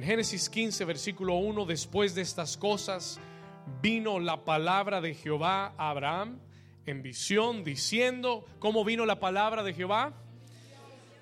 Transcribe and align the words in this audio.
En 0.00 0.06
Génesis 0.06 0.48
15, 0.48 0.86
versículo 0.86 1.34
1, 1.34 1.66
después 1.66 2.14
de 2.14 2.22
estas 2.22 2.56
cosas, 2.56 3.20
vino 3.82 4.18
la 4.18 4.46
palabra 4.46 5.02
de 5.02 5.12
Jehová 5.12 5.74
a 5.76 5.90
Abraham 5.90 6.38
en 6.86 7.02
visión, 7.02 7.62
diciendo, 7.64 8.46
¿cómo 8.58 8.82
vino 8.82 9.04
la 9.04 9.20
palabra 9.20 9.62
de 9.62 9.74
Jehová? 9.74 10.14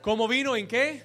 ¿Cómo 0.00 0.28
vino 0.28 0.54
en 0.54 0.68
qué? 0.68 1.02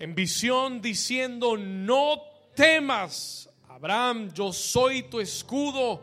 En 0.00 0.16
visión, 0.16 0.80
diciendo, 0.82 1.56
no 1.56 2.20
temas, 2.56 3.48
Abraham, 3.68 4.32
yo 4.34 4.52
soy 4.52 5.04
tu 5.04 5.20
escudo 5.20 6.02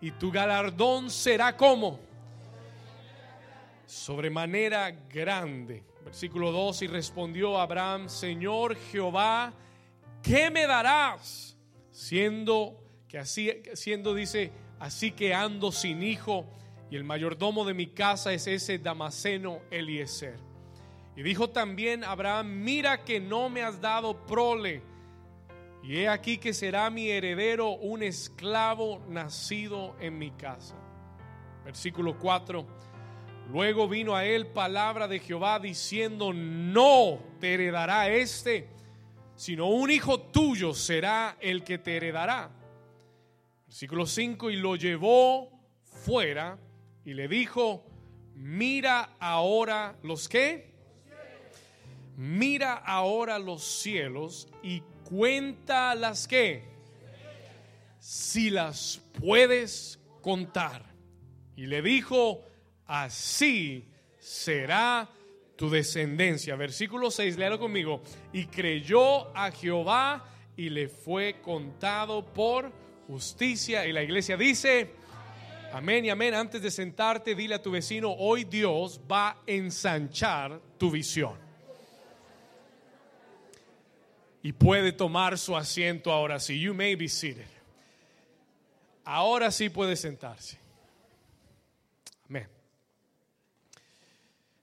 y 0.00 0.10
tu 0.10 0.32
galardón 0.32 1.08
será 1.08 1.56
como 1.56 2.00
sobremanera 3.86 4.90
grande. 4.90 5.84
Versículo 6.04 6.50
2, 6.50 6.82
y 6.82 6.86
respondió 6.88 7.60
Abraham, 7.60 8.08
Señor 8.08 8.74
Jehová, 8.74 9.54
¿qué 10.22 10.50
me 10.50 10.66
darás? 10.66 11.56
Siendo 11.90 12.82
que 13.08 13.18
así, 13.18 13.50
siendo 13.74 14.14
dice, 14.14 14.52
así 14.78 15.12
que 15.12 15.34
ando 15.34 15.72
sin 15.72 16.02
hijo 16.02 16.46
y 16.90 16.96
el 16.96 17.04
mayordomo 17.04 17.64
de 17.64 17.74
mi 17.74 17.88
casa 17.88 18.32
es 18.32 18.46
ese 18.46 18.78
Damaseno 18.78 19.60
Eliezer. 19.70 20.38
Y 21.16 21.22
dijo 21.22 21.50
también 21.50 22.04
Abraham, 22.04 22.62
mira 22.62 23.04
que 23.04 23.20
no 23.20 23.48
me 23.48 23.62
has 23.62 23.80
dado 23.80 24.24
prole, 24.26 24.82
y 25.82 25.96
he 25.96 26.08
aquí 26.08 26.38
que 26.38 26.52
será 26.52 26.90
mi 26.90 27.08
heredero 27.08 27.70
un 27.70 28.02
esclavo 28.02 29.02
nacido 29.08 29.96
en 29.98 30.18
mi 30.18 30.30
casa. 30.30 30.76
Versículo 31.64 32.18
4. 32.18 32.66
Luego 33.50 33.88
vino 33.88 34.14
a 34.14 34.24
él 34.24 34.46
palabra 34.46 35.08
de 35.08 35.18
Jehová 35.18 35.58
diciendo, 35.58 36.32
no 36.32 37.18
te 37.40 37.54
heredará 37.54 38.08
este, 38.08 38.68
sino 39.40 39.70
un 39.70 39.90
hijo 39.90 40.20
tuyo 40.20 40.74
será 40.74 41.38
el 41.40 41.64
que 41.64 41.78
te 41.78 41.96
heredará. 41.96 42.50
Versículo 43.66 44.04
5, 44.04 44.50
y 44.50 44.56
lo 44.56 44.76
llevó 44.76 45.50
fuera 45.82 46.58
y 47.06 47.14
le 47.14 47.26
dijo, 47.26 47.86
mira 48.34 49.16
ahora 49.18 49.96
los 50.02 50.28
que, 50.28 50.74
mira 52.18 52.74
ahora 52.74 53.38
los 53.38 53.64
cielos 53.64 54.46
y 54.62 54.82
cuenta 55.04 55.94
las 55.94 56.28
que, 56.28 56.68
si 57.98 58.50
las 58.50 59.00
puedes 59.18 59.98
contar. 60.20 60.84
Y 61.56 61.64
le 61.64 61.80
dijo, 61.80 62.44
así 62.84 63.88
será 64.18 65.08
tu 65.60 65.68
descendencia. 65.68 66.56
Versículo 66.56 67.10
6, 67.10 67.36
léalo 67.36 67.58
conmigo. 67.58 68.00
Y 68.32 68.46
creyó 68.46 69.36
a 69.36 69.50
Jehová 69.50 70.24
y 70.56 70.70
le 70.70 70.88
fue 70.88 71.42
contado 71.42 72.24
por 72.24 72.72
justicia. 73.06 73.86
Y 73.86 73.92
la 73.92 74.02
iglesia 74.02 74.38
dice, 74.38 74.88
amén 75.70 76.06
y 76.06 76.08
amén. 76.08 76.32
Antes 76.32 76.62
de 76.62 76.70
sentarte, 76.70 77.34
dile 77.34 77.56
a 77.56 77.62
tu 77.62 77.72
vecino, 77.72 78.10
hoy 78.10 78.44
Dios 78.44 79.02
va 79.06 79.28
a 79.28 79.36
ensanchar 79.46 80.62
tu 80.78 80.90
visión. 80.90 81.34
Y 84.42 84.52
puede 84.52 84.92
tomar 84.92 85.36
su 85.36 85.54
asiento 85.54 86.10
ahora 86.10 86.40
sí. 86.40 86.58
You 86.58 86.72
may 86.72 86.94
be 86.94 87.06
seated. 87.06 87.44
Ahora 89.04 89.50
sí 89.50 89.68
puede 89.68 89.94
sentarse. 89.94 90.58
Amén. 92.30 92.48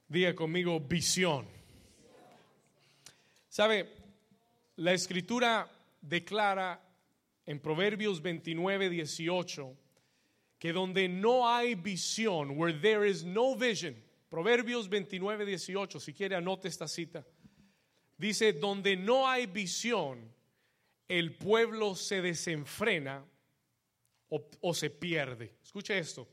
Diga 0.07 0.33
conmigo 0.35 0.79
visión. 0.79 1.45
¿Sabe? 3.49 3.93
La 4.77 4.93
escritura 4.93 5.69
declara 6.01 6.81
en 7.45 7.59
Proverbios 7.59 8.21
29, 8.21 8.89
18 8.89 9.75
que 10.59 10.73
donde 10.73 11.07
no 11.07 11.47
hay 11.47 11.75
visión, 11.75 12.57
where 12.57 12.73
there 12.73 13.07
is 13.07 13.23
no 13.23 13.55
vision, 13.55 13.95
Proverbios 14.29 14.89
29, 14.89 15.45
18, 15.45 15.99
si 15.99 16.13
quiere 16.13 16.35
anote 16.35 16.67
esta 16.67 16.87
cita, 16.87 17.25
dice, 18.17 18.53
donde 18.53 18.97
no 18.97 19.27
hay 19.27 19.45
visión, 19.45 20.33
el 21.07 21.35
pueblo 21.35 21.95
se 21.95 22.21
desenfrena 22.21 23.23
o, 24.29 24.73
se 24.73 24.89
pierde. 24.89 25.53
Escuche 25.63 25.97
esto. 25.97 26.27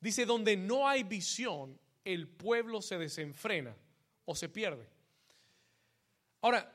Dice, 0.00 0.26
donde 0.26 0.56
no 0.56 0.88
hay 0.88 1.04
visión, 1.04 1.78
el 2.04 2.28
pueblo 2.28 2.82
se 2.82 2.98
desenfrena 2.98 3.76
o 4.24 4.34
se 4.34 4.48
pierde. 4.48 4.88
Ahora, 6.42 6.70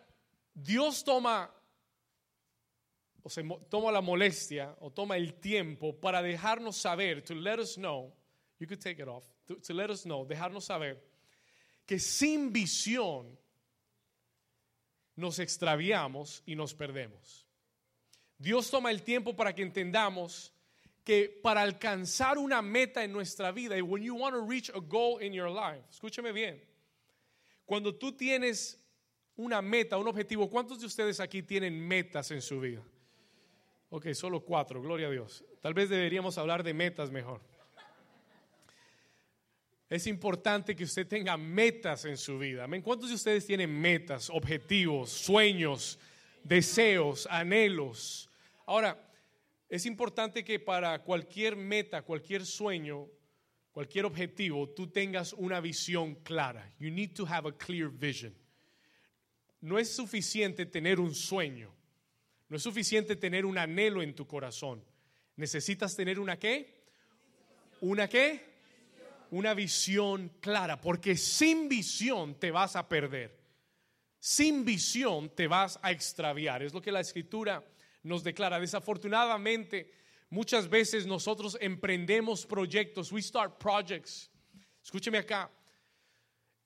Dios 0.54 1.04
toma 1.04 1.52
o 3.24 3.30
se 3.30 3.44
toma 3.70 3.92
la 3.92 4.02
molestia 4.02 4.76
o 4.82 4.92
toma 4.92 5.18
el 5.18 5.34
tiempo 5.34 6.00
para 6.00 6.22
dejarnos 6.22 6.78
saber, 6.78 7.24
to 7.24 7.34
let 7.34 7.60
us 7.60 7.76
know, 7.76 8.14
you 8.60 8.68
could 8.68 8.80
take 8.80 9.02
it 9.02 9.08
off, 9.08 9.26
to, 9.48 9.56
to 9.56 9.74
let 9.74 9.90
us 9.90 10.04
know, 10.04 10.26
dejarnos 10.26 10.66
saber 10.66 11.02
que 11.88 12.00
sin 12.00 12.54
visión 12.54 13.38
nos 15.16 15.40
extraviamos 15.40 16.44
y 16.46 16.56
nos 16.56 16.76
perdemos. 16.76 17.48
Dios 18.38 18.70
toma 18.70 18.92
el 18.92 19.02
tiempo 19.02 19.36
para 19.36 19.54
que 19.56 19.64
entendamos 19.64 20.54
que 21.06 21.30
para 21.30 21.62
alcanzar 21.62 22.38
una 22.40 22.64
meta 22.64 23.04
en 23.04 23.14
nuestra 23.14 23.52
vida, 23.52 23.78
y 23.78 23.82
when 23.82 24.04
you 24.04 24.16
want 24.16 24.34
to 24.34 24.42
reach 24.42 24.70
a 24.70 24.80
goal 24.80 25.22
in 25.22 25.32
your 25.32 25.50
life, 25.50 25.84
escúcheme 25.90 26.34
bien, 26.34 26.60
cuando 27.64 27.94
tú 27.94 28.12
tienes 28.12 28.84
una 29.36 29.62
meta, 29.62 29.98
un 29.98 30.08
objetivo, 30.08 30.50
¿cuántos 30.50 30.80
de 30.80 30.88
ustedes 30.88 31.20
aquí 31.20 31.44
tienen 31.44 31.80
metas 31.80 32.32
en 32.32 32.42
su 32.42 32.60
vida? 32.60 32.82
Ok, 33.90 34.14
solo 34.14 34.42
cuatro, 34.42 34.82
gloria 34.82 35.08
a 35.08 35.12
Dios. 35.12 35.46
Tal 35.62 35.76
vez 35.76 35.90
deberíamos 35.90 36.40
hablar 36.40 36.64
de 36.64 36.74
metas 36.74 37.12
mejor. 37.12 37.40
Es 39.88 40.08
importante 40.08 40.76
que 40.76 40.86
usted 40.86 41.08
tenga 41.08 41.38
metas 41.38 42.06
en 42.06 42.18
su 42.18 42.40
vida. 42.40 42.68
¿Cuántos 42.84 43.10
de 43.10 43.16
ustedes 43.16 43.46
tienen 43.46 43.72
metas, 43.80 44.32
objetivos, 44.32 45.12
sueños, 45.12 46.00
deseos, 46.44 47.28
anhelos? 47.30 48.28
Ahora, 48.66 49.05
es 49.76 49.86
importante 49.86 50.44
que 50.44 50.60
para 50.60 51.04
cualquier 51.04 51.56
meta, 51.56 52.02
cualquier 52.02 52.46
sueño, 52.46 53.10
cualquier 53.72 54.06
objetivo, 54.06 54.70
tú 54.70 54.88
tengas 54.88 55.34
una 55.34 55.60
visión 55.60 56.16
clara. 56.16 56.74
You 56.80 56.90
need 56.90 57.14
to 57.16 57.26
have 57.26 57.48
a 57.48 57.52
clear 57.52 57.90
vision. 57.90 58.34
No 59.60 59.78
es 59.78 59.94
suficiente 59.94 60.66
tener 60.66 61.00
un 61.00 61.14
sueño. 61.14 61.74
No 62.48 62.56
es 62.56 62.64
suficiente 62.64 63.18
tener 63.18 63.46
un 63.46 63.58
anhelo 63.58 64.02
en 64.02 64.16
tu 64.16 64.26
corazón. 64.26 64.82
Necesitas 65.36 65.94
tener 65.96 66.20
una 66.20 66.40
qué? 66.40 66.86
¿Una 67.82 68.08
qué? 68.08 68.56
Una 69.32 69.54
visión 69.54 70.32
clara, 70.40 70.80
porque 70.80 71.18
sin 71.18 71.68
visión 71.68 72.40
te 72.40 72.52
vas 72.52 72.78
a 72.78 72.88
perder. 72.88 73.38
Sin 74.20 74.64
visión 74.64 75.30
te 75.36 75.48
vas 75.48 75.78
a 75.82 75.92
extraviar. 75.92 76.64
Es 76.64 76.74
lo 76.74 76.82
que 76.82 76.92
la 76.94 77.02
escritura 77.02 77.62
nos 78.06 78.24
declara. 78.24 78.60
Desafortunadamente, 78.60 79.92
muchas 80.30 80.70
veces 80.70 81.06
nosotros 81.06 81.58
emprendemos 81.60 82.46
proyectos. 82.46 83.12
We 83.12 83.22
start 83.22 83.58
projects. 83.58 84.30
Escúcheme 84.84 85.18
acá. 85.18 85.50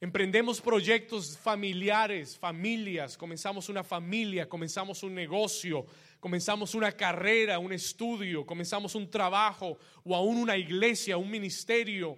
Emprendemos 0.02 0.62
proyectos 0.62 1.38
familiares, 1.38 2.38
familias, 2.38 3.18
comenzamos 3.18 3.68
una 3.68 3.84
familia, 3.84 4.48
comenzamos 4.48 5.04
un 5.04 5.14
negocio, 5.14 5.86
comenzamos 6.22 6.74
una 6.74 6.94
carrera, 6.94 7.60
un 7.60 7.74
estudio, 7.74 8.46
comenzamos 8.46 8.96
un 8.96 9.10
trabajo 9.10 9.78
o 10.06 10.16
aún 10.16 10.38
una 10.38 10.56
iglesia, 10.56 11.18
un 11.18 11.30
ministerio. 11.30 12.18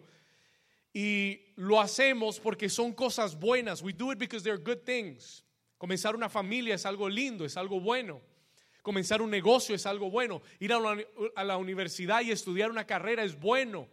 Y 0.94 1.54
lo 1.56 1.80
hacemos 1.80 2.40
porque 2.40 2.70
son 2.70 2.94
cosas 2.94 3.40
buenas. 3.40 3.82
We 3.82 3.94
do 3.94 4.12
it 4.12 4.20
because 4.20 4.44
they're 4.44 4.62
good 4.62 4.84
things. 4.84 5.44
Comenzar 5.80 6.16
una 6.16 6.30
familia 6.30 6.76
es 6.76 6.86
algo 6.86 7.10
lindo, 7.10 7.46
es 7.46 7.58
algo 7.58 7.80
bueno. 7.80 8.22
Comenzar 8.82 9.22
un 9.22 9.30
negocio 9.30 9.76
es 9.76 9.86
algo 9.86 10.10
bueno. 10.10 10.42
Ir 10.60 10.74
a 10.74 11.44
la, 11.44 11.58
universidad 11.58 12.22
y 12.22 12.32
estudiar 12.32 12.72
una 12.72 12.86
carrera 12.86 13.24
es 13.24 13.40
bueno. 13.40 13.88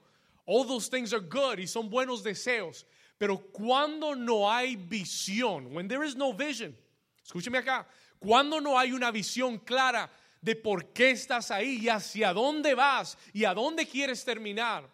All 0.46 0.66
those 0.66 0.88
things 0.88 1.12
are 1.12 1.22
good 1.22 1.58
y 1.58 1.66
son 1.66 1.90
buenos 1.90 2.22
deseos. 2.22 2.86
Pero 3.18 3.38
cuando 3.38 4.14
no 4.14 4.50
hay 4.50 4.76
visión, 4.76 5.74
when 5.74 5.88
there 5.88 6.06
is 6.06 6.16
no 6.16 6.32
vision, 6.32 6.74
escúcheme 7.22 7.58
acá, 7.58 7.86
cuando 8.18 8.60
no 8.60 8.78
hay 8.78 8.92
una 8.92 9.10
visión 9.10 9.58
clara 9.58 10.10
de 10.40 10.54
por 10.54 10.92
qué 10.92 11.10
estás 11.10 11.50
ahí 11.50 11.80
y 11.82 11.88
hacia 11.88 12.32
dónde 12.32 12.74
vas 12.74 13.18
y 13.32 13.44
a 13.44 13.52
dónde 13.52 13.86
quieres 13.86 14.24
terminar. 14.24 14.88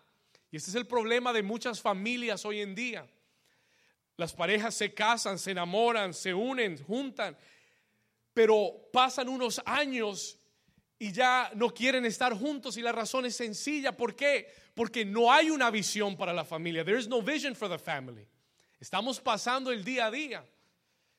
Y 0.51 0.57
este 0.57 0.71
es 0.71 0.77
el 0.77 0.87
problema 0.87 1.33
de 1.33 1.43
muchas 1.43 1.81
familias 1.81 2.45
hoy 2.45 2.61
en 2.61 2.75
día. 2.75 3.07
Las 4.17 4.33
parejas 4.33 4.75
se 4.75 4.95
casan, 4.95 5.39
se 5.39 5.51
enamoran, 5.51 6.15
se 6.15 6.33
unen, 6.33 6.83
juntan, 6.83 7.37
pero 8.35 8.91
pasan 8.93 9.29
unos 9.29 9.63
años 9.65 10.39
y 10.99 11.13
ya 11.13 11.51
no 11.55 11.73
quieren 11.73 12.05
estar 12.05 12.35
juntos 12.35 12.77
y 12.77 12.83
la 12.83 12.93
razón 12.93 13.25
es 13.27 13.37
sencilla. 13.37 13.97
¿Por 13.97 14.15
qué? 14.15 14.53
Porque 14.75 15.05
no 15.05 15.33
hay 15.33 15.51
una 15.51 15.71
visión 15.71 16.17
para 16.17 16.33
la 16.33 16.45
familia. 16.45 16.85
There 16.85 16.99
is 16.99 17.09
no 17.09 17.23
vision 17.23 17.55
for 17.55 17.69
the 17.69 17.79
family. 17.79 18.27
Estamos 18.81 19.21
pasando 19.21 19.71
el 19.71 19.85
día 19.85 20.07
a 20.07 20.11
día. 20.11 20.45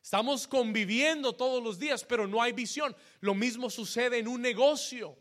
Estamos 0.04 0.48
conviviendo 0.48 1.34
todos 1.34 1.64
los 1.64 1.80
días, 1.80 2.04
pero 2.04 2.28
no 2.28 2.42
hay 2.42 2.52
visión. 2.52 2.96
Lo 3.22 3.34
mismo 3.34 3.70
sucede 3.70 4.20
en 4.20 4.28
un 4.28 4.42
negocio. 4.42 5.18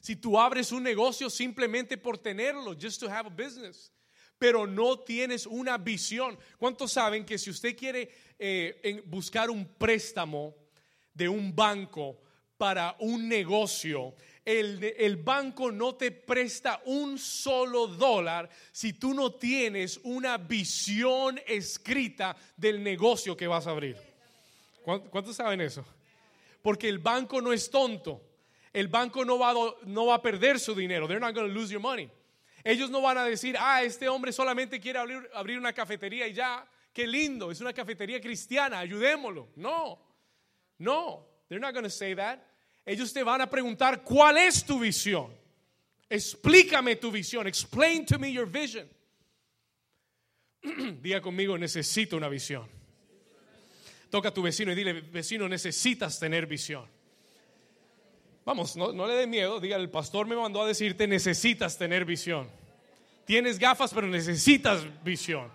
Si 0.00 0.16
tú 0.16 0.38
abres 0.38 0.72
un 0.72 0.82
negocio 0.82 1.30
simplemente 1.30 1.96
por 1.96 2.18
tenerlo, 2.18 2.74
just 2.74 2.98
to 2.98 3.08
have 3.08 3.28
a 3.28 3.30
business, 3.30 3.92
pero 4.36 4.66
no 4.66 4.98
tienes 4.98 5.46
una 5.46 5.78
visión. 5.78 6.36
¿Cuántos 6.58 6.90
saben 6.90 7.24
que 7.24 7.38
si 7.38 7.50
usted 7.50 7.76
quiere 7.76 8.10
eh, 8.36 9.00
buscar 9.06 9.48
un 9.48 9.64
préstamo 9.64 10.61
de 11.14 11.28
un 11.28 11.54
banco 11.54 12.20
para 12.56 12.96
un 13.00 13.28
negocio, 13.28 14.14
el, 14.44 14.82
el, 14.96 15.16
banco 15.16 15.72
no 15.72 15.94
te 15.94 16.10
presta 16.12 16.80
un 16.84 17.18
solo 17.18 17.86
dólar 17.86 18.48
si 18.70 18.92
tú 18.92 19.14
no 19.14 19.34
tienes 19.34 20.00
una 20.04 20.38
visión 20.38 21.40
escrita 21.46 22.36
del 22.56 22.82
negocio 22.82 23.36
que 23.36 23.46
vas 23.46 23.66
a 23.66 23.70
abrir. 23.70 23.96
¿Cuántos 24.84 25.36
saben 25.36 25.60
eso? 25.60 25.84
Porque 26.60 26.88
el 26.88 26.98
banco 26.98 27.40
no 27.40 27.52
es 27.52 27.70
tonto. 27.70 28.22
El 28.72 28.88
banco 28.88 29.24
no 29.24 29.38
va, 29.38 29.50
a, 29.50 29.54
no 29.84 30.06
va 30.06 30.14
a 30.14 30.22
perder 30.22 30.58
su 30.58 30.74
dinero. 30.74 31.06
They're 31.06 31.20
not 31.20 31.34
going 31.34 31.48
to 31.48 31.54
lose 31.54 31.70
your 31.70 31.82
money. 31.82 32.10
Ellos 32.64 32.90
no 32.90 33.00
van 33.00 33.18
a 33.18 33.24
decir, 33.24 33.56
ah, 33.58 33.82
este 33.82 34.08
hombre 34.08 34.32
solamente 34.32 34.80
quiere 34.80 34.98
abrir, 34.98 35.28
abrir 35.34 35.58
una 35.58 35.72
cafetería 35.72 36.28
y 36.28 36.32
ya, 36.32 36.64
qué 36.92 37.06
lindo, 37.06 37.50
es 37.50 37.60
una 37.60 37.72
cafetería 37.72 38.20
cristiana, 38.20 38.78
ayudémoslo. 38.78 39.48
No, 39.56 39.98
no, 40.82 41.24
they're 41.48 41.60
not 41.60 41.72
going 41.72 41.84
to 41.84 41.90
say 41.90 42.14
that. 42.14 42.44
Ellos 42.84 43.12
te 43.12 43.22
van 43.22 43.40
a 43.40 43.46
preguntar, 43.46 44.02
¿cuál 44.02 44.36
es 44.36 44.64
tu 44.64 44.78
visión? 44.80 45.30
Explícame 46.10 47.00
tu 47.00 47.10
visión. 47.10 47.46
Explain 47.46 48.04
to 48.04 48.18
me 48.18 48.32
your 48.32 48.46
vision. 48.46 48.88
Diga 51.00 51.20
conmigo, 51.20 51.56
necesito 51.56 52.16
una 52.16 52.28
visión. 52.28 52.66
Toca 54.10 54.28
a 54.28 54.34
tu 54.34 54.42
vecino 54.42 54.72
y 54.72 54.74
dile, 54.74 55.00
vecino, 55.00 55.48
necesitas 55.48 56.18
tener 56.18 56.46
visión. 56.46 56.84
Vamos, 58.44 58.76
no, 58.76 59.06
le 59.06 59.14
dé 59.14 59.26
miedo. 59.26 59.60
Diga, 59.60 59.76
el 59.76 59.88
pastor 59.88 60.26
me 60.26 60.36
mandó 60.36 60.62
a 60.62 60.66
decirte, 60.66 61.06
necesitas 61.06 61.78
tener 61.78 62.04
visión. 62.04 62.48
Tienes 63.24 63.58
gafas, 63.58 63.94
pero 63.94 64.08
necesitas 64.08 64.82
visión. 65.04 65.48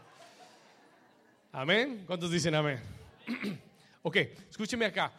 Amén. 1.52 2.04
¿Cuántos 2.08 2.32
dicen 2.32 2.56
amén? 2.56 2.80
ok, 4.08 4.16
escúcheme 4.50 4.86
acá. 4.86 5.14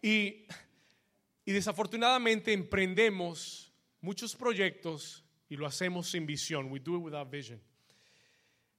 Y, 0.00 0.46
y 1.44 1.52
desafortunadamente 1.52 2.52
emprendemos 2.52 3.72
muchos 4.00 4.36
proyectos 4.36 5.24
y 5.48 5.56
lo 5.56 5.66
hacemos 5.66 6.08
sin 6.10 6.24
visión. 6.24 6.70
We 6.70 6.78
do 6.78 6.96
it 6.98 7.02
without 7.02 7.28
vision. 7.28 7.60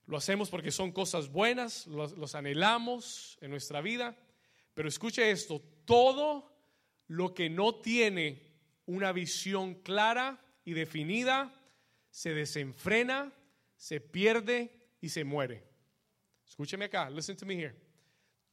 Lo 0.05 0.15
hacemos 0.15 0.49
porque 0.49 0.71
son 0.71 0.93
cosas 0.93 1.27
buenas, 1.29 1.87
los, 1.87 2.17
los 2.17 2.35
anhelamos 2.35 3.37
en 3.41 3.51
nuestra 3.51 3.81
vida. 3.81 4.17
Pero 4.73 4.87
escuche 4.87 5.29
esto, 5.29 5.61
todo 5.83 6.55
lo 7.07 7.33
que 7.33 7.49
no 7.49 7.75
tiene 7.75 8.41
una 8.85 9.11
visión 9.11 9.75
clara 9.75 10.39
y 10.63 10.71
definida 10.71 11.53
se 12.09 12.33
desenfrena, 12.33 13.33
se 13.75 13.99
pierde 13.99 14.71
y 15.01 15.09
se 15.09 15.25
muere. 15.25 15.65
Escúcheme 16.47 16.85
acá, 16.85 17.09
listen 17.09 17.35
to 17.35 17.45
me 17.45 17.55
here. 17.55 17.88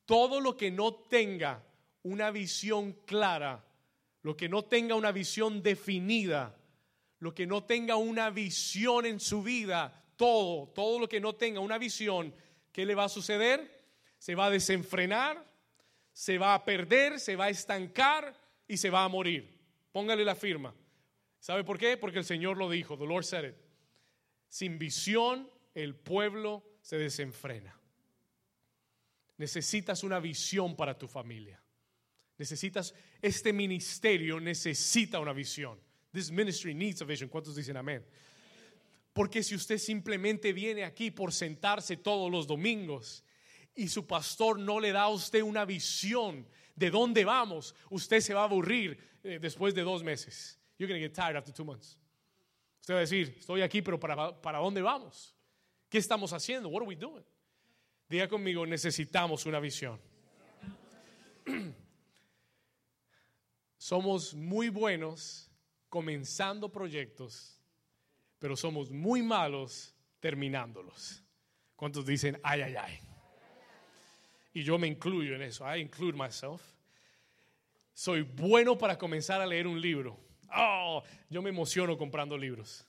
Todo 0.06 0.41
lo 0.41 0.56
que 0.56 0.70
no 0.70 0.94
tenga 0.94 1.62
una 2.03 2.31
visión 2.31 2.93
clara, 3.05 3.64
lo 4.23 4.37
que 4.37 4.49
no 4.49 4.64
tenga 4.64 4.94
una 4.94 5.12
visión 5.12 5.62
definida, 5.62 6.56
lo 7.19 7.35
que 7.35 7.47
no 7.47 7.64
tenga 7.64 7.97
una 7.97 8.31
visión 8.31 9.05
en 9.06 9.20
su 9.20 9.43
vida, 9.43 10.05
todo, 10.17 10.69
todo 10.69 11.00
lo 11.00 11.08
que 11.08 11.20
no 11.20 11.35
tenga 11.35 11.61
una 11.61 11.79
visión, 11.79 12.35
¿qué 12.73 12.87
le 12.87 12.94
va 12.94 13.05
a 13.05 13.08
suceder? 13.08 13.85
Se 14.19 14.35
va 14.35 14.47
a 14.47 14.50
desenfrenar, 14.50 15.44
se 16.12 16.38
va 16.38 16.55
a 16.55 16.64
perder, 16.64 17.20
se 17.20 17.37
va 17.37 17.47
a 17.47 17.50
estancar 17.50 18.35
y 18.67 18.76
se 18.76 18.91
va 18.91 19.05
a 19.05 19.09
morir. 19.09 19.59
Póngale 19.93 20.25
la 20.25 20.35
firma. 20.35 20.75
¿Sabe 21.41 21.64
por 21.64 21.79
qué? 21.79 21.97
Porque 21.97 22.19
el 22.19 22.25
Señor 22.25 22.56
lo 22.56 22.70
dijo, 22.70 22.97
the 22.97 23.06
Lord 23.06 23.25
said 23.25 23.44
it. 23.44 23.56
Sin 24.49 24.79
visión 24.79 25.50
el 25.75 25.94
pueblo 25.94 26.64
se 26.81 26.99
desenfrena. 26.99 27.75
Necesitas 29.38 30.03
una 30.03 30.19
visión 30.19 30.75
para 30.77 30.97
tu 30.97 31.06
familia. 31.06 31.62
Necesitas, 32.38 32.94
este 33.21 33.53
ministerio 33.53 34.41
necesita 34.41 35.19
una 35.19 35.33
visión. 35.33 35.79
This 36.12 36.31
ministry 36.31 36.75
needs 36.75 37.03
a 37.03 37.05
vision. 37.05 37.29
¿Cuántos 37.29 37.56
dicen 37.56 37.77
amén? 37.77 38.05
Porque 39.12 39.43
si 39.43 39.55
usted 39.55 39.79
simplemente 39.79 40.53
viene 40.53 40.85
aquí 40.85 41.11
por 41.11 41.33
sentarse 41.33 41.97
todos 41.97 42.31
los 42.31 42.47
domingos 42.47 43.25
y 43.75 43.88
su 43.88 44.06
pastor 44.06 44.59
no 44.59 44.79
le 44.81 44.93
da 44.93 45.03
a 45.03 45.09
usted 45.09 45.43
una 45.43 45.65
visión 45.65 46.47
de 46.75 46.91
dónde 46.91 47.25
vamos, 47.25 47.75
usted 47.91 48.21
se 48.21 48.35
va 48.35 48.43
a 48.43 48.44
aburrir 48.44 48.99
eh, 49.23 49.38
después 49.41 49.75
de 49.75 49.83
dos 49.83 50.03
meses. 50.03 50.59
You're 50.79 50.93
going 50.93 51.00
to 51.00 51.09
get 51.09 51.15
tired 51.15 51.37
after 51.37 51.53
two 51.53 51.65
months. 51.65 51.99
Usted 52.81 52.94
va 52.94 52.99
a 52.99 53.00
decir, 53.00 53.37
estoy 53.38 53.62
aquí, 53.62 53.83
pero 53.83 53.99
¿para, 53.99 54.41
para 54.41 54.59
dónde 54.59 54.83
vamos? 54.83 55.35
¿Qué 55.88 55.99
estamos 55.99 56.33
haciendo? 56.33 56.69
What 56.69 56.83
are 56.83 56.88
we 56.88 56.94
doing? 56.94 57.25
Diga 58.08 58.29
conmigo, 58.29 58.67
necesitamos 58.67 59.47
una 59.47 59.61
visión. 59.61 60.00
somos 63.76 64.35
muy 64.35 64.69
buenos 64.69 65.50
comenzando 65.88 66.70
proyectos, 66.70 67.61
pero 68.38 68.56
somos 68.56 68.91
muy 68.91 69.23
malos 69.23 69.94
terminándolos. 70.20 71.23
¿Cuántos 71.75 72.06
dicen, 72.06 72.38
ay, 72.43 72.62
ay, 72.62 72.76
ay? 72.76 73.00
y 74.56 74.62
yo 74.62 74.79
me 74.79 74.87
incluyo 74.87 75.35
en 75.35 75.43
eso. 75.43 75.67
I 75.67 75.82
include 75.82 76.17
myself. 76.17 76.62
Soy 77.93 78.23
bueno 78.23 78.79
para 78.79 78.97
comenzar 78.97 79.38
a 79.43 79.47
leer 79.47 79.67
un 79.67 79.79
libro. 79.79 80.19
Oh, 80.50 81.02
yo 81.29 81.43
me 81.43 81.50
emociono 81.50 81.99
comprando 81.99 82.38
libros. 82.38 82.87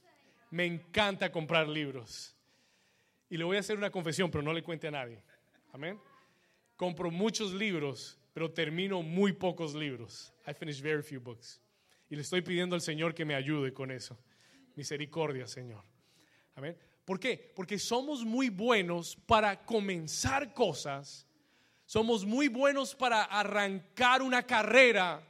Me 0.49 0.65
encanta 0.65 1.29
comprar 1.29 1.67
libros. 1.67 2.36
Y 3.29 3.37
le 3.37 3.43
voy 3.43 3.57
a 3.57 3.59
hacer 3.59 3.77
una 3.77 3.89
confesión, 3.89 4.31
pero 4.31 4.41
no 4.41 4.53
le 4.53 4.63
cuente 4.63 4.87
a 4.87 4.91
nadie. 4.91 5.23
Amén. 5.73 5.99
Compro 6.75 7.11
muchos 7.11 7.53
libros, 7.53 8.17
pero 8.33 8.51
termino 8.51 9.01
muy 9.01 9.33
pocos 9.33 9.73
libros. 9.73 10.33
I 10.47 10.53
finish 10.53 10.81
very 10.81 11.01
few 11.01 11.19
books. 11.19 11.61
Y 12.09 12.15
le 12.15 12.21
estoy 12.21 12.41
pidiendo 12.41 12.75
al 12.75 12.81
Señor 12.81 13.13
que 13.13 13.25
me 13.25 13.35
ayude 13.35 13.73
con 13.73 13.91
eso. 13.91 14.17
Misericordia, 14.75 15.47
Señor. 15.47 15.83
Amén. 16.55 16.77
¿Por 17.03 17.19
qué? 17.19 17.51
Porque 17.55 17.77
somos 17.77 18.23
muy 18.23 18.49
buenos 18.49 19.15
para 19.15 19.65
comenzar 19.65 20.53
cosas 20.53 21.27
somos 21.87 22.25
muy 22.25 22.49
buenos 22.49 22.93
para 22.93 23.23
arrancar 23.23 24.21
una 24.21 24.43
carrera, 24.43 25.25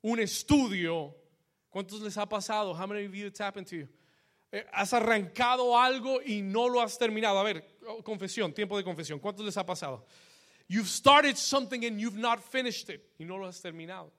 un 0.00 0.20
estudio. 0.20 1.12
¿Cuántos 1.68 2.00
les 2.02 2.16
ha 2.16 2.28
pasado? 2.28 2.72
How 2.72 2.86
many 2.86 3.04
of 3.04 3.12
you 3.12 3.32
happened 3.36 3.66
to 3.66 3.74
you? 3.74 3.88
Eh, 4.52 4.66
has 4.72 4.92
arrancado 4.92 5.78
algo 5.78 6.20
y 6.22 6.42
no 6.42 6.68
lo 6.68 6.80
has 6.80 6.98
terminado. 6.98 7.38
A 7.38 7.44
ver, 7.44 7.78
oh, 7.86 8.02
confesión, 8.02 8.52
tiempo 8.52 8.76
de 8.76 8.84
confesión. 8.84 9.20
¿Cuántos 9.20 9.44
les 9.44 9.56
ha 9.56 9.64
pasado? 9.64 10.06
You've 10.68 10.88
started 10.88 11.36
something 11.36 11.84
and 11.84 11.98
you've 11.98 12.18
not 12.18 12.40
finished 12.40 12.88
it 12.90 13.14
y 13.18 13.24
no 13.24 13.36
lo 13.38 13.46
has 13.46 13.60
terminado. 13.60 14.12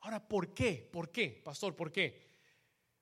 Ahora, 0.00 0.26
¿por 0.26 0.52
qué? 0.52 0.88
¿Por 0.92 1.10
qué, 1.10 1.40
pastor? 1.42 1.74
¿Por 1.74 1.90
qué? 1.90 2.22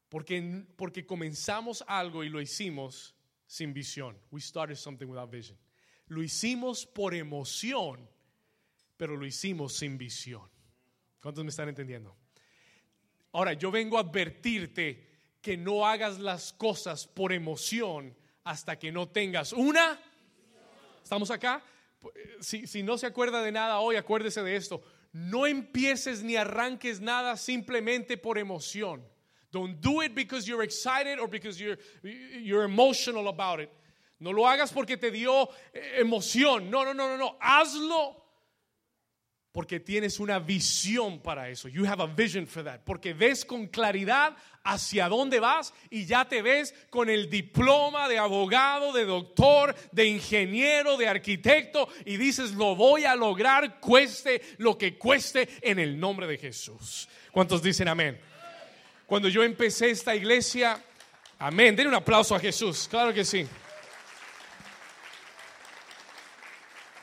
Porque, 0.09 0.65
porque 0.77 1.05
comenzamos 1.05 1.83
algo 1.87 2.23
y 2.23 2.29
lo 2.29 2.41
hicimos 2.41 3.15
sin 3.47 3.73
visión. 3.73 4.17
We 4.31 4.41
started 4.41 4.77
something 4.77 5.07
without 5.07 5.31
vision. 5.31 5.59
Lo 6.07 6.23
hicimos 6.23 6.87
por 6.87 7.15
emoción, 7.15 8.09
pero 8.97 9.17
lo 9.17 9.27
hicimos 9.27 9.73
sin 9.75 9.99
visión. 9.99 10.49
¿Cuántos 11.21 11.43
me 11.45 11.51
están 11.51 11.69
entendiendo? 11.69 12.17
Ahora, 13.33 13.55
yo 13.55 13.71
vengo 13.71 13.97
a 13.97 14.03
advertirte 14.03 15.12
que 15.43 15.57
no 15.57 15.87
hagas 15.87 16.21
las 16.21 16.53
cosas 16.53 17.07
por 17.07 17.33
emoción 17.33 18.17
hasta 18.45 18.79
que 18.79 18.93
no 18.93 19.09
tengas 19.09 19.53
una. 19.53 20.01
¿Estamos 21.03 21.31
acá? 21.31 21.63
Si, 22.41 22.67
si, 22.67 22.83
no 22.83 22.97
se 22.97 23.07
acuerda 23.07 23.43
de 23.43 23.53
nada 23.53 23.81
hoy, 23.81 23.97
acuérdese 23.97 24.43
de 24.43 24.57
esto. 24.57 24.83
No 25.13 25.47
empieces 25.47 26.23
ni 26.23 26.37
arranques 26.37 27.01
nada 27.01 27.37
simplemente 27.37 28.17
por 28.17 28.39
emoción. 28.39 29.05
Don't 29.51 29.81
do 29.81 30.03
it 30.03 30.15
because 30.15 30.47
you're 30.47 30.65
excited 30.65 31.19
or 31.19 31.29
because 31.29 31.61
you're, 31.61 31.79
you're 32.03 32.65
emotional 32.65 33.29
about 33.29 33.61
it. 33.61 33.69
No 34.19 34.33
lo 34.33 34.47
hagas 34.47 34.73
porque 34.73 34.97
te 34.97 35.11
dio 35.11 35.49
eh, 35.75 35.99
emoción. 36.01 36.71
No, 36.71 36.85
no, 36.85 36.95
no, 36.95 37.09
no, 37.09 37.19
no. 37.19 37.37
Hazlo 37.41 38.23
porque 39.53 39.81
tienes 39.81 40.19
una 40.19 40.39
visión 40.39 41.21
para 41.21 41.51
eso. 41.51 41.69
You 41.69 41.85
have 41.85 42.01
a 42.01 42.07
vision 42.07 42.47
for 42.47 42.65
that. 42.65 42.85
Porque 42.87 43.13
ves 43.13 43.45
con 43.45 43.67
claridad 43.67 44.35
hacia 44.65 45.09
dónde 45.09 45.41
vas 45.41 45.75
y 45.91 46.07
ya 46.07 46.27
te 46.27 46.43
ves 46.43 46.75
con 46.91 47.09
el 47.09 47.29
diploma 47.29 48.09
de 48.09 48.19
abogado, 48.19 48.93
de 48.93 49.05
doctor, 49.05 49.75
de 49.93 50.07
ingeniero, 50.07 50.97
de 50.97 51.09
arquitecto 51.09 51.89
y 52.05 52.17
dices, 52.17 52.53
lo 52.53 52.77
voy 52.77 53.05
a 53.05 53.15
lograr, 53.17 53.81
cueste 53.81 54.43
lo 54.59 54.79
que 54.79 54.97
cueste 54.99 55.49
en 55.61 55.79
el 55.79 55.99
nombre 55.99 56.27
de 56.27 56.39
Jesús. 56.39 57.09
¿Cuántos 57.31 57.63
dicen 57.63 57.89
amén? 57.89 58.21
Cuando 59.07 59.29
yo 59.29 59.43
empecé 59.43 59.91
esta 59.91 60.15
iglesia, 60.15 60.83
amén, 61.39 61.77
denle 61.77 61.91
un 61.91 61.97
aplauso 61.97 62.35
a 62.35 62.41
Jesús, 62.41 62.89
claro 62.89 63.13
que 63.13 63.25
sí. 63.25 63.47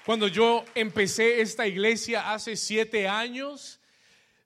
Cuando 0.05 0.27
yo 0.27 0.65
empecé 0.73 1.39
esta 1.39 1.67
iglesia 1.67 2.33
hace 2.33 2.55
siete 2.55 3.07
años, 3.07 3.78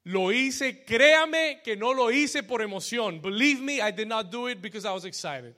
lo 0.05 0.31
hice, 0.31 0.83
créame 0.83 1.62
que 1.63 1.75
no 1.75 1.93
lo 1.93 2.12
hice 2.12 2.43
por 2.43 2.62
emoción. 2.62 3.22
Believe 3.22 3.62
me, 3.62 3.81
I 3.81 3.91
did 3.91 4.07
not 4.07 4.29
do 4.29 4.48
it 4.48 4.62
because 4.62 4.86
I 4.86 4.91
was 4.91 5.05
excited. 5.05 5.55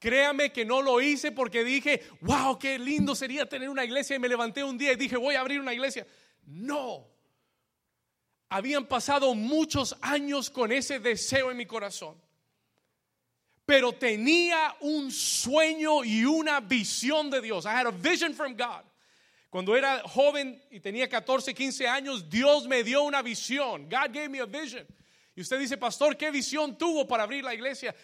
Créame 0.00 0.52
que 0.52 0.64
no 0.64 0.80
lo 0.80 1.00
hice 1.00 1.30
porque 1.30 1.64
dije, 1.64 2.02
wow, 2.20 2.58
qué 2.58 2.78
lindo 2.78 3.14
sería 3.14 3.48
tener 3.48 3.70
una 3.70 3.84
iglesia 3.84 4.16
y 4.16 4.18
me 4.18 4.28
levanté 4.28 4.62
un 4.62 4.76
día 4.76 4.92
y 4.92 4.96
dije, 4.96 5.16
voy 5.16 5.36
a 5.36 5.40
abrir 5.40 5.60
una 5.60 5.72
iglesia. 5.72 6.06
No. 6.46 7.06
Habían 8.50 8.86
pasado 8.86 9.34
muchos 9.34 9.96
años 10.02 10.50
con 10.50 10.72
ese 10.72 10.98
deseo 10.98 11.50
en 11.50 11.56
mi 11.56 11.64
corazón. 11.64 12.20
Pero 13.64 13.92
tenía 13.92 14.76
un 14.80 15.10
sueño 15.10 16.04
y 16.04 16.24
una 16.24 16.60
visión 16.60 17.30
de 17.30 17.40
Dios. 17.40 17.64
I 17.64 17.70
had 17.70 17.86
a 17.86 17.92
vision 17.92 18.34
from 18.34 18.54
God. 18.54 18.82
Cuando 19.54 19.76
era 19.76 20.00
joven 20.00 20.60
y 20.68 20.80
tenía 20.80 21.08
14, 21.08 21.54
15 21.54 21.86
años, 21.86 22.28
Dios 22.28 22.66
me 22.66 22.82
dio 22.82 23.04
una 23.04 23.22
visión. 23.22 23.84
God 23.84 24.10
gave 24.12 24.28
me 24.28 24.40
a 24.40 24.46
vision. 24.46 24.84
Y 25.36 25.42
usted 25.42 25.60
dice, 25.60 25.76
pastor, 25.76 26.16
¿qué 26.16 26.32
visión 26.32 26.76
tuvo 26.76 27.06
para 27.06 27.22
abrir 27.22 27.44
la 27.44 27.54
iglesia? 27.54 27.94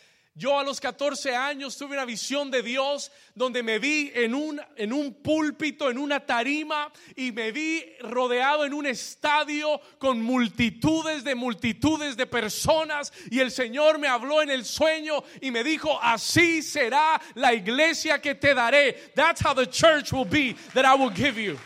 Yo 0.40 0.58
a 0.58 0.64
los 0.64 0.80
14 0.80 1.36
años 1.36 1.76
tuve 1.76 1.92
una 1.92 2.06
visión 2.06 2.50
de 2.50 2.62
Dios 2.62 3.12
donde 3.34 3.62
me 3.62 3.78
vi 3.78 4.10
en 4.14 4.34
un, 4.34 4.58
en 4.74 4.90
un 4.90 5.12
púlpito, 5.12 5.90
en 5.90 5.98
una 5.98 6.24
tarima 6.24 6.90
y 7.14 7.30
me 7.30 7.52
vi 7.52 7.84
rodeado 8.00 8.64
en 8.64 8.72
un 8.72 8.86
estadio 8.86 9.78
con 9.98 10.22
multitudes 10.22 11.24
de 11.24 11.34
multitudes 11.34 12.16
de 12.16 12.26
personas 12.26 13.12
y 13.30 13.40
el 13.40 13.50
Señor 13.50 13.98
me 13.98 14.08
habló 14.08 14.40
en 14.40 14.48
el 14.48 14.64
sueño 14.64 15.22
y 15.42 15.50
me 15.50 15.62
dijo, 15.62 15.98
así 16.00 16.62
será 16.62 17.20
la 17.34 17.52
iglesia 17.52 18.18
que 18.18 18.34
te 18.34 18.54
daré. 18.54 19.12
That's 19.14 19.44
how 19.44 19.52
the 19.54 19.66
church 19.66 20.10
will 20.10 20.24
be 20.24 20.56
that 20.72 20.86
I 20.86 20.98
will 20.98 21.14
give 21.14 21.38
you. 21.38 21.58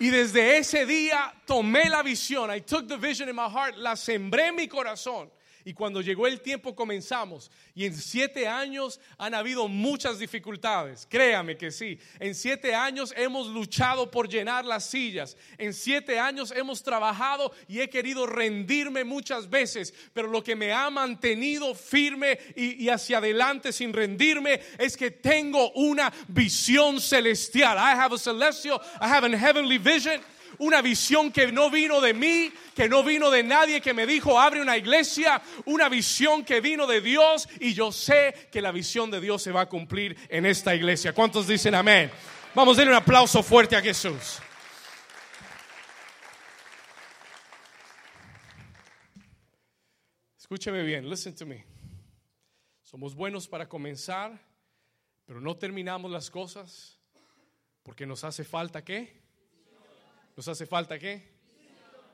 Y 0.00 0.10
desde 0.10 0.58
ese 0.58 0.86
día 0.86 1.34
tomé 1.44 1.88
la 1.88 2.02
visión. 2.02 2.50
I 2.54 2.60
took 2.60 2.86
the 2.86 2.96
vision 2.96 3.28
in 3.28 3.34
my 3.34 3.48
heart, 3.48 3.76
la 3.76 3.96
sembré 3.96 4.48
en 4.48 4.56
mi 4.56 4.68
corazón. 4.68 5.28
Y 5.64 5.74
cuando 5.74 6.00
llegó 6.00 6.26
el 6.26 6.40
tiempo 6.40 6.74
comenzamos. 6.74 7.50
Y 7.74 7.84
en 7.84 7.94
siete 7.94 8.48
años 8.48 9.00
han 9.18 9.34
habido 9.34 9.68
muchas 9.68 10.18
dificultades. 10.18 11.06
Créame 11.08 11.56
que 11.56 11.70
sí. 11.70 11.98
En 12.18 12.34
siete 12.34 12.74
años 12.74 13.12
hemos 13.16 13.48
luchado 13.48 14.10
por 14.10 14.28
llenar 14.28 14.64
las 14.64 14.84
sillas. 14.84 15.36
En 15.58 15.74
siete 15.74 16.18
años 16.18 16.52
hemos 16.52 16.82
trabajado 16.82 17.52
y 17.66 17.80
he 17.80 17.90
querido 17.90 18.26
rendirme 18.26 19.04
muchas 19.04 19.48
veces. 19.50 19.92
Pero 20.12 20.28
lo 20.28 20.42
que 20.42 20.56
me 20.56 20.72
ha 20.72 20.90
mantenido 20.90 21.74
firme 21.74 22.38
y, 22.56 22.88
hacia 22.88 23.18
adelante 23.18 23.72
sin 23.72 23.92
rendirme 23.92 24.60
es 24.78 24.96
que 24.96 25.10
tengo 25.10 25.70
una 25.72 26.12
visión 26.28 27.00
celestial. 27.00 27.76
I 27.76 27.98
have 27.98 28.14
a 28.14 28.18
celestial, 28.18 28.80
I 29.00 29.06
have 29.06 29.26
a 29.26 29.38
heavenly 29.38 29.78
vision 29.78 30.20
una 30.58 30.82
visión 30.82 31.30
que 31.32 31.50
no 31.52 31.70
vino 31.70 32.00
de 32.00 32.14
mí, 32.14 32.52
que 32.74 32.88
no 32.88 33.02
vino 33.02 33.30
de 33.30 33.42
nadie 33.42 33.80
que 33.80 33.94
me 33.94 34.06
dijo 34.06 34.40
abre 34.40 34.60
una 34.60 34.76
iglesia, 34.76 35.40
una 35.64 35.88
visión 35.88 36.44
que 36.44 36.60
vino 36.60 36.86
de 36.86 37.00
Dios 37.00 37.48
y 37.60 37.74
yo 37.74 37.92
sé 37.92 38.48
que 38.50 38.60
la 38.62 38.72
visión 38.72 39.10
de 39.10 39.20
Dios 39.20 39.42
se 39.42 39.52
va 39.52 39.62
a 39.62 39.68
cumplir 39.68 40.16
en 40.28 40.46
esta 40.46 40.74
iglesia. 40.74 41.12
¿Cuántos 41.12 41.46
dicen 41.46 41.74
amén? 41.74 42.10
Vamos 42.54 42.76
a 42.76 42.80
darle 42.80 42.92
un 42.92 42.98
aplauso 42.98 43.42
fuerte 43.42 43.76
a 43.76 43.80
Jesús. 43.80 44.40
Escúcheme 50.38 50.82
bien, 50.82 51.08
listen 51.08 51.34
to 51.34 51.44
me. 51.44 51.64
Somos 52.82 53.14
buenos 53.14 53.46
para 53.46 53.68
comenzar, 53.68 54.40
pero 55.26 55.42
no 55.42 55.56
terminamos 55.58 56.10
las 56.10 56.30
cosas 56.30 56.98
porque 57.82 58.06
nos 58.06 58.24
hace 58.24 58.44
falta 58.44 58.82
qué? 58.82 59.17
¿Nos 60.38 60.46
hace 60.46 60.66
falta 60.66 60.96
qué? 61.00 61.20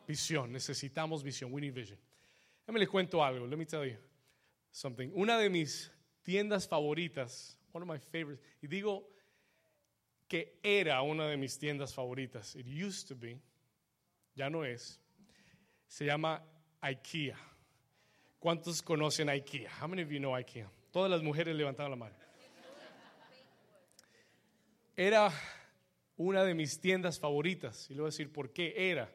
Visión. 0.08 0.50
Necesitamos 0.50 1.22
visión. 1.22 1.52
We 1.52 1.60
need 1.60 1.74
vision. 1.74 1.98
Déjame 2.60 2.78
les 2.78 2.88
cuento 2.88 3.22
algo. 3.22 3.46
Let 3.46 3.58
me 3.58 3.66
tell 3.66 3.84
you 3.84 3.98
something. 4.70 5.10
Una 5.14 5.36
de 5.36 5.50
mis 5.50 5.92
tiendas 6.22 6.66
favoritas, 6.66 7.58
one 7.74 7.82
of 7.82 7.86
my 7.86 7.98
favorites, 7.98 8.42
y 8.62 8.66
digo 8.66 9.06
que 10.26 10.58
era 10.62 11.02
una 11.02 11.28
de 11.28 11.36
mis 11.36 11.58
tiendas 11.58 11.92
favoritas. 11.92 12.56
It 12.56 12.66
used 12.66 13.08
to 13.08 13.14
be. 13.14 13.38
Ya 14.34 14.48
no 14.48 14.64
es. 14.64 14.98
Se 15.86 16.06
llama 16.06 16.42
IKEA. 16.80 17.36
¿Cuántos 18.38 18.80
conocen 18.80 19.28
IKEA? 19.28 19.68
How 19.82 19.86
many 19.86 20.00
of 20.00 20.10
you 20.10 20.18
know 20.18 20.34
IKEA? 20.34 20.66
Todas 20.92 21.10
las 21.10 21.22
mujeres 21.22 21.54
levantaron 21.54 21.90
la 21.90 21.96
mano. 21.96 22.14
Era 24.96 25.30
una 26.16 26.44
de 26.44 26.54
mis 26.54 26.80
tiendas 26.80 27.18
favoritas. 27.18 27.90
Y 27.90 27.94
le 27.94 28.00
voy 28.00 28.08
a 28.08 28.10
decir 28.10 28.30
por 28.32 28.52
qué 28.52 28.74
era. 28.90 29.10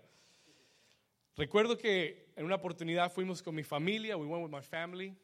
Recuerdo 1.35 1.77
que 1.77 2.31
en 2.35 2.45
una 2.45 2.55
oportunidad 2.55 3.11
fuimos 3.11 3.41
con 3.41 3.55
mi 3.55 3.63
familia, 3.63 4.17
we 4.17 4.25
went 4.25 4.43
with 4.43 4.51
my 4.51 4.61
family. 4.61 5.15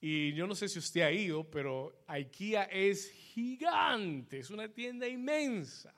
Y 0.00 0.32
yo 0.34 0.46
no 0.46 0.54
sé 0.54 0.68
si 0.68 0.78
usted 0.78 1.00
ha 1.00 1.10
ido, 1.10 1.44
pero 1.50 2.04
IKEA 2.06 2.64
es 2.64 3.10
gigante, 3.10 4.38
es 4.38 4.50
una 4.50 4.68
tienda 4.68 5.08
inmensa. 5.08 5.92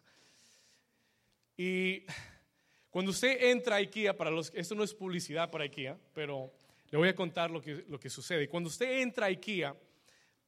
Y 1.57 2.05
cuando 2.89 3.11
usted 3.11 3.51
entra 3.51 3.77
a 3.77 3.79
IKEA, 3.81 4.17
para 4.17 4.31
los, 4.31 4.51
esto 4.55 4.75
no 4.75 4.85
es 4.85 4.95
publicidad 4.95 5.51
para 5.51 5.65
IKEA, 5.65 5.99
pero 6.15 6.51
le 6.91 6.97
voy 6.97 7.09
a 7.09 7.15
contar 7.15 7.51
lo 7.51 7.61
que, 7.61 7.85
lo 7.89 8.01
que 8.01 8.09
sucede. 8.09 8.49
Cuando 8.49 8.69
usted 8.69 9.01
entra 9.01 9.27
a 9.27 9.29
IKEA, 9.29 9.77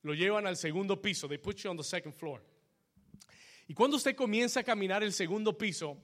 lo 0.02 0.14
llevan 0.14 0.46
al 0.46 0.56
segundo 0.56 1.00
piso, 1.00 1.28
they 1.28 1.38
put 1.38 1.56
you 1.58 1.70
on 1.70 1.76
the 1.76 1.84
second 1.84 2.14
floor. 2.14 2.42
Y 3.72 3.74
cuando 3.74 3.96
usted 3.96 4.14
comienza 4.14 4.60
a 4.60 4.64
caminar 4.64 5.02
el 5.02 5.14
segundo 5.14 5.56
piso, 5.56 5.96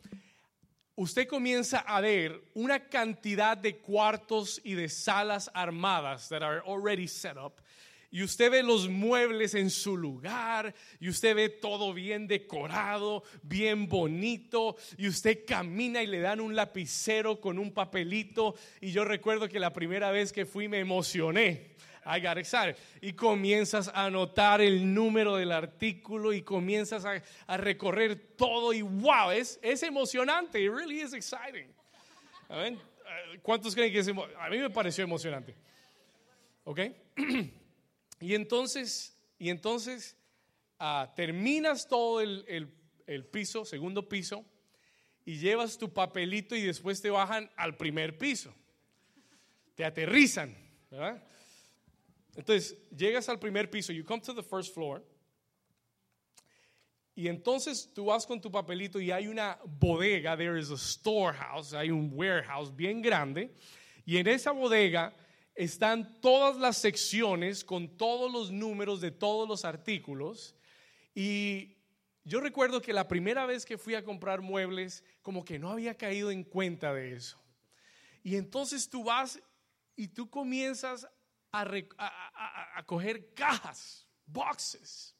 usted 0.96 1.28
comienza 1.28 1.80
a 1.80 2.00
ver 2.00 2.42
una 2.54 2.88
cantidad 2.88 3.58
de 3.58 3.76
cuartos 3.76 4.58
y 4.64 4.72
de 4.72 4.88
salas 4.88 5.50
armadas 5.52 6.30
that 6.30 6.42
are 6.42 6.62
already 6.66 7.06
set 7.06 7.36
up. 7.36 7.60
Y 8.10 8.22
usted 8.22 8.50
ve 8.50 8.62
los 8.62 8.88
muebles 8.88 9.54
en 9.54 9.68
su 9.68 9.98
lugar, 9.98 10.74
y 10.98 11.10
usted 11.10 11.36
ve 11.36 11.50
todo 11.50 11.92
bien 11.92 12.26
decorado, 12.26 13.22
bien 13.42 13.86
bonito, 13.86 14.78
y 14.96 15.06
usted 15.06 15.44
camina 15.46 16.02
y 16.02 16.06
le 16.06 16.20
dan 16.20 16.40
un 16.40 16.56
lapicero 16.56 17.38
con 17.38 17.58
un 17.58 17.74
papelito. 17.74 18.54
Y 18.80 18.92
yo 18.92 19.04
recuerdo 19.04 19.46
que 19.46 19.60
la 19.60 19.74
primera 19.74 20.10
vez 20.10 20.32
que 20.32 20.46
fui 20.46 20.68
me 20.68 20.78
emocioné 20.78 21.76
I 22.08 22.20
got 22.20 22.38
excited. 22.38 22.76
Y 23.02 23.12
comienzas 23.12 23.88
a 23.88 24.06
anotar 24.06 24.62
el 24.62 24.94
número 24.94 25.36
del 25.36 25.52
artículo 25.52 26.32
y 26.32 26.40
comienzas 26.40 27.04
a, 27.04 27.56
recorrer 27.58 28.16
todo 28.36 28.72
y 28.72 28.80
wow, 28.80 29.30
es, 29.30 29.58
es 29.62 29.82
emocionante. 29.82 30.58
It 30.58 30.72
really 30.72 31.02
is 31.02 31.12
exciting. 31.12 31.68
Eh, 32.48 32.78
¿Cuántos 33.42 33.74
creen 33.74 33.92
que 33.92 33.98
es 33.98 34.08
A 34.08 34.48
mí 34.48 34.58
me 34.58 34.70
pareció 34.70 35.04
emocionante. 35.04 35.54
¿Ok? 36.64 36.80
y 38.20 38.34
entonces, 38.34 39.14
y 39.38 39.50
entonces 39.50 40.16
ah, 40.78 41.12
terminas 41.14 41.86
todo 41.86 42.22
el, 42.22 42.72
el 43.06 43.24
piso, 43.26 43.66
segundo 43.66 44.08
piso, 44.08 44.46
y 45.26 45.36
llevas 45.36 45.76
tu 45.76 45.92
papelito 45.92 46.56
y 46.56 46.62
después 46.62 47.02
te 47.02 47.10
bajan 47.10 47.50
al 47.56 47.76
primer 47.76 48.16
piso. 48.16 48.54
Te 49.74 49.84
aterrizan, 49.84 50.56
¿verdad? 50.90 51.22
Entonces, 52.38 52.78
llegas 52.96 53.28
al 53.28 53.40
primer 53.40 53.68
piso, 53.68 53.92
you 53.92 54.04
come 54.04 54.22
to 54.22 54.32
the 54.32 54.44
first 54.44 54.72
floor, 54.72 55.02
y 57.16 57.26
entonces 57.26 57.90
tú 57.92 58.04
vas 58.04 58.24
con 58.24 58.40
tu 58.40 58.48
papelito 58.48 59.00
y 59.00 59.10
hay 59.10 59.26
una 59.26 59.58
bodega, 59.64 60.36
there 60.36 60.56
is 60.56 60.70
a 60.70 60.76
storehouse, 60.76 61.74
hay 61.74 61.90
un 61.90 62.12
warehouse 62.14 62.70
bien 62.70 63.02
grande, 63.02 63.52
y 64.06 64.18
en 64.18 64.28
esa 64.28 64.52
bodega 64.52 65.12
están 65.56 66.20
todas 66.20 66.56
las 66.58 66.76
secciones 66.76 67.64
con 67.64 67.96
todos 67.96 68.32
los 68.32 68.52
números 68.52 69.00
de 69.00 69.10
todos 69.10 69.48
los 69.48 69.64
artículos, 69.64 70.54
y 71.16 71.74
yo 72.22 72.38
recuerdo 72.38 72.80
que 72.80 72.92
la 72.92 73.08
primera 73.08 73.46
vez 73.46 73.66
que 73.66 73.78
fui 73.78 73.96
a 73.96 74.04
comprar 74.04 74.42
muebles, 74.42 75.02
como 75.22 75.44
que 75.44 75.58
no 75.58 75.70
había 75.70 75.96
caído 75.96 76.30
en 76.30 76.44
cuenta 76.44 76.94
de 76.94 77.14
eso. 77.14 77.42
Y 78.22 78.36
entonces 78.36 78.88
tú 78.88 79.02
vas 79.02 79.40
y 79.96 80.06
tú 80.06 80.30
comienzas 80.30 81.08
a, 81.52 82.82
coger 82.86 83.32
cajas, 83.34 84.06
boxes. 84.26 85.14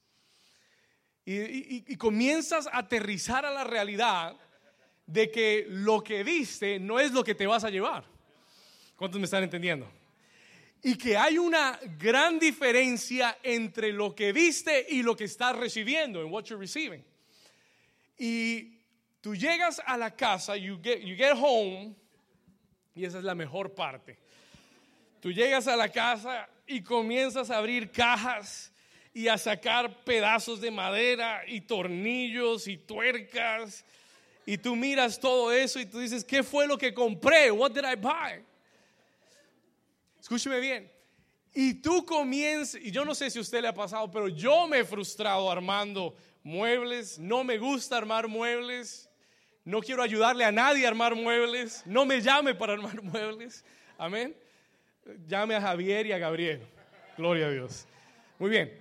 Y, 1.25 1.97
comienzas 1.97 2.67
a 2.67 2.79
aterrizar 2.79 3.45
a 3.45 3.51
la 3.51 3.65
realidad 3.65 4.37
de 5.07 5.31
que 5.31 5.67
lo 5.69 6.03
que 6.03 6.23
viste 6.23 6.79
no 6.79 6.99
es 6.99 7.13
lo 7.13 7.23
que 7.23 7.35
te 7.35 7.47
vas 7.47 7.65
a 7.65 7.71
llevar. 7.71 8.05
¿Cuántos 8.97 9.21
me 9.21 9.27
están 9.27 9.43
entendiendo? 9.43 9.91
Y 10.83 10.97
que 10.97 11.17
hay 11.17 11.39
una 11.39 11.79
gran 11.99 12.39
diferencia 12.39 13.39
entre 13.43 13.93
lo 13.93 14.15
que 14.15 14.33
viste 14.33 14.87
y 14.89 15.03
lo 15.03 15.17
que 15.17 15.25
estás 15.25 15.57
recibiendo, 15.57 16.23
en 16.23 16.33
what 16.33 16.45
you're 16.45 16.61
receiving. 16.61 17.05
Y 18.17 18.79
tú 19.21 19.35
llegas 19.35 19.81
a 19.85 19.97
la 19.97 20.15
casa, 20.15 20.57
you 20.57 20.81
get, 20.83 21.01
you 21.01 21.17
get 21.17 21.33
home, 21.37 21.95
y 22.95 23.05
esa 23.05 23.19
es 23.19 23.25
la 23.25 23.35
mejor 23.35 23.75
parte. 23.75 24.19
Tú 25.21 25.33
llegas 25.33 25.67
a 25.67 25.77
la 25.77 25.89
casa 25.89 26.49
y 26.67 26.83
comienzas 26.83 27.51
a 27.51 27.59
abrir 27.59 27.91
cajas 27.91 28.73
y 29.13 29.29
a 29.29 29.37
sacar 29.37 30.05
pedazos 30.05 30.61
de 30.61 30.71
madera 30.71 31.43
y 31.47 31.61
tornillos 31.61 32.69
y 32.69 32.77
tuercas. 32.77 33.85
Y 34.47 34.59
tú 34.59 34.77
miras 34.77 35.19
todo 35.19 35.53
eso 35.53 35.81
y 35.81 35.87
tú 35.87 35.99
dices, 35.99 36.25
¿qué 36.25 36.43
fue 36.43 36.67
lo 36.67 36.79
que 36.79 36.95
compré? 36.95 37.51
What 37.51 37.73
did 37.73 37.85
I 37.85 37.97
buy? 37.97 38.45
Escúcheme 40.21 40.61
bien. 40.61 40.91
Y 41.53 41.75
tú 41.75 42.05
comienzas, 42.05 42.81
y 42.81 42.91
yo 42.91 43.05
no 43.05 43.15
sé 43.15 43.31
si 43.31 43.39
a 43.39 43.43
usted 43.43 43.63
le 43.63 43.69
ha 43.69 43.75
pasado, 43.75 44.11
pero 44.11 44.29
yo 44.29 44.69
me 44.69 44.79
he 44.79 44.85
frustrado 44.85 45.51
armando 45.51 46.15
muebles. 46.43 47.19
No 47.19 47.43
me 47.43 47.59
gusta 47.59 47.97
armar 47.97 48.29
muebles. 48.29 49.09
No 49.65 49.81
quiero 49.81 50.03
ayudarle 50.03 50.45
a 50.45 50.53
nadie 50.53 50.85
a 50.85 50.89
armar 50.89 51.15
muebles. 51.15 51.83
No 51.85 52.07
me 52.07 52.21
llame 52.21 52.55
para 52.55 52.75
armar 52.75 53.03
muebles. 53.03 53.65
Amén. 53.99 54.37
Llame 55.27 55.55
a 55.55 55.61
Javier 55.61 56.07
y 56.07 56.13
a 56.13 56.19
Gabriel. 56.19 56.61
Gloria 57.17 57.47
a 57.47 57.51
Dios. 57.51 57.87
Muy 58.39 58.51
bien. 58.51 58.73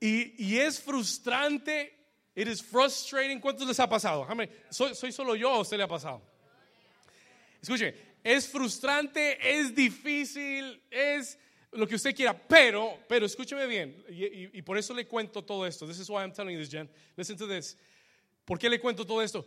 Y, 0.00 0.58
es 0.58 0.80
frustrante. 0.80 1.92
It 2.34 2.48
is 2.48 2.62
frustrating. 2.62 3.40
¿Cuántos 3.40 3.66
les 3.66 3.78
ha 3.80 3.88
pasado? 3.88 4.26
¿Soy, 4.70 4.94
¿Soy 4.94 5.12
solo 5.12 5.34
yo 5.34 5.52
o 5.52 5.60
usted 5.60 5.76
le 5.76 5.84
ha 5.84 5.88
pasado? 5.88 6.20
Escuche, 7.62 7.94
es 8.22 8.48
frustrante, 8.48 9.38
es 9.40 9.74
difícil, 9.74 10.82
es 10.90 11.38
lo 11.72 11.86
que 11.86 11.94
usted 11.94 12.14
quiera, 12.14 12.36
pero, 12.36 12.98
pero 13.08 13.24
escúcheme 13.24 13.66
bien, 13.66 14.04
y, 14.08 14.58
y, 14.58 14.62
por 14.62 14.76
eso 14.76 14.92
le 14.92 15.06
cuento 15.06 15.42
todo 15.42 15.66
esto. 15.66 15.86
This 15.86 15.98
is 15.98 16.10
why 16.10 16.22
I'm 16.22 16.32
telling 16.32 16.54
you 16.54 16.60
this, 16.60 16.70
Jen. 16.70 16.90
Listen 17.16 17.36
to 17.38 17.46
this. 17.46 17.76
¿Por 18.44 18.58
qué 18.58 18.68
le 18.68 18.78
cuento 18.78 19.06
todo 19.06 19.22
esto? 19.22 19.46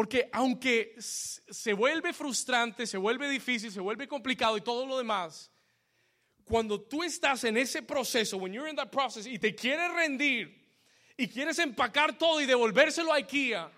Porque 0.00 0.30
aunque 0.32 0.94
se 0.98 1.74
vuelve 1.74 2.14
frustrante, 2.14 2.86
se 2.86 2.96
vuelve 2.96 3.28
difícil, 3.28 3.70
se 3.70 3.80
vuelve 3.80 4.08
complicado 4.08 4.56
y 4.56 4.62
todo 4.62 4.86
lo 4.86 4.96
demás, 4.96 5.52
cuando 6.42 6.80
tú 6.80 7.02
estás 7.02 7.44
en 7.44 7.58
ese 7.58 7.82
proceso, 7.82 8.38
when 8.38 8.50
you're 8.50 8.70
in 8.70 8.76
that 8.76 8.88
process 8.88 9.26
y 9.26 9.38
te 9.38 9.54
quieres 9.54 9.92
rendir 9.92 10.58
y 11.18 11.28
quieres 11.28 11.58
empacar 11.58 12.16
todo 12.16 12.40
y 12.40 12.46
devolvérselo 12.46 13.12
a 13.12 13.16
IKEA, 13.16 13.70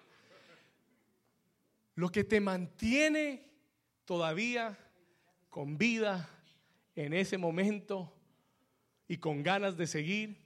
lo 1.97 2.09
que 2.09 2.23
te 2.23 2.41
mantiene 2.41 3.45
todavía 4.05 4.79
con 5.51 5.77
vida 5.77 6.31
en 6.95 7.15
ese 7.15 7.37
momento 7.37 8.15
y 9.09 9.17
con 9.17 9.43
ganas 9.43 9.77
de 9.77 9.89
seguir, 9.89 10.41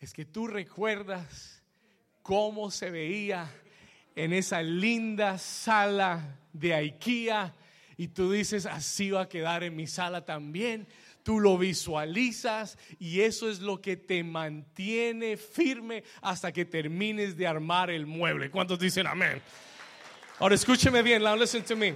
es 0.00 0.12
que 0.12 0.24
tú 0.24 0.48
recuerdas 0.48 1.62
cómo 2.24 2.72
se 2.72 2.90
veía 2.90 3.48
en 4.14 4.32
esa 4.32 4.62
linda 4.62 5.38
sala 5.38 6.38
de 6.52 6.74
IKEA 6.74 7.54
y 7.96 8.08
tú 8.08 8.32
dices, 8.32 8.66
así 8.66 9.10
va 9.10 9.22
a 9.22 9.28
quedar 9.28 9.62
en 9.62 9.76
mi 9.76 9.86
sala 9.86 10.24
también. 10.24 10.88
Tú 11.22 11.38
lo 11.38 11.58
visualizas 11.58 12.78
y 12.98 13.20
eso 13.20 13.50
es 13.50 13.60
lo 13.60 13.82
que 13.82 13.96
te 13.96 14.24
mantiene 14.24 15.36
firme 15.36 16.02
hasta 16.22 16.50
que 16.50 16.64
termines 16.64 17.36
de 17.36 17.46
armar 17.46 17.90
el 17.90 18.06
mueble. 18.06 18.50
¿Cuántos 18.50 18.78
dicen 18.78 19.06
amén? 19.06 19.42
Ahora 20.38 20.54
escúcheme 20.54 21.02
bien, 21.02 21.22
now 21.22 21.36
listen 21.36 21.62
to 21.62 21.76
me. 21.76 21.94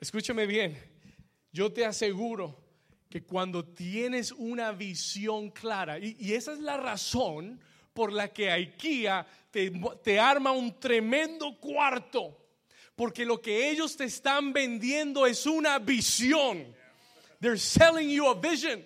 Escúchame 0.00 0.46
bien, 0.46 0.78
yo 1.52 1.70
te 1.70 1.84
aseguro 1.84 2.58
que 3.10 3.22
cuando 3.22 3.64
tienes 3.64 4.32
una 4.32 4.72
visión 4.72 5.50
clara, 5.50 5.98
y, 5.98 6.32
esa 6.32 6.52
es 6.52 6.58
la 6.58 6.76
razón 6.76 7.60
por 7.94 8.12
la 8.12 8.32
que 8.32 8.50
IKEA 8.50 9.26
te, 10.02 10.18
arma 10.18 10.50
un 10.50 10.78
tremendo 10.80 11.58
cuarto, 11.60 12.36
porque 12.96 13.24
lo 13.24 13.40
que 13.40 13.70
ellos 13.70 13.96
te 13.96 14.04
están 14.04 14.52
vendiendo 14.52 15.26
es 15.26 15.46
una 15.46 15.78
visión. 15.78 16.74
They're 17.40 17.58
selling 17.58 18.10
you 18.10 18.26
a 18.26 18.34
vision. 18.34 18.84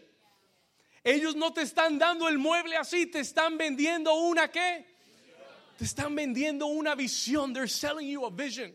Ellos 1.03 1.35
no 1.35 1.53
te 1.55 1.63
están 1.63 1.99
dando 1.99 2.29
el 2.29 2.37
mueble 2.37 2.77
así, 2.77 3.07
te 3.07 3.21
están 3.21 3.57
vendiendo 3.57 4.15
una 4.15 4.51
qué? 4.51 4.87
Te 5.79 5.85
están 5.85 6.15
vendiendo 6.15 6.67
una 6.67 6.95
visión. 6.95 7.55
They're 7.55 7.69
selling 7.69 8.09
you 8.09 8.27
a 8.27 8.31
vision. 8.31 8.75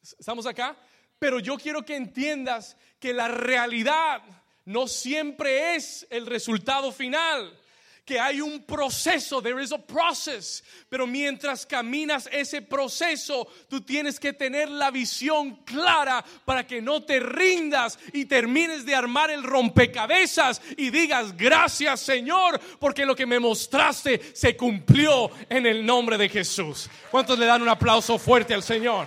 ¿Estamos 0.00 0.46
acá? 0.46 0.76
Pero 1.18 1.40
yo 1.40 1.56
quiero 1.56 1.84
que 1.84 1.96
entiendas 1.96 2.76
que 3.00 3.12
la 3.12 3.26
realidad 3.26 4.22
no 4.66 4.86
siempre 4.86 5.74
es 5.74 6.06
el 6.10 6.26
resultado 6.26 6.92
final 6.92 7.58
que 8.04 8.20
hay 8.20 8.40
un 8.40 8.62
proceso, 8.64 9.40
there 9.40 9.62
is 9.62 9.72
a 9.72 9.78
process, 9.78 10.62
pero 10.90 11.06
mientras 11.06 11.64
caminas 11.64 12.28
ese 12.30 12.60
proceso, 12.60 13.48
tú 13.68 13.80
tienes 13.80 14.20
que 14.20 14.34
tener 14.34 14.68
la 14.68 14.90
visión 14.90 15.56
clara 15.64 16.22
para 16.44 16.66
que 16.66 16.82
no 16.82 17.02
te 17.02 17.18
rindas 17.18 17.98
y 18.12 18.26
termines 18.26 18.84
de 18.84 18.94
armar 18.94 19.30
el 19.30 19.42
rompecabezas 19.42 20.60
y 20.76 20.90
digas, 20.90 21.34
gracias 21.34 22.00
Señor, 22.00 22.60
porque 22.78 23.06
lo 23.06 23.16
que 23.16 23.24
me 23.24 23.40
mostraste 23.40 24.34
se 24.34 24.54
cumplió 24.54 25.30
en 25.48 25.64
el 25.64 25.84
nombre 25.84 26.18
de 26.18 26.28
Jesús. 26.28 26.90
¿Cuántos 27.10 27.38
le 27.38 27.46
dan 27.46 27.62
un 27.62 27.70
aplauso 27.70 28.18
fuerte 28.18 28.52
al 28.52 28.62
Señor? 28.62 29.06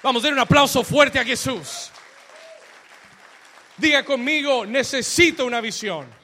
Vamos 0.00 0.22
a 0.22 0.26
dar 0.26 0.34
un 0.34 0.40
aplauso 0.40 0.84
fuerte 0.84 1.18
a 1.18 1.24
Jesús. 1.24 1.90
Diga 3.76 4.04
conmigo, 4.04 4.64
necesito 4.64 5.44
una 5.44 5.60
visión. 5.60 6.21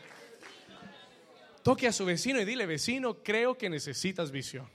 Toque 1.68 1.86
a 1.86 1.92
su 1.92 2.06
vecino 2.06 2.40
y 2.40 2.46
dile, 2.46 2.64
vecino, 2.64 3.22
creo 3.22 3.58
que 3.58 3.68
necesitas 3.68 4.30
visión. 4.30 4.66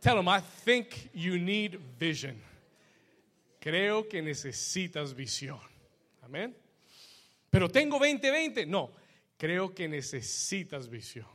Tell 0.00 0.16
him, 0.16 0.26
I 0.26 0.40
think 0.64 1.12
you 1.12 1.36
need 1.36 1.78
vision. 1.98 2.42
Creo 3.60 4.08
que 4.08 4.22
necesitas 4.22 5.14
visión. 5.14 5.60
Amén. 6.22 6.56
Pero 7.50 7.68
tengo 7.68 7.98
2020. 7.98 8.64
No, 8.64 8.90
creo 9.36 9.74
que 9.74 9.86
necesitas 9.86 10.88
visión. 10.88 11.28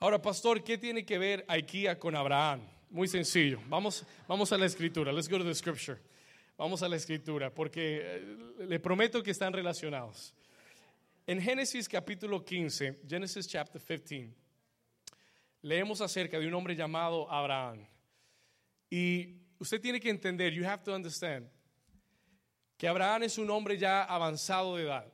Ahora, 0.00 0.22
pastor, 0.22 0.64
¿qué 0.64 0.78
tiene 0.78 1.04
que 1.04 1.18
ver 1.18 1.44
IKEA 1.48 1.98
con 1.98 2.16
Abraham? 2.16 2.62
Muy 2.88 3.08
sencillo. 3.08 3.60
Vamos, 3.68 4.06
vamos 4.26 4.50
a 4.52 4.56
la 4.56 4.64
escritura. 4.64 5.12
Let's 5.12 5.28
go 5.28 5.36
to 5.36 5.44
the 5.44 5.54
scripture. 5.54 5.98
Vamos 6.56 6.82
a 6.82 6.88
la 6.88 6.96
escritura, 6.96 7.50
porque 7.52 8.00
eh, 8.02 8.36
le 8.66 8.80
prometo 8.80 9.22
que 9.22 9.32
están 9.32 9.52
relacionados. 9.52 10.32
En 11.26 11.40
Génesis 11.40 11.88
capítulo 11.88 12.44
15, 12.44 13.00
Genesis 13.08 13.48
chapter 13.48 13.80
15, 13.80 14.30
leemos 15.62 16.02
acerca 16.02 16.38
de 16.38 16.46
un 16.46 16.52
hombre 16.52 16.76
llamado 16.76 17.30
Abraham. 17.30 17.86
Y 18.90 19.40
usted 19.58 19.80
tiene 19.80 19.98
que 19.98 20.10
entender, 20.10 20.52
you 20.52 20.66
have 20.66 20.82
to 20.84 20.94
understand, 20.94 21.48
que 22.76 22.86
Abraham 22.86 23.22
es 23.22 23.38
un 23.38 23.48
hombre 23.48 23.78
ya 23.78 24.04
avanzado 24.04 24.76
de 24.76 24.82
edad. 24.82 25.10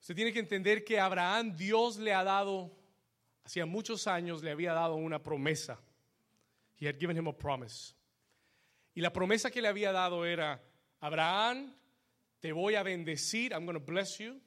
Usted 0.00 0.14
tiene 0.14 0.32
que 0.32 0.40
entender 0.40 0.82
que 0.82 0.98
Abraham 0.98 1.54
Dios 1.54 1.98
le 1.98 2.14
ha 2.14 2.24
dado, 2.24 2.74
hacía 3.44 3.66
muchos 3.66 4.06
años 4.06 4.42
le 4.42 4.50
había 4.50 4.72
dado 4.72 4.94
una 4.94 5.22
promesa. 5.22 5.78
He 6.78 6.86
had 6.88 6.98
given 6.98 7.18
him 7.18 7.28
a 7.28 7.36
promise. 7.36 7.94
Y 8.94 9.02
la 9.02 9.12
promesa 9.12 9.50
que 9.50 9.60
le 9.60 9.68
había 9.68 9.92
dado 9.92 10.24
era, 10.24 10.58
Abraham, 11.00 11.70
te 12.40 12.50
voy 12.50 12.76
a 12.76 12.82
bendecir, 12.82 13.52
I'm 13.52 13.66
going 13.66 13.78
to 13.78 13.84
bless 13.84 14.16
you, 14.16 14.40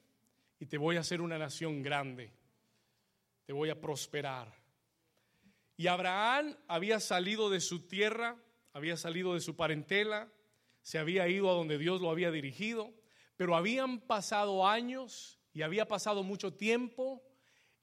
y 0.64 0.66
te 0.66 0.78
voy 0.78 0.96
a 0.96 1.00
hacer 1.00 1.20
una 1.20 1.36
nación 1.36 1.82
grande. 1.82 2.32
Te 3.44 3.52
voy 3.52 3.68
a 3.68 3.78
prosperar. 3.78 4.50
Y 5.76 5.88
Abraham 5.88 6.56
había 6.68 7.00
salido 7.00 7.50
de 7.50 7.60
su 7.60 7.86
tierra, 7.86 8.42
había 8.72 8.96
salido 8.96 9.34
de 9.34 9.42
su 9.42 9.56
parentela, 9.56 10.32
se 10.80 10.98
había 10.98 11.28
ido 11.28 11.50
a 11.50 11.52
donde 11.52 11.76
Dios 11.76 12.00
lo 12.00 12.08
había 12.08 12.30
dirigido, 12.30 12.94
pero 13.36 13.56
habían 13.56 14.00
pasado 14.00 14.66
años 14.66 15.38
y 15.52 15.60
había 15.60 15.86
pasado 15.86 16.22
mucho 16.22 16.54
tiempo 16.54 17.22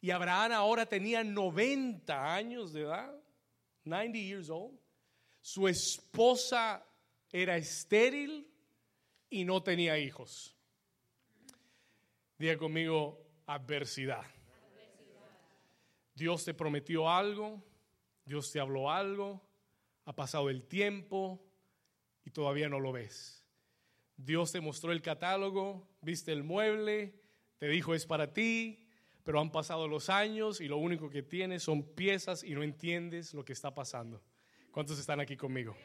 y 0.02 0.10
Abraham 0.10 0.54
ahora 0.54 0.88
tenía 0.88 1.24
90 1.24 2.34
años 2.34 2.74
de 2.74 2.82
edad. 2.82 3.14
90 3.84 4.18
years 4.18 4.50
old. 4.50 4.80
Su 5.40 5.68
esposa 5.68 6.84
era 7.32 7.58
estéril 7.58 8.52
y 9.30 9.46
no 9.46 9.62
tenía 9.62 10.00
hijos. 10.00 10.58
Diga 12.42 12.58
conmigo 12.58 13.24
adversidad. 13.46 14.26
Dios 16.16 16.44
te 16.44 16.56
prometió 16.56 17.08
algo, 17.08 17.64
Dios 18.26 18.52
te 18.52 18.60
habló 18.60 18.90
algo, 18.90 19.48
ha 20.06 20.16
pasado 20.16 20.50
el 20.50 20.64
tiempo 20.64 21.40
y 22.26 22.32
todavía 22.32 22.68
no 22.68 22.80
lo 22.80 22.94
ves. 22.94 23.46
Dios 24.18 24.52
te 24.52 24.60
mostró 24.60 24.92
el 24.92 25.04
catálogo, 25.04 25.88
viste 26.02 26.32
el 26.32 26.44
mueble, 26.44 27.14
te 27.60 27.68
dijo 27.68 27.94
es 27.94 28.08
para 28.08 28.34
ti, 28.34 28.88
pero 29.24 29.40
han 29.40 29.52
pasado 29.52 29.88
los 29.88 30.10
años 30.10 30.62
y 30.62 30.68
lo 30.68 30.78
único 30.78 31.12
que 31.12 31.22
tienes 31.22 31.62
son 31.62 31.84
piezas 31.84 32.44
y 32.44 32.56
no 32.56 32.64
entiendes 32.64 33.36
lo 33.36 33.46
que 33.46 33.54
está 33.54 33.76
pasando. 33.76 34.20
¿Cuántos 34.72 34.98
están 34.98 35.20
aquí 35.20 35.38
conmigo? 35.38 35.78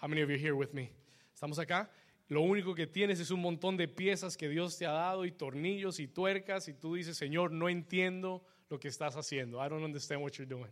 How 0.00 0.08
many 0.08 0.22
of 0.22 0.30
you 0.30 0.36
here 0.36 0.52
with 0.52 0.70
me? 0.72 0.90
¿Estamos 1.34 1.58
acá? 1.58 1.90
Lo 2.28 2.42
único 2.42 2.74
que 2.74 2.86
tienes 2.86 3.20
es 3.20 3.30
un 3.30 3.40
montón 3.40 3.76
de 3.76 3.88
piezas 3.88 4.36
que 4.36 4.48
Dios 4.48 4.76
te 4.76 4.84
ha 4.84 4.92
dado 4.92 5.24
y 5.24 5.32
tornillos 5.32 5.98
y 5.98 6.08
tuercas 6.08 6.68
y 6.68 6.74
tú 6.74 6.94
dices, 6.94 7.16
Señor, 7.16 7.50
no 7.50 7.68
entiendo 7.70 8.44
lo 8.68 8.78
que 8.78 8.88
estás 8.88 9.16
haciendo. 9.16 9.64
I 9.64 9.68
don't 9.70 9.82
understand 9.82 10.22
what 10.22 10.32
you're 10.32 10.46
doing. 10.46 10.70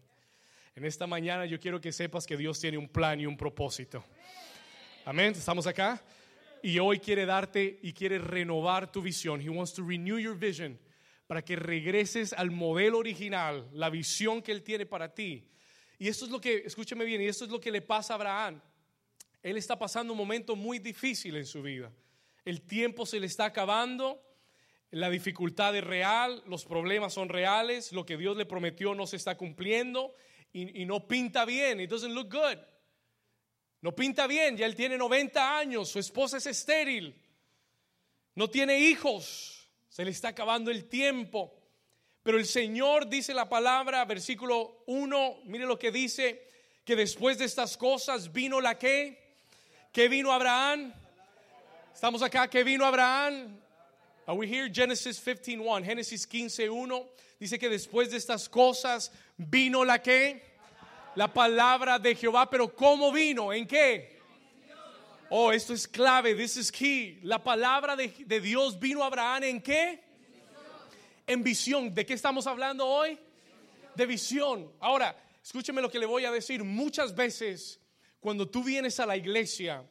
En 0.75 0.85
esta 0.85 1.07
mañana 1.07 1.47
yo 1.47 1.59
quiero 1.59 1.81
que 1.81 1.93
sepas 1.93 2.27
que 2.27 2.37
Dios 2.37 2.61
tiene 2.61 2.77
un 2.77 2.89
plan 2.89 3.19
y 3.19 3.25
un 3.25 3.39
propósito. 3.39 4.05
Amén. 5.07 5.33
¿Estamos 5.33 5.67
acá? 5.67 6.03
Y 6.63 6.79
hoy 6.79 6.99
quiere 6.99 7.25
darte 7.25 7.79
y 7.83 7.95
quiere 7.95 8.19
renovar 8.19 8.93
tu 8.93 9.01
visión. 9.01 9.41
He 9.41 9.49
wants 9.49 9.73
to 9.73 9.83
renew 9.83 10.19
your 10.19 10.37
vision 10.37 10.79
para 11.27 11.43
que 11.43 11.57
regreses 11.57 12.33
al 12.33 12.51
modelo 12.51 12.99
original, 12.99 13.69
la 13.73 13.89
visión 13.89 14.43
que 14.43 14.53
Él 14.53 14.63
tiene 14.63 14.85
para 14.85 15.15
ti. 15.15 15.49
Y 15.99 16.09
esto 16.09 16.27
es 16.27 16.31
lo 16.31 16.41
que, 16.41 16.59
escúcheme 16.67 17.05
bien, 17.05 17.23
y 17.23 17.27
esto 17.27 17.45
es 17.45 17.51
lo 17.51 17.61
que 17.61 17.71
le 17.71 17.83
pasa 17.83 18.13
a 18.13 18.17
Abraham. 18.17 18.61
Él 19.47 19.57
está 19.57 19.79
pasando 19.79 20.13
un 20.13 20.19
momento 20.19 20.57
muy 20.57 20.81
difícil 20.81 21.37
en 21.37 21.47
su 21.47 21.63
vida. 21.63 21.93
El 22.45 22.63
tiempo 22.63 23.07
se 23.07 23.21
le 23.21 23.29
está 23.29 23.45
acabando, 23.45 24.21
la 24.91 25.09
dificultad 25.09 25.77
es 25.77 25.85
real, 25.85 26.43
los 26.49 26.65
problemas 26.65 27.15
son 27.15 27.29
reales, 27.29 27.93
lo 27.93 28.05
que 28.05 28.17
Dios 28.17 28.37
le 28.37 28.45
prometió 28.45 28.93
no 28.97 29.07
se 29.07 29.15
está 29.15 29.37
cumpliendo 29.37 30.17
y, 30.53 30.85
no 30.85 31.07
pinta 31.07 31.45
bien. 31.45 31.81
It 31.81 31.89
doesn't 31.89 32.13
look 32.13 32.29
good. 32.29 32.59
No 33.83 33.95
pinta 33.95 34.27
bien, 34.27 34.57
ya 34.57 34.67
él 34.67 34.75
tiene 34.75 34.99
90 34.99 35.59
años, 35.59 35.91
su 35.91 36.01
esposa 36.01 36.39
es 36.39 36.47
estéril, 36.47 37.15
no 38.35 38.51
tiene 38.51 38.81
hijos, 38.81 39.71
se 39.89 40.05
le 40.05 40.11
está 40.11 40.29
acabando 40.29 40.73
el 40.73 40.89
tiempo. 40.89 41.57
Pero 42.25 42.37
el 42.37 42.47
Señor 42.47 43.09
dice 43.09 43.33
la 43.33 43.49
palabra, 43.49 44.05
versículo 44.07 44.83
1, 44.87 45.43
mire 45.45 45.67
lo 45.67 45.79
que 45.79 45.93
dice, 45.93 46.49
que 46.85 46.97
después 46.97 47.39
de 47.39 47.45
estas 47.45 47.77
cosas 47.77 48.33
vino 48.33 48.61
la 48.61 48.77
que, 48.77 49.26
que 49.97 50.11
vino 50.11 50.31
Abraham. 50.31 50.93
Estamos 51.95 52.21
acá, 52.21 52.47
que 52.49 52.63
vino 52.63 52.85
Abraham. 52.85 53.59
Are 54.27 54.37
we 54.37 54.47
here? 54.47 54.69
Genesis 54.69 55.19
15:1, 55.19 55.83
Génesis 55.87 56.27
15:1 56.27 57.09
dice 57.41 57.59
que 57.59 57.71
después 57.71 58.11
de 58.11 58.19
estas 58.19 58.47
cosas 58.47 59.11
vino 59.39 59.87
la 59.87 59.99
que 59.99 60.43
la 61.15 61.33
palabra 61.33 61.99
de 61.99 62.15
Jehová, 62.15 62.51
pero 62.51 62.69
¿cómo 62.77 63.11
vino? 63.11 63.55
¿En 63.55 63.67
qué? 63.67 64.19
Oh, 65.31 65.51
esto 65.51 65.73
es 65.73 65.89
clave, 65.89 66.35
this 66.35 66.59
is 66.59 66.71
key. 66.71 67.19
La 67.23 67.43
palabra 67.43 67.97
de, 67.97 68.09
de 68.09 68.39
Dios 68.39 68.79
vino 68.79 69.03
a 69.03 69.07
Abraham 69.07 69.45
en 69.45 69.63
qué? 69.63 70.05
En 71.27 71.43
visión. 71.43 71.95
¿De 71.95 72.05
qué 72.05 72.13
estamos 72.13 72.47
hablando 72.47 72.87
hoy? 72.87 73.19
De 73.95 74.05
visión. 74.05 74.71
Ahora, 74.79 75.17
escúcheme 75.43 75.81
lo 75.81 75.91
que 75.91 75.99
le 75.99 76.05
voy 76.05 76.27
a 76.27 76.31
decir. 76.31 76.63
Muchas 76.63 77.15
veces, 77.15 77.81
cuando 78.21 78.49
tú 78.49 78.65
vienes 78.65 78.99
a 79.01 79.07
la 79.07 79.17
iglesia 79.17 79.85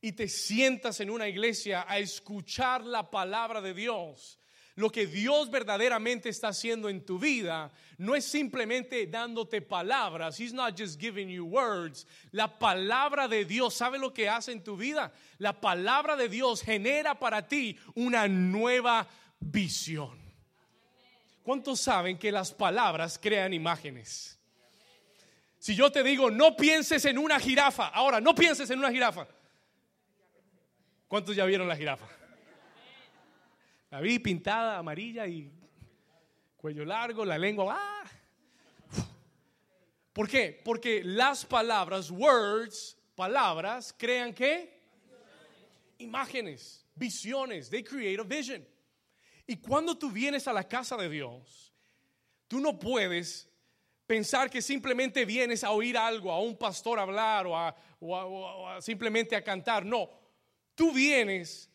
y 0.00 0.12
te 0.12 0.28
sientas 0.28 1.00
en 1.00 1.10
una 1.10 1.28
iglesia 1.28 1.84
a 1.88 1.98
escuchar 1.98 2.84
la 2.84 3.10
palabra 3.10 3.60
de 3.60 3.74
Dios, 3.74 4.38
lo 4.76 4.90
que 4.90 5.06
Dios 5.06 5.50
verdaderamente 5.50 6.28
está 6.28 6.48
haciendo 6.48 6.88
en 6.88 7.04
tu 7.04 7.18
vida 7.18 7.70
no 7.98 8.16
es 8.16 8.24
simplemente 8.24 9.06
dándote 9.06 9.62
palabras. 9.62 10.38
He's 10.40 10.52
not 10.52 10.76
just 10.76 11.00
giving 11.00 11.28
you 11.28 11.44
words. 11.44 12.06
La 12.32 12.58
palabra 12.58 13.28
de 13.28 13.44
Dios, 13.44 13.74
¿sabe 13.74 13.98
lo 13.98 14.12
que 14.12 14.28
hace 14.28 14.50
en 14.50 14.64
tu 14.64 14.76
vida? 14.76 15.12
La 15.38 15.60
palabra 15.60 16.16
de 16.16 16.28
Dios 16.28 16.60
genera 16.60 17.18
para 17.18 17.46
ti 17.46 17.78
una 17.94 18.26
nueva 18.26 19.06
visión. 19.38 20.18
¿Cuántos 21.44 21.80
saben 21.80 22.18
que 22.18 22.32
las 22.32 22.52
palabras 22.52 23.18
crean 23.22 23.52
imágenes? 23.52 24.33
Si 25.64 25.74
yo 25.74 25.90
te 25.90 26.02
digo, 26.02 26.30
no 26.30 26.54
pienses 26.54 27.06
en 27.06 27.16
una 27.16 27.40
jirafa, 27.40 27.88
ahora 27.88 28.20
no 28.20 28.34
pienses 28.34 28.68
en 28.68 28.80
una 28.80 28.90
jirafa. 28.90 29.26
¿Cuántos 31.08 31.34
ya 31.34 31.46
vieron 31.46 31.66
la 31.66 31.74
jirafa? 31.74 32.06
La 33.88 34.02
vi 34.02 34.18
pintada 34.18 34.76
amarilla 34.76 35.26
y 35.26 35.50
cuello 36.58 36.84
largo, 36.84 37.24
la 37.24 37.38
lengua. 37.38 37.78
¡ah! 37.78 38.04
¿Por 40.12 40.28
qué? 40.28 40.60
Porque 40.62 41.02
las 41.02 41.46
palabras, 41.46 42.10
words, 42.10 42.98
palabras, 43.14 43.94
crean 43.96 44.34
qué? 44.34 44.82
Imágenes, 45.96 46.84
visiones. 46.94 47.70
They 47.70 47.82
create 47.82 48.20
a 48.20 48.24
vision. 48.24 48.68
Y 49.46 49.56
cuando 49.56 49.96
tú 49.96 50.10
vienes 50.10 50.46
a 50.46 50.52
la 50.52 50.68
casa 50.68 50.94
de 50.98 51.08
Dios, 51.08 51.72
tú 52.48 52.60
no 52.60 52.78
puedes 52.78 53.48
pensar 54.06 54.50
que 54.50 54.60
simplemente 54.60 55.24
vienes 55.24 55.64
a 55.64 55.70
oír 55.70 55.96
algo, 55.96 56.30
a 56.30 56.40
un 56.40 56.56
pastor 56.56 56.98
hablar 56.98 57.46
o, 57.46 57.56
a, 57.56 58.80
simplemente 58.80 59.34
a 59.34 59.42
cantar. 59.42 59.84
No, 59.84 60.10
tú 60.74 60.92
vienes 60.92 61.70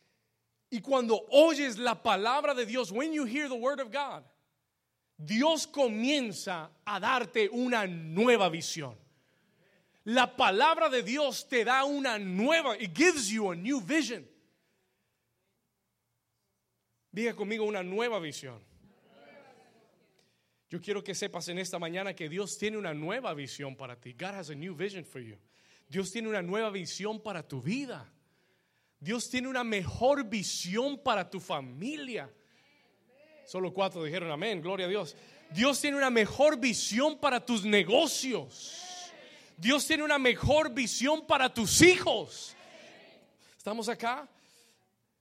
y 0.69 0.81
cuando 0.81 1.25
oyes 1.31 1.77
la 1.77 1.95
palabra 1.95 2.53
de 2.53 2.65
Dios, 2.65 2.91
when 2.91 3.11
you 3.11 3.25
hear 3.25 3.47
the 3.49 3.55
word 3.55 3.79
of 3.79 3.91
God, 3.91 4.23
Dios 5.17 5.65
comienza 5.67 6.69
a 6.85 6.99
darte 6.99 7.49
una 7.51 7.87
nueva 7.87 8.49
visión. 8.49 8.95
La 10.05 10.35
palabra 10.35 10.89
de 10.89 11.03
Dios 11.03 11.47
te 11.49 11.63
da 11.63 11.83
una 11.83 12.17
nueva, 12.17 12.77
it 12.79 12.93
gives 12.93 13.29
you 13.29 13.51
a 13.51 13.55
new 13.55 13.81
vision. 13.81 14.25
Diga 17.13 17.35
conmigo 17.35 17.65
una 17.67 17.83
nueva 17.83 18.19
visión. 18.19 18.59
Yo 20.69 20.79
quiero 20.79 21.03
que 21.03 21.15
sepas 21.15 21.47
en 21.47 21.57
esta 21.57 21.79
mañana 21.79 22.13
que 22.15 22.29
Dios 22.29 22.57
tiene 22.57 22.77
una 22.77 22.93
nueva 22.93 23.33
visión 23.33 23.75
para 23.75 23.95
ti. 23.95 24.13
God 24.13 24.35
has 24.35 24.49
a 24.51 24.55
new 24.55 24.75
vision 24.75 25.03
for 25.03 25.19
you. 25.19 25.35
Dios 25.87 26.11
tiene 26.11 26.29
una 26.29 26.43
nueva 26.43 26.69
visión 26.69 27.19
para 27.19 27.41
tu 27.41 27.59
vida. 27.59 28.07
Dios 28.99 29.29
tiene 29.29 29.47
una 29.47 29.63
mejor 29.63 30.25
visión 30.25 31.01
para 31.01 31.27
tu 31.27 31.39
familia. 31.39 32.29
Solo 33.45 33.73
cuatro 33.73 34.03
dijeron 34.03 34.29
amén, 34.29 34.61
gloria 34.61 34.85
a 34.85 34.89
Dios. 34.89 35.15
Dios 35.49 35.81
tiene 35.81 35.97
una 35.97 36.11
mejor 36.11 36.59
visión 36.59 37.17
para 37.17 37.43
tus 37.43 37.65
negocios. 37.65 39.11
Dios 39.57 39.87
tiene 39.87 40.03
una 40.03 40.19
mejor 40.19 40.71
visión 40.71 41.25
para 41.25 41.51
tus 41.51 41.81
hijos. 41.81 42.55
¿Estamos 43.57 43.89
acá? 43.89 44.29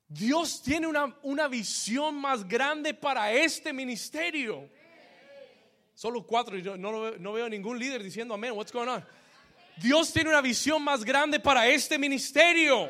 Dios 0.06 0.62
tiene 0.62 0.86
una, 0.86 1.16
una 1.22 1.48
visión 1.48 2.16
más 2.16 2.46
grande 2.46 2.92
para 2.92 3.32
este 3.32 3.72
ministerio. 3.72 4.68
Solo 5.98 6.24
cuatro, 6.24 6.56
yo 6.58 6.76
no, 6.76 6.92
veo- 6.92 7.18
no 7.18 7.32
veo 7.32 7.48
ningún 7.48 7.76
líder 7.76 8.04
diciendo 8.04 8.32
amén. 8.32 8.52
What's 8.52 8.70
going 8.70 8.86
on? 8.86 9.04
Dios 9.82 10.12
tiene 10.12 10.30
una 10.30 10.40
visión 10.40 10.80
más 10.80 11.04
grande 11.04 11.40
para 11.40 11.66
este 11.66 11.98
ministerio. 11.98 12.88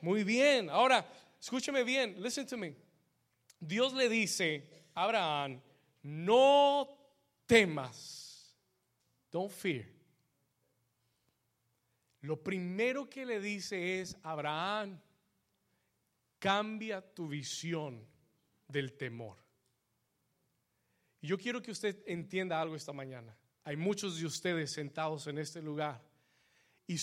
Muy 0.00 0.24
bien. 0.24 0.70
Ahora, 0.70 1.06
escúcheme 1.38 1.84
bien. 1.84 2.16
Listen 2.22 2.46
to 2.46 2.56
me. 2.56 2.74
Dios 3.60 3.92
le 3.92 4.08
dice 4.08 4.66
a 4.94 5.02
Abraham, 5.04 5.60
no 6.02 6.88
temas. 7.44 8.56
Don't 9.30 9.52
fear. 9.52 9.84
Lo 12.22 12.42
primero 12.42 13.10
que 13.10 13.26
le 13.26 13.40
dice 13.40 14.00
es, 14.00 14.16
Abraham, 14.22 14.98
cambia 16.38 17.02
tu 17.02 17.28
visión 17.28 18.06
del 18.68 18.94
temor. 18.94 19.43
Yo 21.24 21.38
quiero 21.38 21.62
que 21.62 21.70
usted 21.70 22.02
entienda 22.06 22.60
algo 22.60 22.76
esta 22.76 22.92
mañana. 22.92 23.34
Hay 23.64 23.76
muchos 23.76 24.20
de 24.20 24.26
ustedes 24.26 24.72
sentados 24.72 25.26
en 25.26 25.38
este 25.38 25.62
lugar 25.62 26.02
y, 26.86 26.96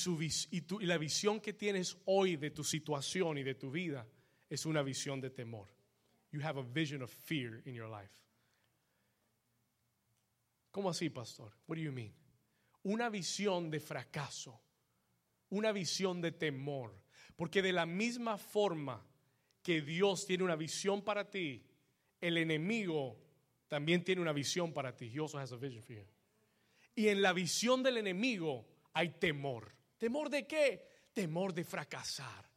y 0.52 0.86
la 0.86 1.00
visión 1.00 1.42
que 1.42 1.54
tienes 1.54 1.98
hoy 2.06 2.36
de 2.36 2.52
tu 2.52 2.64
situación 2.64 3.40
y 3.40 3.44
de 3.44 3.56
tu 3.56 3.72
vida 3.72 4.08
es 4.48 4.68
una 4.68 4.84
visión 4.84 5.20
de 5.22 5.32
temor. 5.32 5.70
You 6.32 6.40
have 6.44 6.60
a 6.60 6.64
vision 6.64 7.02
of 7.02 7.10
fear 7.10 7.64
in 7.66 7.74
your 7.74 7.90
life. 7.90 8.14
¿Cómo 10.70 10.92
así, 10.92 11.10
pastor? 11.10 11.52
What 11.68 11.78
do 11.78 11.82
you 11.82 11.92
mean? 11.92 12.14
Una 12.84 13.10
visión 13.10 13.72
de 13.72 13.80
fracaso, 13.80 14.62
una 15.50 15.72
visión 15.72 16.22
de 16.22 16.32
temor, 16.32 16.94
porque 17.36 17.64
de 17.64 17.74
la 17.74 17.88
misma 17.88 18.38
forma 18.38 19.04
que 19.64 19.82
Dios 19.82 20.28
tiene 20.28 20.44
una 20.44 20.56
visión 20.56 21.02
para 21.02 21.28
ti, 21.28 21.66
el 22.22 22.38
enemigo 22.38 23.31
también 23.72 24.04
tiene 24.04 24.22
una 24.22 24.34
visión 24.34 24.74
para 24.74 24.98
ti. 24.98 25.10
He 25.16 25.18
also 25.22 25.40
has 25.40 25.54
a 25.54 25.56
vision 25.56 25.82
for 25.82 25.96
you. 25.96 26.06
Y 26.94 27.08
en 27.08 27.22
la 27.22 27.32
visión 27.32 27.82
del 27.82 27.96
enemigo 27.96 28.68
hay 28.92 29.12
temor. 29.12 29.74
¿Temor 29.98 30.30
de 30.30 30.46
qué? 30.46 30.86
Temor 31.14 31.54
de 31.54 31.64
fracasar. 31.64 32.50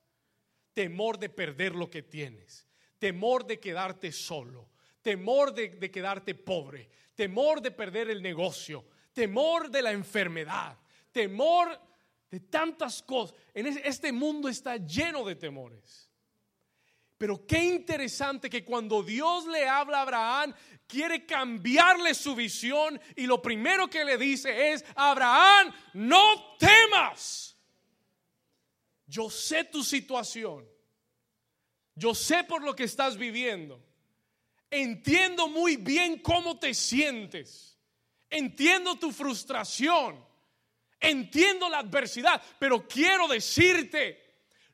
Temor 0.72 1.16
de 1.20 1.28
perder 1.28 1.76
lo 1.76 1.88
que 1.88 2.02
tienes. 2.02 2.66
Temor 2.98 3.46
de 3.46 3.60
quedarte 3.60 4.10
solo. 4.10 4.70
Temor 5.02 5.54
de, 5.54 5.68
de 5.68 5.88
quedarte 5.88 6.34
pobre. 6.34 6.90
Temor 7.14 7.60
de 7.62 7.70
perder 7.70 8.10
el 8.10 8.20
negocio. 8.20 8.84
Temor 9.12 9.70
de 9.70 9.82
la 9.82 9.92
enfermedad. 9.92 10.76
Temor 11.12 11.80
de 12.28 12.40
tantas 12.40 13.04
cosas. 13.04 13.36
En 13.54 13.68
es- 13.68 13.80
este 13.84 14.10
mundo 14.10 14.48
está 14.48 14.78
lleno 14.78 15.24
de 15.24 15.36
temores. 15.36 16.10
Pero 17.18 17.46
qué 17.46 17.62
interesante 17.64 18.50
que 18.50 18.64
cuando 18.64 19.02
Dios 19.02 19.46
le 19.46 19.68
habla 19.68 19.98
a 19.98 20.02
Abraham, 20.02 20.54
quiere 20.86 21.24
cambiarle 21.24 22.14
su 22.14 22.34
visión 22.34 23.00
y 23.16 23.26
lo 23.26 23.40
primero 23.40 23.88
que 23.88 24.04
le 24.04 24.18
dice 24.18 24.72
es, 24.72 24.84
Abraham, 24.96 25.72
no 25.94 26.56
temas. 26.58 27.56
Yo 29.06 29.30
sé 29.30 29.64
tu 29.64 29.84
situación. 29.84 30.68
Yo 31.94 32.14
sé 32.14 32.44
por 32.44 32.62
lo 32.62 32.74
que 32.74 32.84
estás 32.84 33.16
viviendo. 33.16 33.80
Entiendo 34.70 35.48
muy 35.48 35.76
bien 35.76 36.18
cómo 36.18 36.58
te 36.58 36.74
sientes. 36.74 37.78
Entiendo 38.28 38.96
tu 38.96 39.12
frustración. 39.12 40.24
Entiendo 40.98 41.68
la 41.68 41.78
adversidad. 41.78 42.42
Pero 42.58 42.88
quiero 42.88 43.28
decirte, 43.28 44.20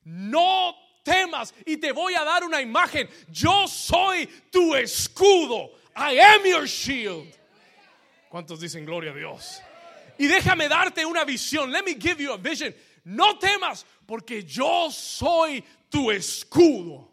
No 0.05 0.75
temas 1.11 1.55
y 1.67 1.77
te 1.77 1.93
voy 1.93 2.15
a 2.15 2.25
dar 2.25 2.45
una 2.45 2.61
imagen. 2.61 3.09
Yo 3.31 3.67
soy 3.67 4.27
tu 4.51 4.75
escudo. 4.75 5.71
I 5.97 6.19
am 6.19 6.45
your 6.45 6.67
shield. 6.67 7.27
¿Cuántos 8.31 8.61
dicen 8.61 8.85
gloria 8.85 9.11
a 9.11 9.15
Dios? 9.15 9.61
Y 10.19 10.27
déjame 10.27 10.69
darte 10.69 11.05
una 11.05 11.25
visión. 11.25 11.73
Let 11.73 11.85
me 11.85 11.95
give 11.95 12.23
you 12.23 12.33
a 12.33 12.37
vision. 12.37 12.75
No 13.05 13.39
temas 13.39 13.85
porque 14.07 14.45
yo 14.45 14.91
soy 14.91 15.65
tu 15.91 16.11
escudo. 16.11 17.09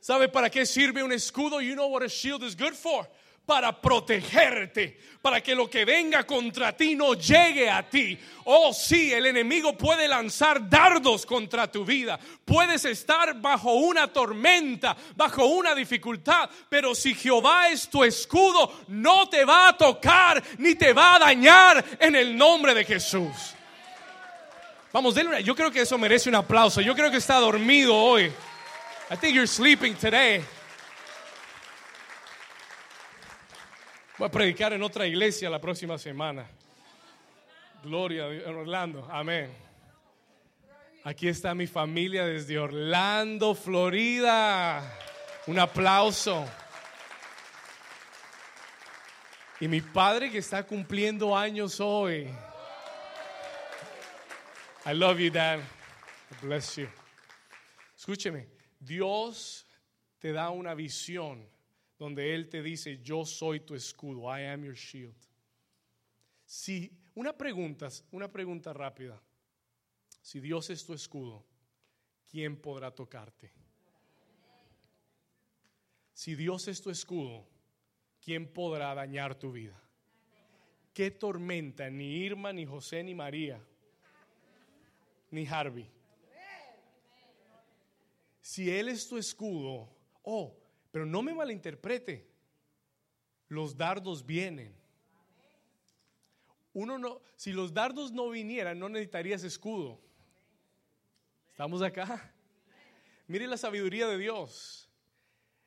¿Sabe 0.00 0.28
para 0.28 0.50
qué 0.50 0.66
sirve 0.66 1.02
un 1.02 1.12
escudo? 1.12 1.60
You 1.60 1.74
know 1.74 1.88
what 1.88 2.02
a 2.02 2.08
shield 2.08 2.42
is 2.42 2.54
good 2.54 2.74
for 2.74 3.06
para 3.48 3.72
protegerte, 3.80 5.00
para 5.22 5.40
que 5.40 5.54
lo 5.54 5.70
que 5.70 5.86
venga 5.86 6.24
contra 6.24 6.76
ti 6.76 6.94
no 6.94 7.14
llegue 7.14 7.70
a 7.70 7.82
ti. 7.88 8.18
Oh 8.44 8.74
sí, 8.74 9.10
el 9.10 9.24
enemigo 9.24 9.74
puede 9.74 10.06
lanzar 10.06 10.68
dardos 10.68 11.24
contra 11.24 11.72
tu 11.72 11.82
vida. 11.82 12.20
Puedes 12.44 12.84
estar 12.84 13.40
bajo 13.40 13.72
una 13.72 14.12
tormenta, 14.12 14.94
bajo 15.16 15.46
una 15.46 15.74
dificultad, 15.74 16.50
pero 16.68 16.94
si 16.94 17.14
Jehová 17.14 17.70
es 17.70 17.88
tu 17.88 18.04
escudo, 18.04 18.70
no 18.88 19.30
te 19.30 19.46
va 19.46 19.68
a 19.68 19.76
tocar 19.78 20.44
ni 20.58 20.74
te 20.74 20.92
va 20.92 21.14
a 21.14 21.18
dañar 21.20 21.82
en 21.98 22.16
el 22.16 22.36
nombre 22.36 22.74
de 22.74 22.84
Jesús. 22.84 23.54
Vamos, 24.92 25.14
denle 25.14 25.42
yo 25.42 25.54
creo 25.56 25.70
que 25.70 25.80
eso 25.80 25.96
merece 25.96 26.28
un 26.28 26.34
aplauso. 26.34 26.82
Yo 26.82 26.94
creo 26.94 27.10
que 27.10 27.16
está 27.16 27.36
dormido 27.36 27.96
hoy. 27.96 28.30
I 29.10 29.16
think 29.16 29.34
you're 29.34 29.46
sleeping 29.46 29.94
today. 29.94 30.44
Voy 34.18 34.26
a 34.26 34.30
predicar 34.32 34.72
en 34.72 34.82
otra 34.82 35.06
iglesia 35.06 35.48
la 35.48 35.60
próxima 35.60 35.96
semana. 35.96 36.44
Gloria 37.84 38.24
a 38.24 38.30
Dios, 38.30 38.46
Orlando. 38.48 39.06
Amén. 39.08 39.48
Aquí 41.04 41.28
está 41.28 41.54
mi 41.54 41.68
familia 41.68 42.26
desde 42.26 42.58
Orlando, 42.58 43.54
Florida. 43.54 44.82
Un 45.46 45.60
aplauso. 45.60 46.44
Y 49.60 49.68
mi 49.68 49.80
padre 49.80 50.32
que 50.32 50.38
está 50.38 50.64
cumpliendo 50.66 51.36
años 51.36 51.78
hoy. 51.78 52.28
I 54.84 54.94
love 54.94 55.20
you, 55.20 55.30
Dad. 55.30 55.60
Bless 56.42 56.74
you. 56.74 56.88
Escúcheme, 57.96 58.48
Dios 58.80 59.64
te 60.18 60.32
da 60.32 60.50
una 60.50 60.74
visión 60.74 61.48
donde 61.98 62.34
Él 62.34 62.48
te 62.48 62.62
dice, 62.62 62.98
yo 63.02 63.24
soy 63.24 63.60
tu 63.60 63.74
escudo, 63.74 64.22
I 64.36 64.44
am 64.44 64.64
your 64.64 64.74
shield. 64.74 65.16
Si, 66.44 66.90
una 67.14 67.36
pregunta, 67.36 67.88
una 68.12 68.30
pregunta 68.30 68.72
rápida. 68.72 69.20
Si 70.22 70.40
Dios 70.40 70.70
es 70.70 70.84
tu 70.84 70.94
escudo, 70.94 71.44
¿quién 72.30 72.56
podrá 72.56 72.90
tocarte? 72.90 73.52
Si 76.12 76.34
Dios 76.34 76.68
es 76.68 76.80
tu 76.80 76.90
escudo, 76.90 77.46
¿quién 78.20 78.52
podrá 78.52 78.94
dañar 78.94 79.34
tu 79.34 79.52
vida? 79.52 79.80
¿Qué 80.92 81.10
tormenta 81.10 81.88
ni 81.90 82.16
Irma, 82.24 82.52
ni 82.52 82.66
José, 82.66 83.02
ni 83.02 83.14
María, 83.14 83.60
ni 85.30 85.46
Harvey? 85.46 85.88
Si 88.40 88.70
Él 88.70 88.88
es 88.88 89.08
tu 89.08 89.16
escudo, 89.16 89.88
oh, 90.22 90.57
pero 90.90 91.06
no 91.06 91.22
me 91.22 91.34
malinterprete. 91.34 92.28
Los 93.48 93.76
dardos 93.76 94.24
vienen. 94.26 94.74
Uno 96.72 96.98
no, 96.98 97.20
si 97.34 97.52
los 97.52 97.72
dardos 97.72 98.12
no 98.12 98.28
vinieran, 98.28 98.78
no 98.78 98.88
necesitarías 98.88 99.42
escudo. 99.42 100.00
¿Estamos 101.50 101.82
acá? 101.82 102.32
Mire 103.26 103.46
la 103.46 103.56
sabiduría 103.56 104.06
de 104.06 104.18
Dios. 104.18 104.88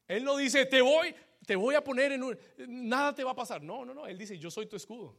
Él 0.08 0.24
no 0.24 0.38
dice, 0.38 0.66
te 0.66 0.82
voy, 0.82 1.14
te 1.46 1.56
voy 1.56 1.76
a 1.76 1.84
poner 1.84 2.12
en 2.12 2.24
un, 2.24 2.38
nada 2.68 3.14
te 3.14 3.24
va 3.24 3.32
a 3.32 3.36
pasar. 3.36 3.62
No, 3.62 3.84
no, 3.84 3.94
no. 3.94 4.08
Él 4.08 4.18
dice, 4.18 4.38
yo 4.38 4.50
soy 4.50 4.68
tu 4.68 4.76
escudo. 4.76 5.18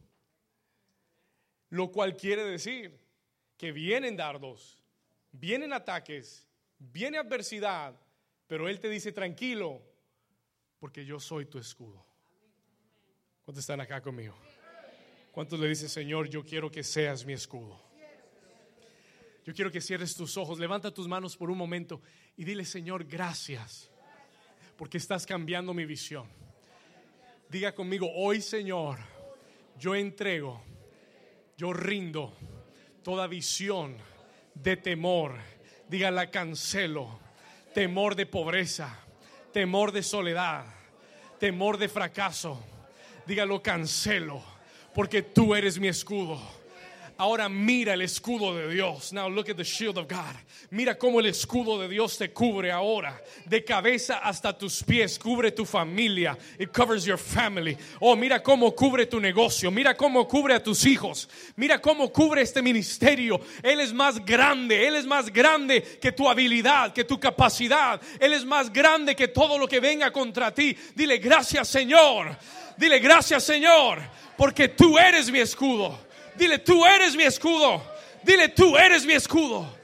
Lo 1.69 1.91
cual 1.91 2.15
quiere 2.15 2.43
decir 2.43 2.99
que 3.57 3.71
vienen 3.71 4.15
dardos, 4.15 4.83
vienen 5.31 5.73
ataques, 5.73 6.47
viene 6.77 7.17
adversidad, 7.17 7.99
pero 8.47 8.67
Él 8.67 8.79
te 8.79 8.89
dice, 8.89 9.11
tranquilo, 9.11 9.81
porque 10.83 11.05
yo 11.05 11.17
soy 11.17 11.45
tu 11.45 11.57
escudo. 11.57 12.05
¿Cuántos 13.45 13.63
están 13.63 13.79
acá 13.79 14.01
conmigo? 14.01 14.35
¿Cuántos 15.31 15.57
le 15.57 15.69
dicen, 15.69 15.87
Señor, 15.87 16.27
yo 16.27 16.43
quiero 16.43 16.69
que 16.69 16.83
seas 16.83 17.25
mi 17.25 17.31
escudo? 17.31 17.81
Yo 19.45 19.53
quiero 19.53 19.71
que 19.71 19.79
cierres 19.79 20.13
tus 20.13 20.35
ojos, 20.35 20.59
levanta 20.59 20.93
tus 20.93 21.07
manos 21.07 21.37
por 21.37 21.49
un 21.49 21.57
momento 21.57 22.01
y 22.35 22.43
dile, 22.43 22.65
Señor, 22.65 23.05
gracias, 23.05 23.89
porque 24.75 24.97
estás 24.97 25.25
cambiando 25.25 25.73
mi 25.73 25.85
visión. 25.85 26.27
Diga 27.47 27.73
conmigo, 27.73 28.11
hoy, 28.13 28.41
Señor, 28.41 28.99
yo 29.79 29.95
entrego, 29.95 30.65
yo 31.55 31.71
rindo 31.71 32.35
toda 33.03 33.27
visión 33.27 33.95
de 34.53 34.75
temor. 34.75 35.37
Diga, 35.87 36.11
la 36.11 36.29
cancelo, 36.29 37.21
temor 37.73 38.15
de 38.17 38.25
pobreza 38.25 39.02
temor 39.53 39.91
de 39.91 40.03
soledad, 40.03 40.65
temor 41.39 41.77
de 41.77 41.87
fracaso. 41.87 42.61
Dígalo, 43.25 43.61
cancelo, 43.63 44.41
porque 44.93 45.21
tú 45.21 45.55
eres 45.55 45.79
mi 45.79 45.87
escudo. 45.87 46.41
Ahora 47.17 47.47
mira 47.47 47.93
el 47.93 48.01
escudo 48.01 48.55
de 48.55 48.73
Dios. 48.73 49.13
Now 49.13 49.29
look 49.29 49.49
at 49.49 49.55
the 49.55 49.63
shield 49.63 49.97
of 49.97 50.07
God. 50.07 50.35
Mira 50.71 50.95
cómo 50.97 51.19
el 51.19 51.27
escudo 51.27 51.79
de 51.79 51.87
Dios 51.87 52.17
te 52.17 52.29
cubre 52.29 52.71
ahora, 52.71 53.21
de 53.45 53.63
cabeza 53.63 54.19
hasta 54.23 54.57
tus 54.57 54.81
pies, 54.83 55.19
cubre 55.19 55.51
tu 55.51 55.63
familia. 55.63 56.35
It 56.57 56.73
covers 56.73 57.05
your 57.05 57.19
family. 57.19 57.77
Oh, 58.01 58.15
mira 58.15 58.41
cómo 58.41 58.75
cubre 58.75 59.05
tu 59.05 59.19
negocio, 59.19 59.69
mira 59.69 59.95
cómo 59.95 60.27
cubre 60.27 60.55
a 60.55 60.63
tus 60.63 60.85
hijos. 60.85 61.29
Mira 61.55 61.79
cómo 61.79 62.11
cubre 62.11 62.41
este 62.41 62.61
ministerio. 62.61 63.39
Él 63.61 63.79
es 63.79 63.93
más 63.93 64.23
grande, 64.25 64.87
él 64.87 64.95
es 64.95 65.05
más 65.05 65.31
grande 65.31 65.83
que 66.01 66.11
tu 66.11 66.27
habilidad, 66.27 66.93
que 66.93 67.03
tu 67.03 67.19
capacidad. 67.19 68.01
Él 68.19 68.33
es 68.33 68.43
más 68.43 68.73
grande 68.73 69.15
que 69.15 69.27
todo 69.27 69.59
lo 69.59 69.67
que 69.67 69.79
venga 69.79 70.11
contra 70.11 70.51
ti. 70.51 70.75
Dile, 70.95 71.19
"Gracias, 71.19 71.67
Señor." 71.67 72.35
Dile, 72.75 72.99
"Gracias, 72.99 73.43
Señor." 73.43 73.99
Porque 74.35 74.67
tú 74.67 74.97
eres 74.97 75.29
mi 75.29 75.39
escudo. 75.39 75.99
Dile, 76.35 76.59
tú 76.59 76.85
eres 76.85 77.15
mi 77.15 77.23
escudo. 77.23 77.83
Dile, 78.23 78.49
tú 78.49 78.77
eres 78.77 79.05
mi 79.05 79.13
escudo. 79.13 79.77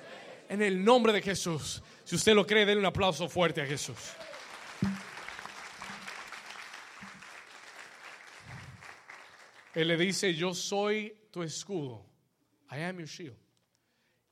En 0.47 0.61
el 0.61 0.83
nombre 0.83 1.13
de 1.13 1.21
Jesús. 1.21 1.81
Si 2.03 2.15
usted 2.15 2.33
lo 2.33 2.45
cree, 2.45 2.65
denle 2.65 2.79
un 2.79 2.85
aplauso 2.87 3.29
fuerte 3.29 3.61
a 3.61 3.65
Jesús. 3.65 3.97
Él 9.75 9.87
le 9.87 9.97
dice, 9.97 10.33
yo 10.33 10.53
soy 10.53 11.15
tu 11.31 11.43
escudo. 11.43 12.05
I 12.71 12.81
am 12.81 12.97
your 12.97 13.07
shield. 13.07 13.37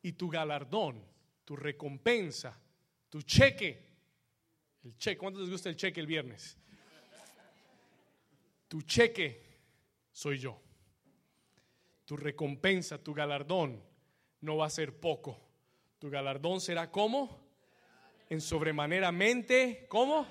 Y 0.01 0.13
tu 0.13 0.29
galardón, 0.29 1.03
tu 1.45 1.55
recompensa, 1.55 2.59
tu 3.09 3.21
cheque. 3.21 3.85
El 4.83 4.97
cheque, 4.97 5.17
¿cuánto 5.17 5.39
les 5.39 5.49
gusta 5.49 5.69
el 5.69 5.75
cheque 5.75 5.99
el 5.99 6.07
viernes? 6.07 6.57
Tu 8.67 8.81
cheque 8.81 9.43
soy 10.11 10.39
yo 10.39 10.66
tu 12.07 12.15
recompensa, 12.15 12.97
tu 13.03 13.13
galardón 13.13 13.83
no 14.39 14.55
va 14.55 14.67
a 14.67 14.69
ser 14.69 14.97
poco. 14.97 15.37
Tu 15.99 16.09
galardón 16.09 16.61
será 16.61 16.89
como 16.89 17.37
en 18.29 18.39
sobremanera 18.39 19.11
mente, 19.11 19.85
¿cómo? 19.89 20.25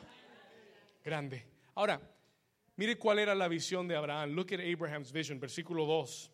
Grande. 1.04 1.44
Ahora, 1.74 2.00
mire 2.76 2.96
cuál 2.96 3.18
era 3.18 3.34
la 3.34 3.46
visión 3.46 3.86
de 3.86 3.94
Abraham. 3.94 4.30
Look 4.30 4.54
at 4.54 4.60
Abraham's 4.60 5.12
vision, 5.12 5.38
versículo 5.38 5.84
2. 5.84 6.32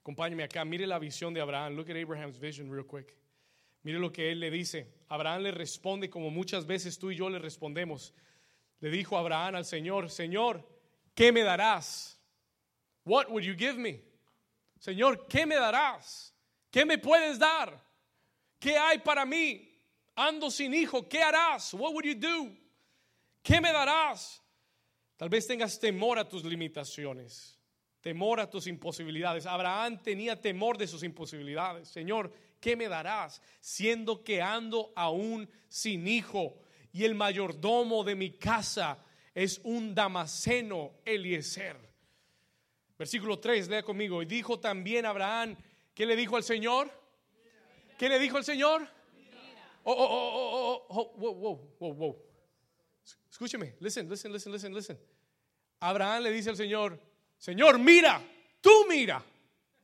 Acompáñeme 0.00 0.42
acá, 0.42 0.64
mire 0.64 0.84
la 0.84 0.98
visión 0.98 1.32
de 1.32 1.40
Abraham. 1.40 1.76
Look 1.76 1.88
at 1.88 1.96
Abraham's 1.96 2.40
vision 2.40 2.68
real 2.72 2.84
quick. 2.84 3.16
Mire 3.84 4.00
lo 4.00 4.10
que 4.10 4.32
él 4.32 4.40
le 4.40 4.50
dice. 4.50 4.94
Abraham 5.08 5.42
le 5.42 5.52
responde 5.52 6.10
como 6.10 6.28
muchas 6.28 6.66
veces 6.66 6.98
tú 6.98 7.12
y 7.12 7.16
yo 7.16 7.30
le 7.30 7.38
respondemos. 7.38 8.12
Le 8.80 8.90
dijo 8.90 9.16
Abraham 9.16 9.54
al 9.54 9.64
Señor, 9.64 10.10
Señor, 10.10 10.68
¿qué 11.14 11.30
me 11.30 11.44
darás? 11.44 12.20
What 13.04 13.30
would 13.30 13.44
you 13.44 13.54
give 13.54 13.78
me? 13.78 14.07
Señor, 14.78 15.26
¿qué 15.26 15.46
me 15.46 15.56
darás? 15.56 16.34
¿Qué 16.70 16.84
me 16.84 16.98
puedes 16.98 17.38
dar? 17.38 17.82
¿Qué 18.58 18.76
hay 18.76 18.98
para 18.98 19.24
mí? 19.24 19.64
Ando 20.14 20.50
sin 20.50 20.74
hijo, 20.74 21.08
¿qué 21.08 21.22
harás? 21.22 21.74
What 21.74 21.92
would 21.92 22.04
you 22.04 22.14
do? 22.14 22.52
¿Qué 23.42 23.60
me 23.60 23.72
darás? 23.72 24.42
Tal 25.16 25.28
vez 25.28 25.46
tengas 25.46 25.78
temor 25.80 26.18
a 26.18 26.28
tus 26.28 26.44
limitaciones, 26.44 27.58
temor 28.00 28.40
a 28.40 28.48
tus 28.48 28.66
imposibilidades. 28.66 29.46
Abraham 29.46 30.00
tenía 30.02 30.40
temor 30.40 30.76
de 30.78 30.86
sus 30.86 31.02
imposibilidades. 31.02 31.88
Señor, 31.88 32.32
¿qué 32.60 32.76
me 32.76 32.88
darás? 32.88 33.42
Siendo 33.60 34.22
que 34.22 34.42
ando 34.42 34.92
aún 34.94 35.48
sin 35.68 36.06
hijo 36.06 36.60
y 36.92 37.04
el 37.04 37.14
mayordomo 37.14 38.04
de 38.04 38.14
mi 38.14 38.30
casa 38.38 39.04
es 39.34 39.60
un 39.64 39.94
damaseno 39.94 41.00
Eliezer. 41.04 41.87
Versículo 42.98 43.38
3, 43.38 43.68
lea 43.68 43.82
conmigo. 43.82 44.20
Y 44.22 44.26
dijo 44.26 44.58
también 44.58 45.06
Abraham, 45.06 45.56
¿qué 45.94 46.04
le 46.04 46.16
dijo 46.16 46.36
al 46.36 46.42
Señor? 46.42 46.90
¿Qué 47.96 48.08
le 48.08 48.18
dijo 48.18 48.38
el 48.38 48.44
Señor? 48.44 48.88
Oh, 49.84 49.92
oh, 49.92 50.04
oh, 50.04 50.30
oh, 50.32 50.86
oh, 50.88 51.00
oh, 51.00 51.18
wow, 51.18 51.34
wow, 51.34 51.76
wow, 51.78 51.94
wow. 51.94 52.16
Escúcheme, 53.30 53.76
listen, 53.80 54.08
listen, 54.08 54.32
listen, 54.32 54.52
listen, 54.52 54.74
listen. 54.74 55.00
Abraham 55.80 56.24
le 56.24 56.32
dice 56.32 56.50
al 56.50 56.56
Señor, 56.56 57.00
Señor, 57.38 57.78
mira, 57.78 58.20
tú 58.60 58.70
mira, 58.88 59.24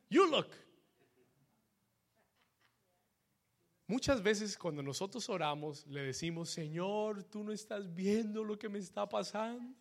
you 0.09 0.29
look. 0.29 0.47
Muchas 3.87 4.21
veces 4.21 4.57
cuando 4.57 4.83
nosotros 4.83 5.29
oramos 5.29 5.85
le 5.87 6.01
decimos, 6.01 6.49
Señor, 6.49 7.23
tú 7.23 7.43
no 7.43 7.51
estás 7.51 7.93
viendo 7.93 8.43
lo 8.43 8.57
que 8.57 8.67
me 8.67 8.79
está 8.79 9.07
pasando. 9.07 9.73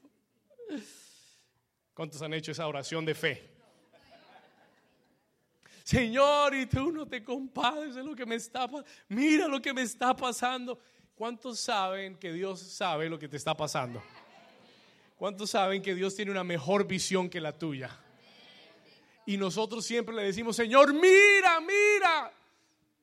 ¿Cuántos 1.94 2.20
han 2.22 2.34
hecho 2.34 2.52
esa 2.52 2.66
oración 2.66 3.04
de 3.04 3.14
fe? 3.14 3.50
Señor, 5.84 6.54
y 6.54 6.66
tú 6.66 6.90
no 6.90 7.06
te 7.06 7.22
compadres 7.22 7.94
de 7.94 8.02
lo 8.02 8.16
que 8.16 8.26
me 8.26 8.34
está 8.34 8.66
pasando. 8.66 8.90
Mira 9.08 9.46
lo 9.46 9.60
que 9.60 9.72
me 9.72 9.82
está 9.82 10.16
pasando. 10.16 10.78
¿Cuántos 11.14 11.60
saben 11.60 12.16
que 12.16 12.32
Dios 12.32 12.58
sabe 12.60 13.08
lo 13.08 13.18
que 13.18 13.28
te 13.28 13.36
está 13.36 13.56
pasando? 13.56 14.02
¿Cuántos 15.16 15.50
saben 15.50 15.82
que 15.82 15.94
Dios 15.94 16.16
tiene 16.16 16.32
una 16.32 16.42
mejor 16.42 16.86
visión 16.86 17.30
que 17.30 17.40
la 17.40 17.56
tuya? 17.56 17.96
Y 19.26 19.36
nosotros 19.36 19.84
siempre 19.84 20.14
le 20.14 20.24
decimos, 20.24 20.56
Señor, 20.56 20.92
mira, 20.92 21.60
mira. 21.60 22.32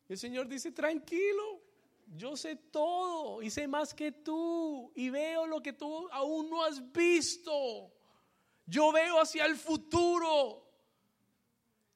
El 0.10 0.18
Señor 0.18 0.48
dice, 0.48 0.72
tranquilo, 0.72 1.62
yo 2.18 2.36
sé 2.36 2.56
todo 2.56 3.42
y 3.42 3.50
sé 3.50 3.68
más 3.68 3.94
que 3.94 4.12
tú 4.12 4.92
y 4.96 5.10
veo 5.10 5.48
lo 5.48 5.62
que 5.62 5.72
tú 5.72 6.10
aún 6.12 6.50
no 6.50 6.66
has 6.66 6.92
visto. 6.92 7.94
Yo 8.66 8.92
veo 8.92 9.20
hacia 9.20 9.46
el 9.46 9.56
futuro. 9.56 10.62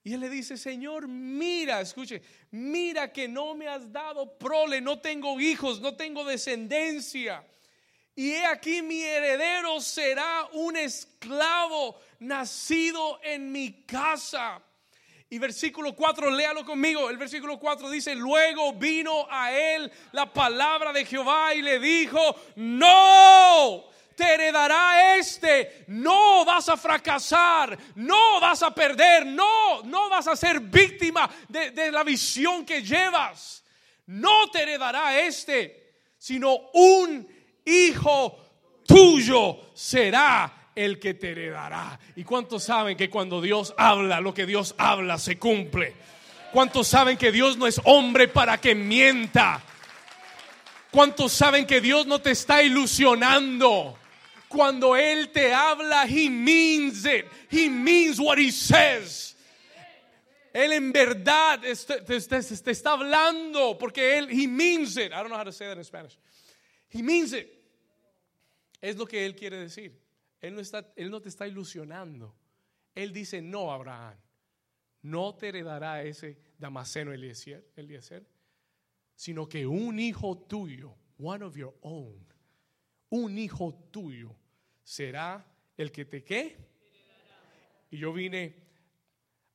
Y 0.03 0.13
él 0.13 0.19
le 0.19 0.29
dice, 0.29 0.55
Señor, 0.55 1.07
mira, 1.07 1.81
escuche, 1.81 2.21
mira 2.51 3.11
que 3.11 3.27
no 3.27 3.55
me 3.55 3.67
has 3.67 3.91
dado 3.91 4.37
prole, 4.37 4.79
no 4.79 4.99
tengo 4.99 5.39
hijos, 5.39 5.81
no 5.81 5.95
tengo 5.95 6.23
descendencia. 6.23 7.43
Y 8.15 8.31
he 8.31 8.45
aquí 8.45 8.81
mi 8.81 9.01
heredero 9.01 9.81
será 9.81 10.47
un 10.53 10.77
esclavo 10.77 11.99
nacido 12.19 13.19
en 13.23 13.51
mi 13.51 13.83
casa. 13.83 14.61
Y 15.27 15.39
versículo 15.39 15.95
4, 15.95 16.29
léalo 16.29 16.63
conmigo. 16.63 17.09
El 17.09 17.17
versículo 17.17 17.59
4 17.59 17.89
dice, 17.89 18.15
luego 18.15 18.73
vino 18.73 19.27
a 19.29 19.51
él 19.51 19.91
la 20.11 20.31
palabra 20.31 20.93
de 20.93 21.03
Jehová 21.03 21.55
y 21.55 21.63
le 21.63 21.79
dijo, 21.79 22.19
no, 22.55 23.85
te 24.15 24.33
heredará 24.33 25.17
este, 25.17 25.85
no 25.87 26.45
vas 26.45 26.69
a 26.69 26.77
fracasar, 26.77 27.77
no 27.95 28.39
vas 28.39 28.63
a 28.63 28.73
perder, 28.73 29.25
no, 29.25 29.83
no 29.83 30.09
vas 30.09 30.27
a 30.27 30.35
ser 30.35 30.59
víctima 30.59 31.29
de, 31.47 31.71
de 31.71 31.91
la 31.91 32.03
visión 32.03 32.65
que 32.65 32.81
llevas. 32.81 33.63
No 34.07 34.49
te 34.51 34.63
heredará 34.63 35.19
este, 35.19 35.95
sino 36.17 36.55
un 36.73 37.27
hijo 37.65 38.37
tuyo 38.85 39.71
será 39.73 40.69
el 40.75 40.99
que 40.99 41.13
te 41.13 41.31
heredará. 41.31 41.99
¿Y 42.15 42.23
cuántos 42.23 42.63
saben 42.63 42.97
que 42.97 43.09
cuando 43.09 43.41
Dios 43.41 43.73
habla, 43.77 44.19
lo 44.21 44.33
que 44.33 44.45
Dios 44.45 44.75
habla 44.77 45.17
se 45.17 45.37
cumple? 45.37 45.93
¿Cuántos 46.51 46.87
saben 46.87 47.17
que 47.17 47.31
Dios 47.31 47.57
no 47.57 47.67
es 47.67 47.81
hombre 47.83 48.27
para 48.27 48.59
que 48.59 48.75
mienta? 48.75 49.61
¿Cuántos 50.91 51.33
saben 51.33 51.65
que 51.65 51.81
Dios 51.81 52.05
no 52.05 52.21
te 52.21 52.31
está 52.31 52.63
ilusionando? 52.63 53.97
Cuando 54.55 54.95
Él 54.95 55.33
te 55.33 55.53
habla, 55.53 56.05
He 56.07 56.29
means 56.29 57.05
it. 57.05 57.25
He 57.49 57.69
means 57.69 58.21
what 58.21 58.37
He 58.37 58.51
says. 58.51 59.35
Él 60.53 60.71
en 60.71 60.93
verdad 60.93 61.59
te, 61.59 62.21
te 62.21 62.71
está 62.71 62.93
hablando 62.93 63.77
porque 63.77 64.17
Él, 64.17 64.29
He 64.29 64.47
means 64.47 64.95
it. 64.95 65.11
I 65.11 65.17
don't 65.17 65.27
know 65.27 65.37
how 65.37 65.43
to 65.43 65.51
say 65.51 65.67
that 65.67 65.77
in 65.77 65.83
Spanish. 65.83 66.17
He 66.87 67.01
means 67.01 67.33
it. 67.33 67.49
Es 68.81 68.95
lo 68.95 69.05
que 69.05 69.25
Él 69.25 69.35
quiere 69.35 69.57
decir. 69.57 69.91
Él 70.39 70.55
no, 70.55 70.61
está, 70.61 70.93
él 70.95 71.09
no 71.09 71.19
te 71.19 71.27
está 71.27 71.47
ilusionando. 71.47 72.33
Él 72.93 73.11
dice, 73.11 73.41
no, 73.41 73.73
Abraham, 73.73 74.15
no 75.01 75.35
te 75.35 75.49
heredará 75.49 76.01
ese 76.03 76.37
Damaseno 76.57 77.11
Eliezer, 77.11 77.67
Eliezer, 77.75 78.25
sino 79.15 79.49
que 79.49 79.65
un 79.67 79.99
hijo 79.99 80.37
tuyo, 80.37 80.95
one 81.17 81.43
of 81.43 81.57
your 81.57 81.75
own, 81.81 82.25
un 83.09 83.37
hijo 83.37 83.73
tuyo 83.91 84.33
será 84.85 85.45
el 85.75 85.91
que 85.91 86.05
te 86.05 86.23
qué. 86.23 86.55
Y 87.91 87.97
yo 87.97 88.13
vine 88.13 88.55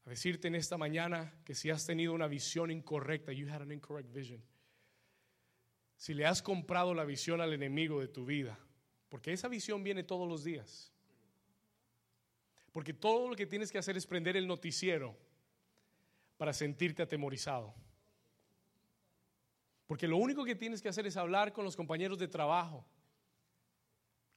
a 0.04 0.10
decirte 0.10 0.48
en 0.48 0.56
esta 0.56 0.76
mañana 0.76 1.32
que 1.44 1.54
si 1.54 1.70
has 1.70 1.86
tenido 1.86 2.12
una 2.12 2.26
visión 2.26 2.70
incorrecta, 2.70 3.32
you 3.32 3.48
had 3.48 3.62
an 3.62 3.72
incorrect 3.72 4.12
vision. 4.12 4.42
Si 5.96 6.12
le 6.12 6.26
has 6.26 6.42
comprado 6.42 6.92
la 6.94 7.04
visión 7.04 7.40
al 7.40 7.52
enemigo 7.52 8.00
de 8.00 8.08
tu 8.08 8.26
vida, 8.26 8.58
porque 9.08 9.32
esa 9.32 9.48
visión 9.48 9.82
viene 9.84 10.02
todos 10.02 10.28
los 10.28 10.44
días. 10.44 10.92
Porque 12.72 12.92
todo 12.92 13.28
lo 13.28 13.36
que 13.36 13.46
tienes 13.46 13.70
que 13.70 13.78
hacer 13.78 13.96
es 13.96 14.06
prender 14.06 14.36
el 14.36 14.46
noticiero 14.46 15.16
para 16.36 16.52
sentirte 16.52 17.02
atemorizado. 17.02 17.74
Porque 19.86 20.08
lo 20.08 20.16
único 20.16 20.44
que 20.44 20.54
tienes 20.54 20.80
que 20.80 20.88
hacer 20.88 21.06
es 21.06 21.16
hablar 21.16 21.52
con 21.52 21.64
los 21.64 21.76
compañeros 21.76 22.18
de 22.18 22.28
trabajo, 22.28 22.86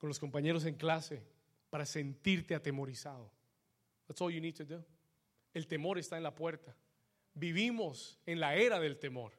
con 0.03 0.09
los 0.09 0.19
compañeros 0.19 0.65
en 0.65 0.75
clase, 0.75 1.25
para 1.69 1.85
sentirte 1.85 2.53
atemorizado. 2.53 3.31
That's 4.05 4.19
all 4.19 4.33
you 4.33 4.41
need 4.41 4.53
to 4.55 4.65
do. 4.65 4.83
El 5.53 5.65
temor 5.65 5.97
está 5.97 6.17
en 6.17 6.23
la 6.23 6.35
puerta. 6.35 6.75
Vivimos 7.33 8.19
en 8.25 8.41
la 8.41 8.53
era 8.53 8.81
del 8.81 8.99
temor. 8.99 9.31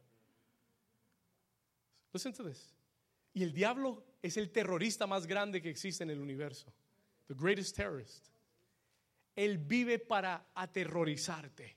Listen 2.14 2.32
to 2.32 2.48
this. 2.48 2.74
Y 3.34 3.42
el 3.42 3.52
diablo 3.52 4.06
es 4.22 4.38
el 4.38 4.50
terrorista 4.52 5.06
más 5.06 5.26
grande 5.26 5.60
que 5.60 5.68
existe 5.68 6.02
en 6.02 6.08
el 6.08 6.18
universo. 6.18 6.72
The 7.26 7.34
greatest 7.34 7.76
terrorist. 7.76 8.28
Él 9.36 9.58
vive 9.58 9.98
para 9.98 10.46
aterrorizarte. 10.54 11.76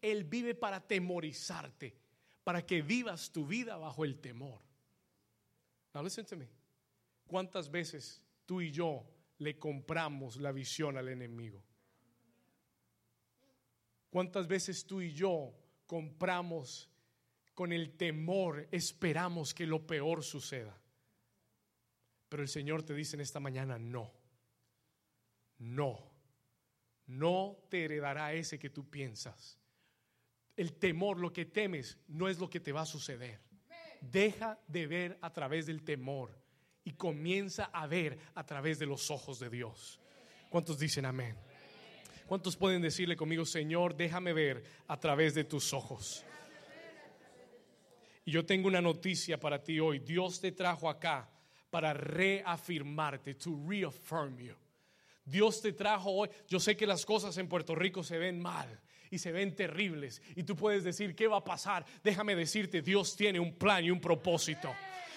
Él 0.00 0.24
vive 0.24 0.54
para 0.54 0.80
temorizarte, 0.80 1.94
para 2.42 2.64
que 2.64 2.80
vivas 2.80 3.30
tu 3.30 3.46
vida 3.46 3.76
bajo 3.76 4.06
el 4.06 4.18
temor. 4.20 4.62
Now 5.92 6.02
listen 6.02 6.24
to 6.24 6.36
me. 6.38 6.48
¿Cuántas 7.26 7.70
veces 7.70 8.22
tú 8.44 8.60
y 8.60 8.70
yo 8.70 9.04
le 9.38 9.58
compramos 9.58 10.36
la 10.36 10.52
visión 10.52 10.96
al 10.96 11.08
enemigo? 11.08 11.62
¿Cuántas 14.10 14.46
veces 14.46 14.86
tú 14.86 15.02
y 15.02 15.12
yo 15.12 15.52
compramos 15.86 16.88
con 17.54 17.72
el 17.72 17.96
temor, 17.96 18.68
esperamos 18.70 19.52
que 19.52 19.66
lo 19.66 19.86
peor 19.86 20.22
suceda? 20.22 20.80
Pero 22.28 22.42
el 22.42 22.48
Señor 22.48 22.82
te 22.82 22.94
dice 22.94 23.16
en 23.16 23.20
esta 23.20 23.40
mañana, 23.40 23.78
no, 23.78 24.12
no, 25.58 26.10
no 27.06 27.58
te 27.68 27.84
heredará 27.84 28.32
ese 28.32 28.58
que 28.58 28.70
tú 28.70 28.88
piensas. 28.88 29.58
El 30.56 30.74
temor, 30.74 31.18
lo 31.18 31.32
que 31.32 31.44
temes, 31.44 31.98
no 32.08 32.28
es 32.28 32.38
lo 32.38 32.48
que 32.48 32.60
te 32.60 32.72
va 32.72 32.82
a 32.82 32.86
suceder. 32.86 33.40
Deja 34.00 34.58
de 34.66 34.86
ver 34.86 35.18
a 35.20 35.32
través 35.32 35.66
del 35.66 35.82
temor 35.82 36.45
y 36.86 36.92
comienza 36.92 37.64
a 37.64 37.86
ver 37.88 38.16
a 38.36 38.46
través 38.46 38.78
de 38.78 38.86
los 38.86 39.10
ojos 39.10 39.40
de 39.40 39.50
Dios. 39.50 39.98
¿Cuántos 40.48 40.78
dicen 40.78 41.04
amén? 41.04 41.36
¿Cuántos 42.26 42.56
pueden 42.56 42.80
decirle 42.80 43.16
conmigo, 43.16 43.44
Señor, 43.44 43.96
déjame 43.96 44.32
ver 44.32 44.62
a 44.86 44.98
través 44.98 45.34
de 45.34 45.42
tus 45.42 45.72
ojos? 45.72 46.24
Y 48.24 48.30
yo 48.30 48.46
tengo 48.46 48.68
una 48.68 48.80
noticia 48.80 49.38
para 49.38 49.62
ti 49.62 49.80
hoy. 49.80 49.98
Dios 49.98 50.40
te 50.40 50.52
trajo 50.52 50.88
acá 50.88 51.28
para 51.70 51.92
reafirmarte, 51.92 53.34
to 53.34 53.60
reaffirm 53.66 54.38
you. 54.38 54.54
Dios 55.24 55.60
te 55.60 55.72
trajo 55.72 56.10
hoy. 56.10 56.28
Yo 56.46 56.60
sé 56.60 56.76
que 56.76 56.86
las 56.86 57.04
cosas 57.04 57.36
en 57.36 57.48
Puerto 57.48 57.74
Rico 57.74 58.04
se 58.04 58.16
ven 58.16 58.40
mal 58.40 58.80
y 59.10 59.18
se 59.18 59.32
ven 59.32 59.56
terribles. 59.56 60.22
Y 60.36 60.44
tú 60.44 60.54
puedes 60.54 60.84
decir, 60.84 61.16
¿qué 61.16 61.26
va 61.26 61.38
a 61.38 61.44
pasar? 61.44 61.84
Déjame 62.04 62.36
decirte, 62.36 62.80
Dios 62.80 63.16
tiene 63.16 63.40
un 63.40 63.56
plan 63.56 63.84
y 63.84 63.90
un 63.90 64.00
propósito. 64.00 64.72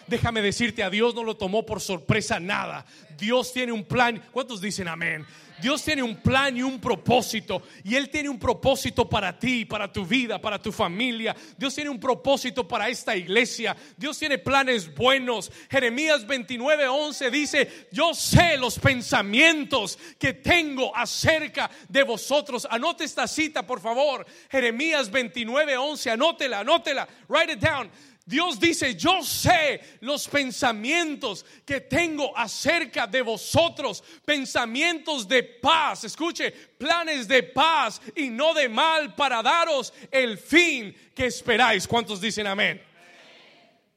Déjame 0.09 0.41
decirte, 0.41 0.83
a 0.83 0.89
Dios 0.89 1.13
no 1.13 1.23
lo 1.23 1.37
tomó 1.37 1.65
por 1.65 1.81
sorpresa 1.81 2.39
nada. 2.39 2.85
Dios 3.17 3.53
tiene 3.53 3.71
un 3.71 3.83
plan. 3.83 4.21
¿Cuántos 4.31 4.61
dicen 4.61 4.87
amén? 4.87 5.25
Dios 5.61 5.83
tiene 5.83 6.01
un 6.01 6.15
plan 6.15 6.55
y 6.55 6.63
un 6.63 6.79
propósito. 6.79 7.61
Y 7.83 7.95
Él 7.95 8.09
tiene 8.09 8.29
un 8.29 8.39
propósito 8.39 9.07
para 9.09 9.37
ti, 9.37 9.65
para 9.65 9.91
tu 9.91 10.05
vida, 10.05 10.39
para 10.39 10.61
tu 10.61 10.71
familia. 10.71 11.35
Dios 11.57 11.75
tiene 11.75 11.89
un 11.89 11.99
propósito 11.99 12.67
para 12.67 12.89
esta 12.89 13.15
iglesia. 13.15 13.75
Dios 13.97 14.17
tiene 14.17 14.37
planes 14.37 14.93
buenos. 14.93 15.51
Jeremías 15.69 16.25
29, 16.25 16.87
11 16.87 17.31
dice, 17.31 17.87
yo 17.91 18.13
sé 18.13 18.57
los 18.57 18.79
pensamientos 18.79 19.99
que 20.17 20.33
tengo 20.33 20.95
acerca 20.95 21.69
de 21.87 22.03
vosotros. 22.03 22.67
Anote 22.69 23.03
esta 23.03 23.27
cita, 23.27 23.65
por 23.65 23.81
favor. 23.81 24.25
Jeremías 24.49 25.11
29, 25.11 25.77
11. 25.77 26.11
Anótela, 26.11 26.59
anótela. 26.59 27.07
Write 27.27 27.53
it 27.53 27.59
down. 27.59 27.89
Dios 28.29 28.59
dice, 28.59 28.93
yo 28.93 29.23
sé 29.23 29.81
los 30.01 30.27
pensamientos 30.27 31.43
que 31.65 31.81
tengo 31.81 32.37
acerca 32.37 33.07
de 33.07 33.23
vosotros, 33.23 34.03
pensamientos 34.23 35.27
de 35.27 35.41
paz, 35.41 36.03
escuche, 36.03 36.51
planes 36.51 37.27
de 37.27 37.41
paz 37.41 37.99
y 38.15 38.29
no 38.29 38.53
de 38.53 38.69
mal 38.69 39.15
para 39.15 39.41
daros 39.41 39.91
el 40.11 40.37
fin 40.37 40.95
que 41.15 41.25
esperáis. 41.25 41.87
¿Cuántos 41.87 42.21
dicen 42.21 42.45
amén? 42.45 42.79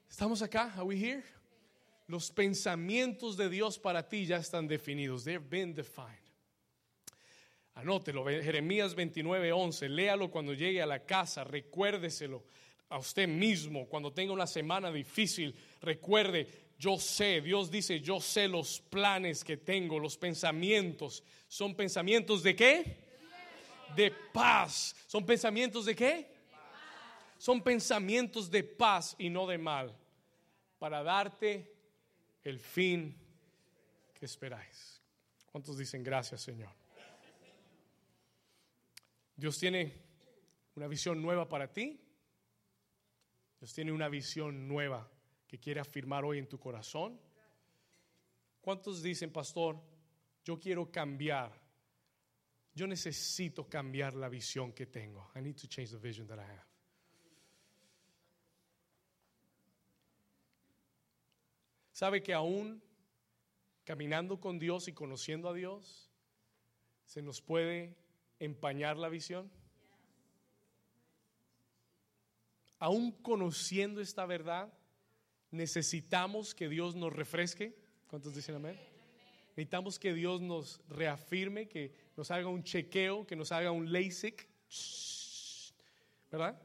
¿Estamos 0.09 0.41
acá? 0.41 0.73
¿Are 0.77 0.85
we 0.85 0.97
here? 0.97 1.23
Los 2.07 2.31
pensamientos 2.31 3.37
de 3.37 3.51
Dios 3.51 3.79
para 3.79 4.09
ti 4.09 4.25
ya 4.25 4.39
están 4.39 4.67
definidos. 4.67 5.25
They've 5.25 5.47
been 5.47 5.75
defined. 5.75 6.09
Anótelo, 7.75 8.25
Jeremías 8.25 8.95
29, 8.95 9.53
11. 9.53 9.91
Léalo 9.91 10.31
cuando 10.31 10.55
llegue 10.55 10.81
a 10.81 10.87
la 10.87 11.01
casa, 11.01 11.45
recuérdeselo 11.45 12.45
a 12.93 12.99
usted 12.99 13.27
mismo 13.27 13.87
cuando 13.87 14.13
tenga 14.13 14.35
una 14.35 14.47
semana 14.47 14.93
difícil, 14.93 15.57
recuerde, 15.81 16.47
yo 16.79 16.99
sé, 16.99 17.41
Dios 17.41 17.71
dice, 17.71 18.01
yo 18.01 18.21
sé 18.21 18.47
los 18.49 18.81
planes 18.81 19.43
que 19.43 19.57
tengo, 19.57 19.99
los 19.99 20.19
pensamientos. 20.19 21.25
¿Son 21.49 21.75
pensamientos 21.75 22.43
de 22.43 22.55
qué? 22.55 22.99
De 23.97 24.11
paz. 24.11 24.95
¿Son 25.07 25.25
pensamientos 25.25 25.87
de 25.87 25.97
qué? 25.97 26.31
Son 27.39 27.63
pensamientos 27.63 28.51
de 28.51 28.63
paz 28.63 29.17
y 29.19 29.31
no 29.31 29.47
de 29.47 29.57
mal, 29.57 29.97
para 30.79 31.03
darte 31.03 31.75
el 32.45 32.61
fin 32.61 33.17
que 34.13 34.27
esperáis. 34.27 35.01
¿Cuántos 35.51 35.79
dicen 35.79 36.05
gracias, 36.05 36.43
Señor? 36.43 36.71
Dios 39.35 39.59
tiene 39.59 39.95
una 40.75 40.87
visión 40.89 41.23
nueva 41.23 41.49
para 41.49 41.73
ti 41.73 42.02
Dios 43.63 43.75
tiene 43.75 43.93
una 43.93 44.09
visión 44.09 44.67
nueva 44.67 45.09
que 45.47 45.57
quiere 45.57 45.79
afirmar 45.79 46.25
hoy 46.25 46.39
en 46.39 46.49
tu 46.49 46.59
corazón. 46.59 47.21
¿Cuántos 48.61 49.05
dicen, 49.05 49.31
pastor, 49.31 49.81
yo 50.45 50.59
quiero 50.59 50.91
cambiar? 50.91 51.53
Yo 52.75 52.89
necesito 52.89 53.69
cambiar 53.69 54.15
la 54.15 54.29
visión 54.29 54.73
que 54.73 54.87
tengo. 54.87 55.31
I 55.37 55.43
need 55.43 55.55
to 55.55 55.69
change 55.69 55.93
the 55.93 55.97
vision 55.97 56.27
that 56.27 56.41
I 56.41 56.43
have. 56.43 56.67
¿Sabe 61.93 62.21
que 62.21 62.35
aún 62.35 62.83
caminando 63.85 64.41
con 64.41 64.59
Dios 64.59 64.89
y 64.89 64.93
conociendo 64.93 65.49
a 65.49 65.55
Dios, 65.55 66.11
se 67.05 67.23
nos 67.23 67.41
puede 67.41 67.97
empañar 68.41 68.97
la 68.97 69.09
visión? 69.09 69.53
Aún 72.83 73.13
conociendo 73.13 74.01
esta 74.01 74.27
verdad, 74.27 74.73
necesitamos 75.53 76.53
que 76.53 76.69
Dios 76.69 76.97
nos 76.97 77.13
refresque. 77.13 77.77
¿Cuántos 78.09 78.35
dicen 78.35 78.57
amén? 78.57 78.77
Necesitamos 79.51 80.01
que 80.01 80.13
Dios 80.13 80.41
nos 80.41 80.81
reafirme, 80.89 81.69
que 81.69 81.95
nos 82.17 82.33
haga 82.33 82.49
un 82.49 82.65
chequeo, 82.65 83.25
que 83.25 83.37
nos 83.37 83.53
haga 83.53 83.71
un 83.71 83.93
LASIK. 83.93 84.49
¿Verdad? 86.33 86.61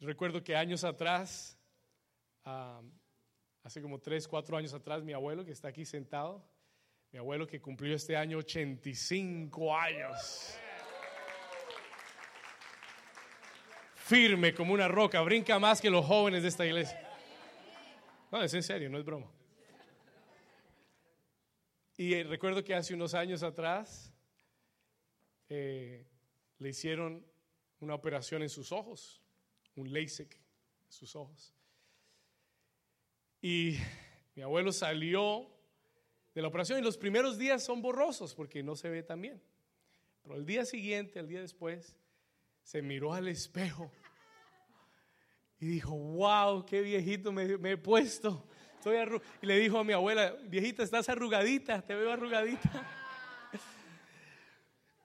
Recuerdo 0.00 0.42
que 0.42 0.56
años 0.56 0.84
atrás, 0.84 1.58
hace 3.62 3.82
como 3.82 3.98
3, 3.98 4.26
4 4.26 4.56
años 4.56 4.72
atrás, 4.72 5.02
mi 5.02 5.12
abuelo 5.12 5.44
que 5.44 5.52
está 5.52 5.68
aquí 5.68 5.84
sentado, 5.84 6.42
mi 7.12 7.18
abuelo 7.18 7.46
que 7.46 7.60
cumplió 7.60 7.94
este 7.94 8.16
año 8.16 8.38
85 8.38 9.76
años. 9.76 10.58
Firme 14.10 14.52
como 14.52 14.74
una 14.74 14.88
roca, 14.88 15.20
brinca 15.20 15.60
más 15.60 15.80
que 15.80 15.88
los 15.88 16.04
jóvenes 16.04 16.42
de 16.42 16.48
esta 16.48 16.66
iglesia. 16.66 17.00
No, 18.32 18.42
es 18.42 18.52
en 18.54 18.64
serio, 18.64 18.90
no 18.90 18.98
es 18.98 19.04
broma. 19.04 19.30
Y 21.96 22.14
eh, 22.14 22.24
recuerdo 22.24 22.64
que 22.64 22.74
hace 22.74 22.92
unos 22.92 23.14
años 23.14 23.44
atrás 23.44 24.12
eh, 25.48 26.04
le 26.58 26.68
hicieron 26.70 27.24
una 27.78 27.94
operación 27.94 28.42
en 28.42 28.48
sus 28.48 28.72
ojos, 28.72 29.22
un 29.76 29.92
LASIK 29.92 30.34
en 30.34 30.92
sus 30.92 31.14
ojos. 31.14 31.54
Y 33.40 33.76
mi 34.34 34.42
abuelo 34.42 34.72
salió 34.72 35.48
de 36.34 36.42
la 36.42 36.48
operación 36.48 36.80
y 36.80 36.82
los 36.82 36.98
primeros 36.98 37.38
días 37.38 37.62
son 37.62 37.80
borrosos 37.80 38.34
porque 38.34 38.64
no 38.64 38.74
se 38.74 38.88
ve 38.88 39.04
tan 39.04 39.20
bien. 39.20 39.40
Pero 40.24 40.34
el 40.34 40.44
día 40.44 40.64
siguiente, 40.64 41.20
el 41.20 41.28
día 41.28 41.40
después, 41.40 41.94
se 42.64 42.82
miró 42.82 43.14
al 43.14 43.28
espejo 43.28 43.92
y 45.60 45.66
dijo, 45.66 45.94
wow, 45.94 46.64
qué 46.64 46.80
viejito 46.80 47.30
me, 47.32 47.44
he 47.44 47.76
puesto. 47.76 48.48
Estoy 48.78 48.96
y 49.42 49.46
le 49.46 49.58
dijo 49.58 49.78
a 49.78 49.84
mi 49.84 49.92
abuela, 49.92 50.34
viejita, 50.48 50.82
estás 50.82 51.08
arrugadita, 51.10 51.82
te 51.82 51.94
veo 51.94 52.10
arrugadita. 52.10 52.70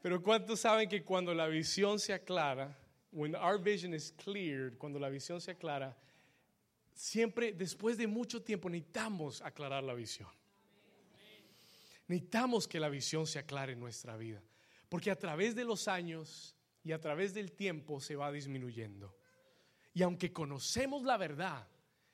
Pero 0.02 0.24
¿cuántos 0.24 0.62
saben 0.62 0.88
que 0.88 1.04
cuando 1.04 1.34
la 1.34 1.48
visión 1.48 2.00
se 2.00 2.14
aclara, 2.14 2.78
when 3.12 3.36
our 3.36 3.60
vision 3.62 3.94
is 3.94 4.14
cleared, 4.14 4.78
cuando 4.78 4.98
la 4.98 5.10
visión 5.10 5.42
se 5.42 5.52
aclara, 5.52 5.98
siempre 6.94 7.52
después 7.52 7.98
de 7.98 8.08
mucho 8.08 8.42
tiempo 8.42 8.70
necesitamos 8.70 9.42
aclarar 9.42 9.84
la 9.84 9.94
visión. 9.94 10.30
Necesitamos 12.08 12.68
que 12.68 12.80
la 12.80 12.88
visión 12.88 13.28
se 13.28 13.40
aclare 13.40 13.74
en 13.74 13.80
nuestra 13.80 14.16
vida, 14.16 14.42
porque 14.88 15.12
a 15.12 15.18
través 15.18 15.54
de 15.56 15.66
los 15.66 15.88
años 15.90 16.56
y 16.84 16.94
a 16.94 17.00
través 17.02 17.34
del 17.34 17.52
tiempo 17.52 18.00
se 18.00 18.16
va 18.16 18.32
disminuyendo. 18.32 19.14
Y 19.96 20.04
aunque 20.04 20.34
conocemos 20.34 21.04
la 21.04 21.16
verdad, 21.16 21.66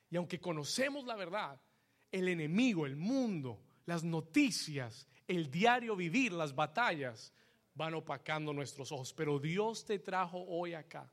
y 0.08 0.16
aunque 0.16 0.38
conocemos 0.38 1.04
la 1.04 1.16
verdad, 1.16 1.60
el 2.12 2.28
enemigo, 2.28 2.86
el 2.86 2.94
mundo, 2.94 3.60
las 3.86 4.04
noticias, 4.04 5.08
el 5.26 5.50
diario 5.50 5.96
vivir, 5.96 6.32
las 6.32 6.54
batallas, 6.54 7.32
van 7.74 7.94
opacando 7.94 8.52
nuestros 8.52 8.92
ojos. 8.92 9.12
Pero 9.12 9.40
Dios 9.40 9.84
te 9.84 9.98
trajo 9.98 10.44
hoy 10.46 10.74
acá 10.74 11.10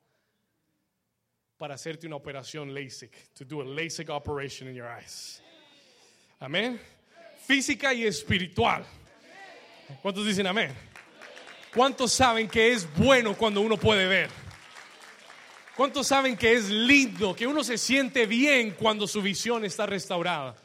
para 1.57 1.73
hacerte 1.73 2.05
una 2.05 2.17
operación 2.17 2.71
LASIK, 2.71 3.33
to 3.33 3.43
do 3.43 3.61
a 3.61 3.65
LASIK 3.65 4.09
operation 4.09 4.69
in 4.69 4.75
your 4.75 4.87
eyes. 4.87 5.41
Amén. 6.39 6.79
Física 7.47 7.95
y 7.95 8.05
espiritual. 8.05 8.85
¿Cuántos 10.03 10.23
dicen 10.23 10.45
amén? 10.45 10.71
¿Cuántos 11.73 12.13
saben 12.13 12.47
que 12.47 12.73
es 12.73 12.87
bueno 12.95 13.35
cuando 13.35 13.59
uno 13.59 13.75
puede 13.75 14.07
ver? 14.07 14.48
¿Cuántos 15.79 16.07
saben 16.07 16.35
que 16.35 16.51
es 16.51 16.69
lindo, 16.69 17.33
que 17.33 17.47
uno 17.47 17.63
se 17.63 17.77
siente 17.77 18.25
bien 18.25 18.71
cuando 18.71 19.07
su 19.07 19.21
visión 19.21 19.63
está 19.63 19.85
restaurada? 19.85 20.57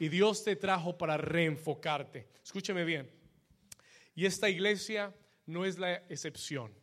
Y 0.00 0.08
Dios 0.08 0.42
te 0.42 0.56
trajo 0.56 0.98
para 0.98 1.16
reenfocarte. 1.16 2.26
Escúcheme 2.42 2.84
bien. 2.84 3.08
Y 4.16 4.26
esta 4.26 4.50
iglesia 4.50 5.14
no 5.46 5.64
es 5.64 5.78
la 5.78 5.94
excepción. 6.08 6.74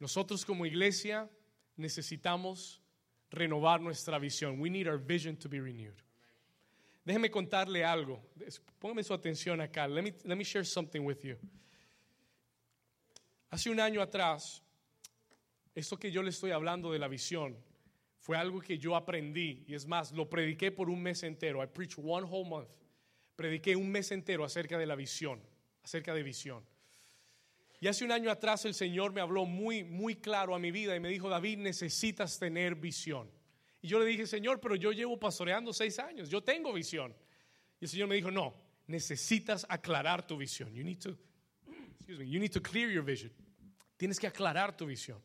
Nosotros 0.00 0.44
como 0.44 0.66
iglesia 0.66 1.30
necesitamos 1.76 2.82
renovar 3.30 3.80
nuestra 3.80 4.18
visión. 4.18 4.60
We 4.60 4.68
need 4.68 4.88
our 4.88 4.98
vision 4.98 5.36
to 5.36 5.48
be 5.48 5.60
renewed. 5.60 6.02
Déjeme 7.04 7.30
contarle 7.30 7.84
algo. 7.84 8.20
Póngame 8.80 9.04
su 9.04 9.14
atención 9.14 9.60
acá. 9.60 9.86
Let 9.86 10.02
me, 10.02 10.12
let 10.24 10.34
me 10.34 10.42
share 10.42 10.64
something 10.64 11.02
with 11.02 11.22
you. 11.22 11.36
Hace 13.48 13.70
un 13.70 13.78
año 13.78 14.02
atrás, 14.02 14.63
esto 15.74 15.98
que 15.98 16.10
yo 16.10 16.22
le 16.22 16.30
estoy 16.30 16.52
hablando 16.52 16.92
de 16.92 16.98
la 16.98 17.08
visión 17.08 17.56
fue 18.18 18.36
algo 18.36 18.60
que 18.60 18.78
yo 18.78 18.96
aprendí 18.96 19.64
y 19.66 19.74
es 19.74 19.86
más, 19.86 20.12
lo 20.12 20.30
prediqué 20.30 20.70
por 20.70 20.88
un 20.88 21.02
mes 21.02 21.22
entero. 21.24 21.62
I 21.62 21.66
preached 21.66 22.02
one 22.02 22.26
whole 22.26 22.48
month. 22.48 22.70
Prediqué 23.36 23.76
un 23.76 23.90
mes 23.90 24.12
entero 24.12 24.44
acerca 24.44 24.78
de 24.78 24.86
la 24.86 24.94
visión, 24.94 25.40
acerca 25.82 26.14
de 26.14 26.22
visión. 26.22 26.64
Y 27.80 27.88
hace 27.88 28.04
un 28.04 28.12
año 28.12 28.30
atrás 28.30 28.64
el 28.64 28.72
Señor 28.72 29.12
me 29.12 29.20
habló 29.20 29.44
muy, 29.44 29.84
muy 29.84 30.14
claro 30.14 30.54
a 30.54 30.58
mi 30.58 30.70
vida 30.70 30.96
y 30.96 31.00
me 31.00 31.10
dijo, 31.10 31.28
David, 31.28 31.58
necesitas 31.58 32.38
tener 32.38 32.76
visión. 32.76 33.30
Y 33.82 33.88
yo 33.88 33.98
le 33.98 34.06
dije, 34.06 34.26
Señor, 34.26 34.60
pero 34.60 34.76
yo 34.76 34.92
llevo 34.92 35.20
pastoreando 35.20 35.72
seis 35.74 35.98
años, 35.98 36.30
yo 36.30 36.42
tengo 36.42 36.72
visión. 36.72 37.14
Y 37.78 37.84
el 37.84 37.90
Señor 37.90 38.08
me 38.08 38.14
dijo, 38.14 38.30
no, 38.30 38.54
necesitas 38.86 39.66
aclarar 39.68 40.26
tu 40.26 40.38
visión. 40.38 40.72
You 40.72 40.82
need 40.82 41.00
to, 41.00 41.18
excuse 41.98 42.18
me, 42.18 42.26
you 42.26 42.40
need 42.40 42.52
to 42.52 42.62
clear 42.62 42.90
your 42.90 43.04
vision. 43.04 43.30
Tienes 43.98 44.18
que 44.18 44.26
aclarar 44.26 44.74
tu 44.74 44.86
visión. 44.86 45.20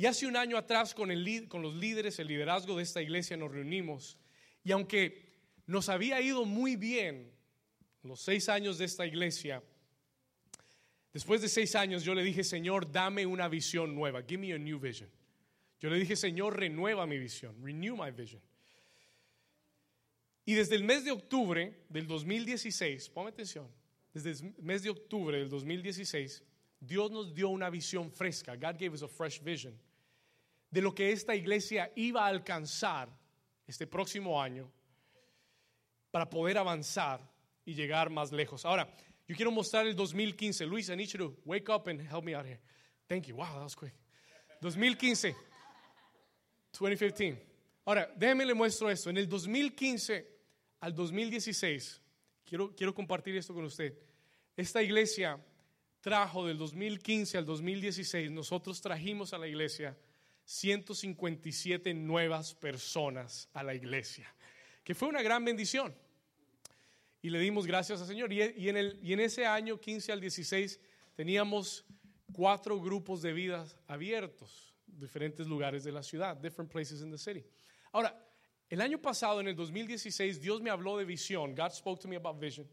Y 0.00 0.06
hace 0.06 0.28
un 0.28 0.36
año 0.36 0.56
atrás 0.56 0.94
con, 0.94 1.08
los 1.08 1.74
líderes, 1.74 2.20
el 2.20 2.28
liderazgo 2.28 2.76
de 2.76 2.84
esta 2.84 3.02
iglesia 3.02 3.36
nos 3.36 3.50
reunimos 3.50 4.16
y 4.62 4.70
aunque 4.70 5.26
nos 5.66 5.88
había 5.88 6.20
ido 6.20 6.44
muy 6.44 6.76
bien 6.76 7.32
los 8.04 8.20
seis 8.20 8.48
años 8.48 8.78
de 8.78 8.84
esta 8.84 9.04
iglesia, 9.04 9.60
después 11.12 11.42
de 11.42 11.48
seis 11.48 11.74
años 11.74 12.04
yo 12.04 12.14
le 12.14 12.22
dije, 12.22 12.44
Señor, 12.44 12.92
dame 12.92 13.26
una 13.26 13.48
visión 13.48 13.92
nueva, 13.92 14.22
give 14.22 14.38
me 14.38 14.52
a 14.52 14.58
new 14.58 14.78
vision. 14.78 15.10
Yo 15.80 15.90
le 15.90 15.98
dije, 15.98 16.14
Señor, 16.14 16.56
renueva 16.56 17.04
mi 17.04 17.18
visión, 17.18 17.60
renew 17.60 17.96
my 17.96 18.12
vision. 18.12 18.40
Y 20.44 20.54
desde 20.54 20.76
el 20.76 20.84
mes 20.84 21.04
de 21.04 21.10
octubre 21.10 21.86
del 21.88 22.06
2016, 22.06 23.08
ponme 23.08 23.30
atención, 23.30 23.68
desde 24.14 24.30
el 24.30 24.54
mes 24.62 24.84
de 24.84 24.90
octubre 24.90 25.38
del 25.38 25.48
2016, 25.48 26.44
Dios 26.78 27.10
nos 27.10 27.34
dio 27.34 27.48
una 27.48 27.68
visión 27.68 28.12
fresca. 28.12 28.54
God 28.54 28.78
gave 28.78 28.90
us 28.90 29.02
a 29.02 29.08
fresh 29.08 29.42
vision 29.42 29.76
de 30.70 30.82
lo 30.82 30.94
que 30.94 31.12
esta 31.12 31.34
iglesia 31.34 31.92
iba 31.96 32.24
a 32.24 32.28
alcanzar 32.28 33.08
este 33.66 33.86
próximo 33.86 34.40
año 34.40 34.70
para 36.10 36.28
poder 36.28 36.58
avanzar 36.58 37.20
y 37.64 37.74
llegar 37.74 38.10
más 38.10 38.32
lejos. 38.32 38.64
Ahora, 38.64 38.88
yo 39.26 39.36
quiero 39.36 39.50
mostrar 39.50 39.86
el 39.86 39.94
2015. 39.94 40.66
Luis, 40.66 40.88
I 40.88 40.96
need 40.96 41.08
you 41.08 41.18
to 41.18 41.36
wake 41.44 41.68
up 41.68 41.86
and 41.88 42.00
help 42.00 42.24
me 42.24 42.34
out 42.34 42.46
here. 42.46 42.60
Thank 43.06 43.26
you. 43.26 43.36
Wow, 43.36 43.54
that 43.54 43.64
was 43.64 43.74
quick. 43.74 43.94
2015. 44.60 45.34
2015. 46.72 47.38
Ahora, 47.84 48.10
déjenme 48.16 48.46
le 48.46 48.54
muestro 48.54 48.90
esto. 48.90 49.10
En 49.10 49.16
el 49.16 49.28
2015 49.28 50.26
al 50.80 50.94
2016, 50.94 52.00
quiero, 52.44 52.74
quiero 52.74 52.94
compartir 52.94 53.36
esto 53.36 53.54
con 53.54 53.64
usted. 53.64 53.94
Esta 54.56 54.82
iglesia 54.82 55.38
trajo 56.00 56.46
del 56.46 56.58
2015 56.58 57.38
al 57.38 57.44
2016, 57.44 58.30
nosotros 58.30 58.80
trajimos 58.80 59.32
a 59.32 59.38
la 59.38 59.46
iglesia 59.46 59.96
157 60.48 61.92
nuevas 61.92 62.54
personas 62.54 63.50
a 63.52 63.62
la 63.62 63.74
iglesia, 63.74 64.34
que 64.82 64.94
fue 64.94 65.06
una 65.08 65.20
gran 65.20 65.44
bendición. 65.44 65.94
Y 67.20 67.28
le 67.28 67.38
dimos 67.38 67.66
gracias 67.66 68.00
al 68.00 68.06
Señor. 68.06 68.32
Y, 68.32 68.40
en, 68.40 68.98
y 69.02 69.12
en 69.12 69.20
ese 69.20 69.44
año 69.44 69.78
15 69.78 70.10
al 70.10 70.22
16 70.22 70.80
teníamos 71.14 71.84
cuatro 72.32 72.80
grupos 72.80 73.20
de 73.20 73.34
vidas 73.34 73.76
abiertos, 73.88 74.74
diferentes 74.86 75.46
lugares 75.46 75.84
de 75.84 75.92
la 75.92 76.02
ciudad, 76.02 76.34
different 76.38 76.72
places 76.72 77.02
in 77.02 77.10
the 77.10 77.18
city. 77.18 77.44
Ahora, 77.92 78.18
el 78.70 78.80
año 78.80 79.02
pasado, 79.02 79.42
en 79.42 79.48
el 79.48 79.54
2016, 79.54 80.40
Dios 80.40 80.62
me 80.62 80.70
habló 80.70 80.96
de 80.96 81.04
visión. 81.04 81.54
God 81.54 81.72
spoke 81.72 82.00
to 82.00 82.08
me 82.08 82.16
about 82.16 82.40
vision. 82.40 82.66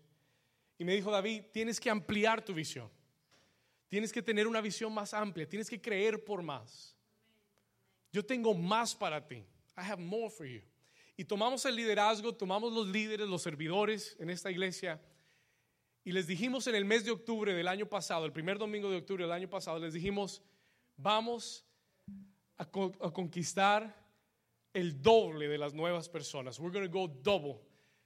Y 0.78 0.86
me 0.86 0.96
dijo, 0.96 1.12
David, 1.12 1.44
tienes 1.52 1.82
que 1.82 1.90
ampliar 1.90 2.42
tu 2.42 2.54
visión. 2.54 2.90
Tienes 3.90 4.14
que 4.14 4.22
tener 4.22 4.48
una 4.48 4.62
visión 4.62 4.94
más 4.94 5.14
amplia. 5.14 5.46
Tienes 5.46 5.70
que 5.70 5.82
creer 5.82 6.24
por 6.24 6.42
más. 6.42 6.96
Yo 8.16 8.24
tengo 8.24 8.54
más 8.54 8.96
para 8.96 9.28
ti. 9.28 9.44
I 9.76 9.82
have 9.82 10.02
more 10.02 10.30
for 10.30 10.48
you. 10.48 10.62
Y 11.18 11.26
tomamos 11.26 11.66
el 11.66 11.76
liderazgo, 11.76 12.34
tomamos 12.34 12.72
los 12.72 12.88
líderes, 12.88 13.28
los 13.28 13.42
servidores 13.42 14.16
en 14.22 14.30
esta 14.30 14.50
iglesia 14.50 15.02
y 16.06 16.14
les 16.14 16.26
dijimos 16.26 16.66
en 16.68 16.76
el 16.76 16.86
mes 16.86 17.04
de 17.04 17.12
octubre 17.12 17.54
del 17.54 17.68
año 17.68 17.88
pasado, 17.88 18.26
el 18.26 18.32
primer 18.32 18.58
domingo 18.58 18.90
de 18.90 19.00
octubre 19.00 19.26
del 19.26 19.34
año 19.34 19.50
pasado, 19.50 19.80
les 19.80 19.92
dijimos, 19.92 20.42
vamos 20.96 21.66
a, 22.58 22.66
conquistar 23.12 23.94
el 24.72 25.02
doble 25.02 25.50
de 25.50 25.58
las 25.58 25.74
nuevas 25.74 26.08
personas. 26.08 26.58
We're 26.58 26.72
going 26.72 26.90
to 26.90 26.98
go 26.98 27.10
double. 27.10 27.60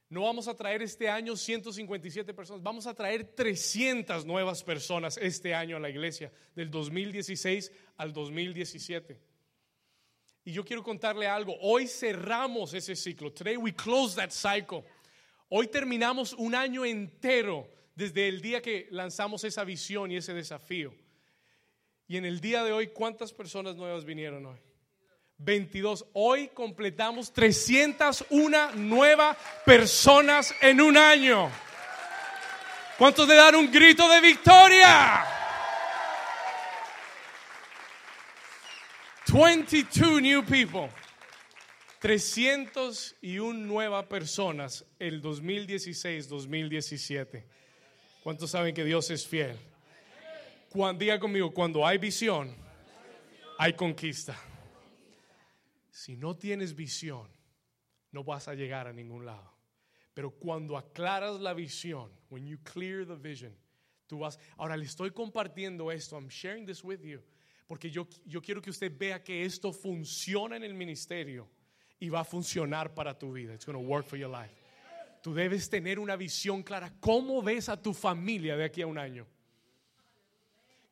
No 0.10 0.24
vamos 0.24 0.48
a 0.48 0.56
traer 0.56 0.82
este 0.82 1.08
año 1.08 1.36
157 1.36 2.34
personas, 2.34 2.64
vamos 2.64 2.88
a 2.88 2.96
traer 2.96 3.36
300 3.36 4.26
nuevas 4.26 4.64
personas 4.64 5.18
este 5.18 5.54
año 5.54 5.78
a 5.78 5.80
la 5.80 5.92
iglesia, 5.92 6.34
del 6.56 6.72
2016 6.72 7.72
al 7.98 8.12
2017. 8.12 9.29
Y 10.46 10.52
yo 10.54 10.64
quiero 10.64 10.84
contarle 10.84 11.28
algo. 11.28 11.56
Hoy 11.62 11.88
cerramos 11.88 12.74
ese 12.74 12.96
ciclo. 12.96 13.32
Today 13.32 13.58
we 13.58 13.74
close 13.74 14.16
that 14.16 14.32
cycle. 14.32 14.84
Hoy 15.50 15.68
terminamos 15.68 16.34
un 16.34 16.56
año 16.56 16.86
entero 16.86 17.68
desde 17.96 18.28
el 18.28 18.42
día 18.42 18.62
que 18.62 18.88
lanzamos 18.92 19.44
esa 19.44 19.64
visión 19.64 20.12
y 20.12 20.18
ese 20.18 20.34
desafío. 20.34 20.94
Y 22.08 22.18
en 22.18 22.26
el 22.26 22.40
día 22.40 22.64
de 22.64 22.72
hoy, 22.72 22.88
¿cuántas 22.88 23.34
personas 23.34 23.76
nuevas 23.76 24.06
vinieron 24.06 24.46
hoy? 24.46 24.58
22. 25.38 26.06
Hoy 26.14 26.50
completamos 26.50 27.32
301 27.32 28.76
nuevas 28.76 29.38
personas 29.66 30.54
en 30.62 30.82
un 30.82 30.98
año. 30.98 31.50
¿Cuántos 32.98 33.28
le 33.28 33.36
dan 33.36 33.56
un 33.56 33.72
grito 33.72 34.10
de 34.10 34.22
victoria? 34.22 35.39
22 39.32 40.22
new 40.22 40.44
people. 40.44 40.90
301 42.02 43.54
nuevas 43.54 44.08
personas 44.08 44.84
el 44.98 45.22
2016-2017. 45.22 47.44
¿Cuántos 48.24 48.50
saben 48.50 48.74
que 48.74 48.84
Dios 48.84 49.12
es 49.12 49.28
fiel? 49.28 49.56
Cuando, 50.70 51.00
diga 51.00 51.20
conmigo, 51.20 51.54
cuando 51.54 51.86
hay 51.86 52.00
visión, 52.00 52.56
hay 53.60 53.74
conquista. 53.74 54.36
Si 55.92 56.16
no 56.16 56.36
tienes 56.36 56.74
visión, 56.74 57.30
no 58.12 58.24
vas 58.24 58.48
a 58.48 58.56
llegar 58.56 58.88
a 58.88 58.94
ningún 58.94 59.28
lado. 59.28 59.54
Pero 60.16 60.32
cuando 60.32 60.76
aclaras 60.76 61.40
la 61.40 61.54
visión, 61.54 62.12
when 62.30 62.48
you 62.48 62.58
clear 62.64 63.06
the 63.06 63.16
vision, 63.16 63.56
tú 64.08 64.18
vas. 64.20 64.40
Ahora 64.58 64.76
le 64.76 64.86
estoy 64.86 65.12
compartiendo 65.12 65.92
esto. 65.92 66.16
I'm 66.16 66.30
sharing 66.30 66.66
this 66.66 66.84
with 66.84 67.04
you 67.04 67.22
porque 67.70 67.92
yo, 67.92 68.08
yo 68.26 68.42
quiero 68.42 68.64
que 68.64 68.72
usted 68.72 68.92
vea 68.98 69.24
que 69.24 69.46
esto 69.46 69.72
funciona 69.72 70.56
en 70.56 70.64
el 70.64 70.74
ministerio 70.74 71.48
y 72.00 72.10
va 72.10 72.22
a 72.22 72.24
funcionar 72.24 72.96
para 72.96 73.16
tu 73.16 73.32
vida. 73.32 73.54
It's 73.54 73.64
going 73.64 73.78
to 73.78 73.88
work 73.88 74.08
for 74.08 74.18
your 74.18 74.32
life. 74.32 74.52
Tú 75.22 75.36
debes 75.36 75.70
tener 75.70 76.00
una 76.00 76.16
visión 76.16 76.64
clara. 76.64 76.92
¿Cómo 77.00 77.44
ves 77.44 77.70
a 77.70 77.80
tu 77.80 77.94
familia 77.94 78.58
de 78.58 78.64
aquí 78.64 78.82
a 78.82 78.88
un 78.88 78.98
año? 78.98 79.28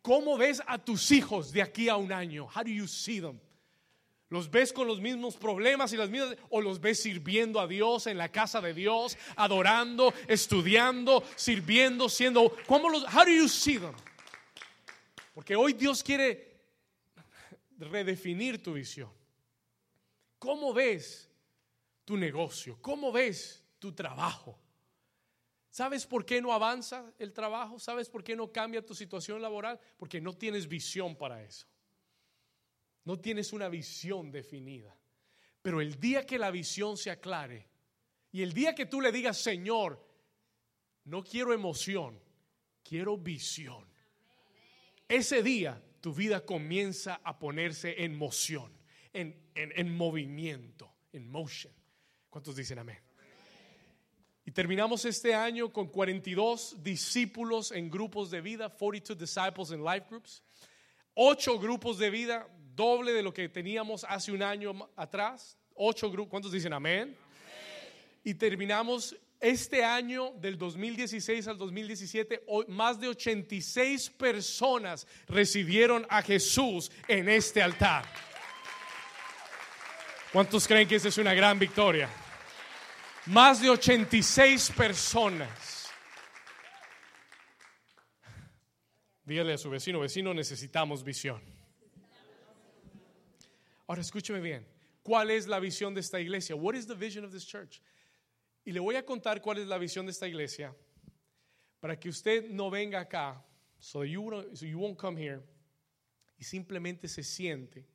¿Cómo 0.03 0.38
ves 0.38 0.61
a 0.67 0.78
tus 0.78 1.09
hijos 1.09 1.51
de 1.51 1.63
aquí 1.63 1.89
a 1.89 1.95
un 1.95 2.11
año? 2.11 2.45
How 2.45 2.63
do 2.63 2.69
you 2.69 2.88
see 2.88 3.21
them? 3.21 3.39
¿Los 4.30 4.47
ves 4.51 4.71
con 4.71 4.86
los 4.86 5.01
mismos 5.01 5.36
problemas 5.36 5.91
y 5.93 5.97
las 5.97 6.11
mismas 6.11 6.38
o 6.51 6.61
los 6.61 6.80
ves 6.80 7.01
sirviendo 7.01 7.59
a 7.59 7.65
Dios 7.65 8.05
en 8.05 8.19
la 8.19 8.30
casa 8.30 8.61
de 8.61 8.75
Dios, 8.75 9.17
adorando, 9.36 10.13
estudiando, 10.28 11.23
sirviendo, 11.36 12.07
siendo 12.07 12.55
¿Cómo 12.67 12.88
los 12.88 13.03
how 13.11 13.25
do 13.25 13.32
you 13.32 13.47
see 13.47 13.80
them? 13.80 13.95
Porque 15.34 15.55
hoy 15.55 15.73
Dios 15.73 16.03
quiere 16.03 16.57
redefinir 17.78 18.61
tu 18.61 18.73
visión. 18.73 19.11
¿Cómo 20.39 20.73
ves 20.73 21.30
tu 22.05 22.17
negocio? 22.17 22.78
¿Cómo 22.82 23.11
ves 23.11 23.63
tu 23.80 23.93
trabajo? 23.93 24.59
¿Sabes 25.69 26.05
por 26.05 26.25
qué 26.25 26.41
no 26.41 26.53
avanza 26.53 27.13
el 27.19 27.34
trabajo? 27.34 27.80
¿Sabes 27.80 28.09
por 28.09 28.23
qué 28.23 28.36
no 28.36 28.51
cambia 28.51 28.86
tu 28.86 28.95
situación 28.95 29.41
laboral? 29.41 29.80
Porque 29.97 30.19
no 30.19 30.34
tienes 30.34 30.67
visión 30.67 31.15
para 31.15 31.43
eso. 31.43 31.67
No 33.03 33.19
tienes 33.19 33.53
una 33.53 33.69
visión 33.69 34.32
definida. 34.32 34.97
Pero 35.61 35.82
el 35.82 35.99
día 35.99 36.25
que 36.25 36.39
la 36.39 36.51
visión 36.51 36.97
se 36.97 37.11
aclare 37.11 37.67
y 38.32 38.41
el 38.41 38.53
día 38.53 38.73
que 38.73 38.86
tú 38.86 39.01
le 39.01 39.11
digas, 39.11 39.38
Señor, 39.38 40.03
no 41.05 41.23
quiero 41.23 41.53
emoción, 41.53 42.19
quiero 42.84 43.17
visión. 43.17 43.88
Ese 45.07 45.41
día 45.41 45.82
tu 46.08 46.14
vida 46.14 46.45
comienza 46.45 47.20
a 47.22 47.38
ponerse 47.38 48.01
en 48.05 48.18
moción, 48.18 48.72
en, 49.12 49.36
en, 49.55 49.93
movimiento, 49.93 50.89
en 51.12 51.30
motion. 51.30 51.74
¿Cuántos 52.30 52.55
dicen 52.55 52.80
amén? 52.80 52.99
Y 54.45 54.51
terminamos 54.51 55.03
este 55.03 55.36
año 55.36 55.70
con 55.70 55.89
42 55.89 56.82
discípulos 56.82 57.74
en 57.74 57.89
grupos 57.89 58.32
de 58.32 58.39
vida, 58.39 58.70
42 58.70 59.18
disciples 59.20 59.72
in 59.72 59.84
life 59.84 60.05
groups, 60.10 60.41
8 61.14 61.60
grupos 61.60 61.97
de 61.97 62.10
vida, 62.10 62.47
doble 62.74 63.12
de 63.12 63.22
lo 63.22 63.34
que 63.34 63.49
teníamos 63.49 64.05
hace 64.05 64.32
un 64.32 64.43
año 64.43 64.89
atrás. 64.95 65.58
8 65.74 66.10
grupos, 66.10 66.30
¿cuántos 66.30 66.53
dicen 66.53 66.72
amén? 66.72 67.18
Y 68.24 68.34
terminamos 68.34 69.14
este 69.39 69.83
año 69.83 70.31
del 70.39 70.57
2016 70.57 71.47
al 71.47 71.57
2017, 71.57 72.43
más 72.67 72.99
de 72.99 73.09
86 73.09 74.09
personas 74.11 75.05
recibieron 75.27 76.05
a 76.09 76.21
Jesús 76.21 76.91
en 77.07 77.29
este 77.29 77.61
altar. 77.61 78.05
¿Cuántos 80.31 80.67
creen 80.67 80.88
que 80.88 80.95
esa 80.95 81.07
es 81.07 81.17
una 81.17 81.33
gran 81.33 81.57
victoria? 81.57 82.09
Más 83.27 83.61
de 83.61 83.69
86 83.69 84.71
personas. 84.71 85.89
Dígale 89.23 89.53
a 89.53 89.57
su 89.57 89.69
vecino, 89.69 89.99
vecino, 89.99 90.33
necesitamos 90.33 91.03
visión. 91.03 91.41
Ahora 93.88 94.01
escúcheme 94.01 94.39
bien. 94.39 94.65
¿Cuál 95.03 95.31
es 95.31 95.47
la 95.47 95.59
visión 95.59 95.93
de 95.93 96.01
esta 96.01 96.19
iglesia? 96.19 96.55
What 96.55 96.75
is 96.75 96.88
the 96.88 96.95
vision 96.95 97.23
of 97.23 97.31
this 97.31 97.45
church? 97.45 97.81
Y 98.68 98.74
le 98.74 98.82
voy 98.82 98.97
a 98.97 99.05
contar 99.05 99.41
cuál 99.41 99.59
es 99.59 99.68
la 99.68 99.78
visión 99.78 100.05
de 100.05 100.11
esta 100.11 100.28
iglesia 100.28 100.76
para 101.80 101.97
que 101.97 102.09
usted 102.09 102.49
no 102.49 102.70
venga 102.70 102.99
acá, 102.99 103.41
so 103.80 104.03
you, 104.03 104.22
won't 104.22 104.97
come 104.97 105.24
here, 105.24 105.41
y 106.38 106.43
simplemente 106.43 107.07
se 107.07 107.24
siente 107.24 107.88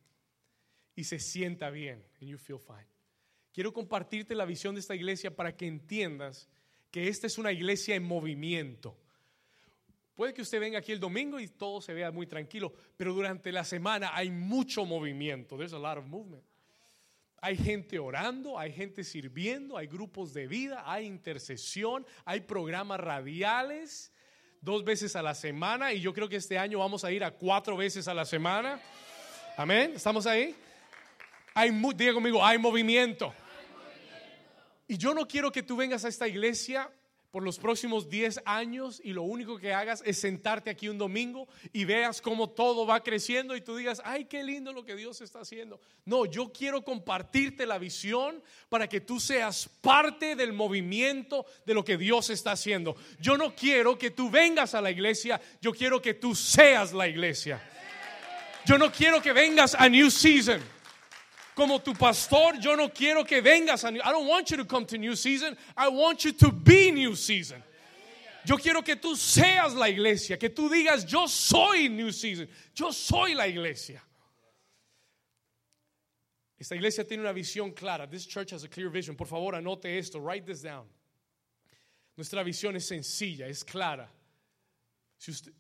y 0.97 1.05
se 1.05 1.19
sienta 1.19 1.69
bien, 1.69 2.03
and 2.23 2.31
you 2.31 2.39
feel 2.39 2.59
fine. 2.59 2.89
Quiero 3.53 3.71
compartirte 3.71 4.35
la 4.35 4.47
visión 4.47 4.75
de 4.75 4.81
esta 4.81 4.95
iglesia 4.95 5.37
para 5.37 5.55
que 5.55 5.67
entiendas 5.67 6.49
que 6.91 7.07
esta 7.07 7.27
es 7.27 7.37
una 7.37 7.53
iglesia 7.53 7.95
en 7.95 8.05
movimiento. 8.05 8.99
Puede 10.15 10.33
que 10.33 10.41
usted 10.41 10.59
venga 10.59 10.79
aquí 10.79 10.93
el 10.93 11.01
domingo 11.01 11.39
y 11.39 11.49
todo 11.49 11.83
se 11.83 11.93
vea 11.93 12.11
muy 12.11 12.27
tranquilo, 12.27 12.73
pero 12.97 13.13
durante 13.13 13.53
la 13.53 13.65
semana 13.65 14.17
hay 14.17 14.31
mucho 14.31 14.87
movimiento. 14.87 15.59
There's 15.59 15.75
a 15.75 15.79
lot 15.79 15.99
of 15.99 16.07
movement. 16.07 16.43
Hay 17.45 17.57
gente 17.57 17.99
orando, 17.99 18.57
hay 18.57 18.73
gente 18.73 19.03
sirviendo, 19.03 19.77
hay 19.77 19.89
grupos 19.89 20.33
de 20.33 20.47
vida, 20.47 20.85
hay 20.87 21.07
intercesión, 21.07 22.07
hay 22.25 22.39
programas 22.41 23.01
radiales 23.01 24.13
dos 24.61 24.85
veces 24.85 25.17
a 25.17 25.23
la 25.23 25.35
semana 25.35 25.93
y 25.93 26.01
yo 26.01 26.15
creo 26.15 26.29
que 26.29 26.37
este 26.37 26.57
año 26.57 26.79
vamos 26.79 27.03
a 27.03 27.11
ir 27.11 27.25
a 27.25 27.33
cuatro 27.33 27.77
veces 27.77 28.07
a 28.07 28.15
la 28.15 28.25
semana. 28.25 28.81
Amén, 29.57 29.95
¿estamos 29.97 30.25
ahí? 30.25 30.55
Diga 31.97 32.15
conmigo, 32.15 32.45
hay 32.45 32.59
movimiento. 32.59 33.35
Y 34.87 34.97
yo 34.97 35.13
no 35.13 35.27
quiero 35.27 35.51
que 35.51 35.65
tú 35.65 35.75
vengas 35.75 36.05
a 36.05 36.09
esta 36.09 36.29
iglesia 36.29 36.89
por 37.33 37.43
los 37.43 37.59
próximos 37.59 38.11
10 38.11 38.43
años 38.45 39.01
y 39.03 39.15
lo 39.15 39.23
único 39.23 39.57
que 39.57 39.73
hagas 39.73 40.03
es 40.05 40.19
sentarte 40.19 40.69
aquí 40.69 40.91
un 40.91 40.99
domingo 40.99 41.49
y 41.73 41.87
veas 41.87 42.21
cómo 42.21 42.51
todo 42.51 42.87
va 42.87 43.03
creciendo 43.03 43.57
y 43.57 43.63
tú 43.63 43.75
digas, 43.75 44.03
ay, 44.05 44.27
qué 44.27 44.45
lindo 44.45 44.71
lo 44.71 44.85
que 44.85 44.95
Dios 44.95 45.23
está 45.23 45.41
haciendo. 45.41 45.81
No, 46.05 46.27
yo 46.27 46.53
quiero 46.53 46.85
compartirte 46.85 47.65
la 47.65 47.79
visión 47.79 48.43
para 48.69 48.87
que 48.87 49.01
tú 49.01 49.19
seas 49.19 49.67
parte 49.81 50.37
del 50.37 50.53
movimiento 50.53 51.47
de 51.65 51.73
lo 51.73 51.83
que 51.83 51.97
Dios 51.97 52.29
está 52.29 52.53
haciendo. 52.53 52.97
Yo 53.19 53.39
no 53.39 53.57
quiero 53.57 53.97
que 53.97 54.11
tú 54.11 54.29
vengas 54.29 54.75
a 54.75 54.83
la 54.83 54.91
iglesia, 54.91 55.41
yo 55.63 55.73
quiero 55.73 56.03
que 56.03 56.13
tú 56.13 56.35
seas 56.35 56.93
la 56.93 57.09
iglesia. 57.09 57.67
Yo 58.67 58.77
no 58.77 58.93
quiero 58.93 59.23
que 59.23 59.33
vengas 59.33 59.75
a 59.75 59.89
New 59.89 60.11
Season 60.11 60.63
como 61.55 61.79
tu 61.81 61.95
pastor, 61.95 62.59
yo 62.59 62.75
no 62.75 62.89
quiero 62.89 63.25
que 63.25 63.41
vengas 63.41 63.85
a 63.85 63.91
New, 63.91 64.01
I 64.03 64.11
don't 64.11 64.27
want 64.27 64.51
you 64.51 64.57
to 64.57 64.65
come 64.65 64.87
to 64.87 64.99
New 64.99 65.15
Season. 65.15 65.57
I 65.77 65.89
want 65.89 66.25
you 66.25 66.33
to 66.33 66.51
be 66.51 66.91
New 66.91 67.15
Season. 67.15 67.63
Yo 68.45 68.57
quiero 68.57 68.83
que 68.83 68.97
tú 68.97 69.17
seas 69.17 69.75
la 69.75 69.87
iglesia, 69.87 70.37
que 70.37 70.49
tú 70.49 70.69
digas, 70.69 71.07
yo 71.07 71.27
soy 71.27 71.89
New 71.89 72.11
Season, 72.11 72.49
yo 72.75 72.91
soy 72.91 73.35
la 73.35 73.47
iglesia. 73.47 74.01
Esta 76.59 76.77
iglesia 76.77 77.05
tiene 77.05 77.23
una 77.23 77.33
visión 77.33 77.75
clara. 77.75 78.07
This 78.07 78.25
church 78.25 78.53
has 78.53 78.63
a 78.63 78.69
clear 78.69 78.89
vision. 78.89 79.17
Por 79.17 79.27
favor, 79.27 79.55
anote 79.55 79.99
esto, 79.99 80.21
write 80.21 80.47
this 80.47 80.63
down. 80.63 80.85
Nuestra 82.17 82.45
visión 82.45 82.77
es 82.77 82.87
sencilla, 82.87 83.49
es 83.49 83.65
clara. 83.65 84.09
Si 85.19 85.33
usted, 85.33 85.53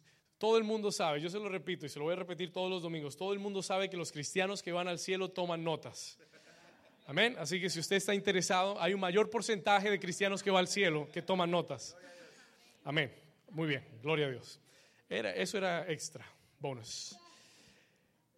todo 0.43 0.59
el 0.59 0.65
mundo 0.65 0.91
sabe, 0.91 1.21
yo 1.21 1.31
se 1.31 1.39
lo 1.39 1.49
repito 1.49 1.87
y 1.87 1.89
se 1.89 2.01
lo 2.01 2.07
voy 2.07 2.15
a 2.15 2.17
repetir 2.17 2.51
todos 2.51 2.69
los 2.69 2.83
domingos, 2.83 3.17
todo 3.17 3.33
el 3.33 3.39
mundo 3.39 3.63
sabe 3.63 3.89
que 3.89 3.97
los 3.97 4.11
cristianos 4.11 4.61
que 4.61 4.73
van 4.73 4.89
al 4.89 4.99
cielo 4.99 5.31
toman 5.31 5.63
notas. 5.63 6.19
Amén. 7.07 7.37
Así 7.39 7.61
que 7.61 7.71
si 7.71 7.79
usted 7.79 7.95
está 7.95 8.13
interesado, 8.13 8.75
hay 8.83 8.93
un 8.93 8.99
mayor 8.99 9.31
porcentaje 9.31 9.89
de 9.89 10.01
cristianos 10.01 10.43
que 10.43 10.51
va 10.51 10.59
al 10.59 10.67
cielo 10.67 11.07
que 11.13 11.23
toman 11.23 11.49
notas. 11.49 11.97
Amén. 12.83 13.15
Muy 13.51 13.69
bien, 13.69 13.85
gloria 14.03 14.27
a 14.27 14.31
Dios. 14.31 14.59
Era, 15.09 15.33
eso 15.33 15.59
era 15.59 15.89
extra, 15.89 16.27
bonus. 16.59 17.17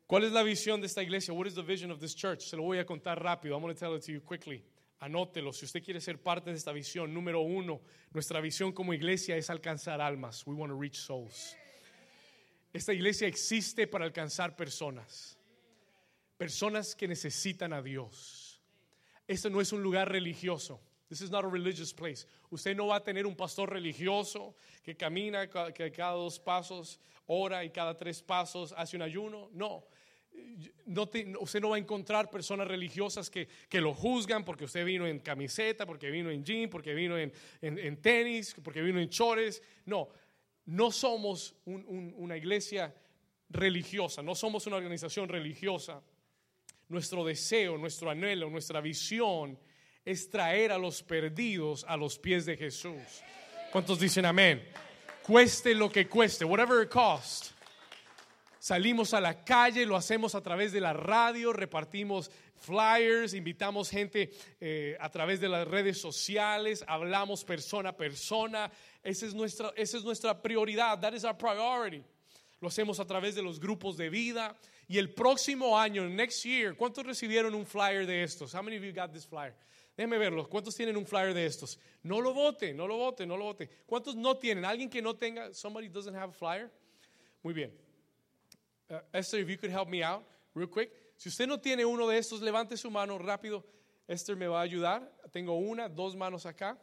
¿Cuál 0.07 0.24
es 0.24 0.32
la 0.32 0.42
visión 0.42 0.82
de 0.82 0.88
esta 0.88 1.02
iglesia? 1.02 1.32
What 1.32 1.46
is 1.46 1.55
the 1.55 1.62
vision 1.62 1.90
of 1.90 2.00
this 2.00 2.14
church? 2.14 2.42
Se 2.42 2.55
lo 2.55 2.64
voy 2.64 2.80
a 2.80 2.84
contar 2.84 3.18
rápido. 3.18 3.55
I'm 3.55 3.62
going 3.62 3.74
to 3.74 3.80
tell 3.80 3.96
it 3.96 4.05
to 4.05 4.12
you 4.12 4.20
quickly. 4.20 4.62
Anótelo. 5.00 5.55
Si 5.55 5.64
usted 5.64 5.82
quiere 5.82 6.02
ser 6.02 6.18
parte 6.18 6.50
de 6.50 6.57
esta 6.59 6.72
visión, 6.72 7.14
número 7.14 7.40
uno, 7.40 7.80
nuestra 8.12 8.42
visión 8.42 8.72
como 8.72 8.92
iglesia 8.92 9.38
es 9.38 9.48
alcanzar 9.48 10.02
almas. 10.02 10.46
We 10.46 10.55
want 10.55 10.70
to 10.70 10.78
reach 10.78 10.96
souls. 10.96 11.57
Esta 12.75 12.93
iglesia 12.93 13.29
existe 13.29 13.87
para 13.87 14.05
alcanzar 14.05 14.57
personas, 14.57 15.39
personas 16.37 16.97
que 16.97 17.07
necesitan 17.07 17.72
a 17.72 17.81
Dios. 17.81 18.61
Esto 19.29 19.49
no 19.49 19.61
es 19.61 19.72
un 19.72 19.81
lugar 19.81 20.11
religioso. 20.11 20.81
This 21.09 21.20
is 21.20 21.31
not 21.31 21.45
a 21.45 21.49
religious 21.49 21.93
place. 21.93 22.27
Usted 22.51 22.75
no 22.75 22.89
va 22.89 22.97
a 22.97 23.01
tener 23.05 23.27
un 23.27 23.37
pastor 23.37 23.70
religioso 23.70 24.57
que 24.83 24.97
camina 24.97 25.49
que 25.72 25.93
cada 25.93 26.14
dos 26.14 26.41
pasos, 26.41 26.99
ora 27.29 27.64
y 27.64 27.70
cada 27.70 27.97
tres 27.97 28.20
pasos 28.20 28.75
hace 28.77 28.97
un 28.97 29.03
ayuno. 29.03 29.51
No. 29.53 29.85
No 30.87 31.09
usted 31.39 31.61
no 31.61 31.68
va 31.68 31.77
a 31.77 31.79
encontrar 31.79 32.29
personas 32.29 32.66
religiosas 32.66 33.31
que, 33.31 33.47
que, 33.68 33.81
lo 33.81 33.95
juzgan 33.95 34.45
porque 34.45 34.64
usted 34.64 34.85
vino 34.85 35.07
en 35.07 35.20
camiseta, 35.20 35.87
porque 35.87 36.11
vino 36.11 36.29
en 36.29 36.45
jean, 36.45 36.68
porque 36.68 36.93
vino 36.93 37.16
en, 37.16 37.33
en 37.62 38.03
tenis, 38.03 38.57
porque 38.64 38.83
vino 38.83 38.99
en 38.99 39.09
chores. 39.09 39.62
No, 39.87 40.09
no 40.67 40.91
somos 40.91 41.55
una 41.67 42.37
iglesia 42.37 42.95
religiosa, 43.51 44.23
no 44.23 44.35
somos 44.35 44.67
una 44.67 44.77
organización 44.77 45.29
religiosa. 45.29 46.03
Nuestro 46.89 47.25
deseo, 47.25 47.79
nuestro 47.79 48.11
anhelo, 48.11 48.51
nuestra 48.51 48.81
visión 48.81 49.59
es 50.05 50.29
traer 50.29 50.73
a 50.73 50.79
los 50.79 51.03
perdidos 51.03 51.85
a 51.89 51.97
los 51.97 52.19
pies 52.19 52.45
de 52.47 52.57
Jesús. 52.57 53.01
¿Cuántos 53.73 53.99
dicen 53.99 54.27
amén? 54.27 54.62
Cueste 55.23 55.75
lo 55.75 55.91
que 55.91 56.07
cueste, 56.07 56.45
whatever 56.45 56.85
it 56.85 56.91
costs. 56.91 57.55
Salimos 58.59 59.12
a 59.12 59.21
la 59.21 59.45
calle, 59.45 59.85
lo 59.85 59.97
hacemos 59.97 60.35
a 60.35 60.43
través 60.43 60.73
de 60.73 60.81
la 60.81 60.93
radio, 60.93 61.53
repartimos 61.53 62.31
flyers, 62.65 63.35
invitamos 63.35 63.91
gente 63.91 64.31
eh, 64.61 64.97
a 64.99 65.11
través 65.11 65.41
de 65.41 65.49
las 65.49 65.69
redes 65.69 66.01
sociales, 66.01 66.85
hablamos 66.87 67.45
persona 67.45 67.91
a 67.91 67.97
persona. 67.97 68.71
Esa 69.03 69.27
es 69.27 69.35
nuestra, 69.35 69.73
esa 69.77 69.99
es 69.99 70.05
nuestra 70.05 70.41
prioridad. 70.41 71.01
That 71.01 71.15
is 71.15 71.25
our 71.25 71.37
priority. 71.37 72.03
Lo 72.61 72.69
hacemos 72.69 72.99
a 72.99 73.07
través 73.07 73.35
de 73.35 73.43
los 73.43 73.61
grupos 73.61 73.97
de 73.97 74.09
vida. 74.09 74.57
Y 74.89 74.99
el 74.99 75.12
próximo 75.15 75.79
año, 75.79 76.09
next 76.09 76.45
year, 76.45 76.75
¿cuántos 76.75 77.05
recibieron 77.07 77.55
un 77.55 77.67
flyer 77.67 78.07
de 78.07 78.23
estos? 78.23 78.55
How 78.55 78.62
many 78.62 78.77
of 78.77 78.83
you 78.83 78.93
got 78.93 79.12
this 79.12 79.27
flyer? 79.27 79.55
Déjenme 79.97 80.19
verlo. 80.19 80.49
¿Cuántos 80.49 80.75
tienen 80.75 80.97
un 80.97 81.07
flyer 81.07 81.33
de 81.33 81.47
estos? 81.47 81.79
No 82.03 82.21
lo 82.21 82.35
vote, 82.35 82.75
no 82.75 82.87
lo 82.87 82.97
vote, 82.97 83.27
no 83.27 83.37
lo 83.37 83.45
vote. 83.45 83.69
¿Cuántos 83.87 84.17
no 84.17 84.37
tienen? 84.37 84.65
¿Alguien 84.65 84.91
que 84.91 85.01
no 85.01 85.15
tenga? 85.15 85.55
Somebody 85.55 85.89
doesn't 85.89 86.15
have 86.15 86.31
a 86.31 86.33
flyer? 86.33 86.71
Muy 87.43 87.55
bien. 87.55 87.71
Uh, 88.91 89.01
Esther, 89.12 89.41
if 89.41 89.49
you 89.49 89.57
could 89.57 89.71
help 89.71 89.89
me 89.89 90.03
out 90.03 90.25
real 90.55 90.67
quick. 90.67 90.91
Si 91.17 91.29
usted 91.29 91.47
no 91.47 91.61
tiene 91.61 91.85
uno 91.85 92.07
de 92.09 92.19
estos, 92.19 92.41
levante 92.41 92.77
su 92.77 92.91
mano 92.91 93.19
rápido. 93.19 93.65
Esther 94.07 94.37
me 94.37 94.47
va 94.47 94.61
a 94.61 94.62
ayudar. 94.62 95.11
Tengo 95.31 95.57
una, 95.57 95.89
dos 95.89 96.17
manos 96.17 96.47
acá. 96.47 96.79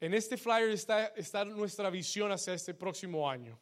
En 0.00 0.14
este 0.14 0.36
flyer 0.36 0.70
está, 0.70 1.08
está 1.08 1.44
nuestra 1.44 1.90
visión 1.90 2.30
hacia 2.30 2.54
este 2.54 2.72
próximo 2.72 3.28
año. 3.28 3.58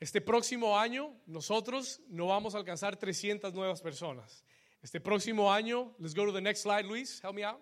Este 0.00 0.20
próximo 0.20 0.78
año 0.78 1.14
nosotros 1.26 2.00
no 2.08 2.26
vamos 2.26 2.54
a 2.54 2.58
alcanzar 2.58 2.96
300 2.96 3.54
nuevas 3.54 3.80
personas. 3.80 4.44
Este 4.82 4.98
próximo 5.00 5.52
año, 5.52 5.94
let's 5.98 6.14
go 6.14 6.24
to 6.24 6.32
the 6.32 6.40
next 6.40 6.62
slide, 6.62 6.86
Luis, 6.86 7.20
help 7.22 7.34
me 7.34 7.44
out. 7.44 7.60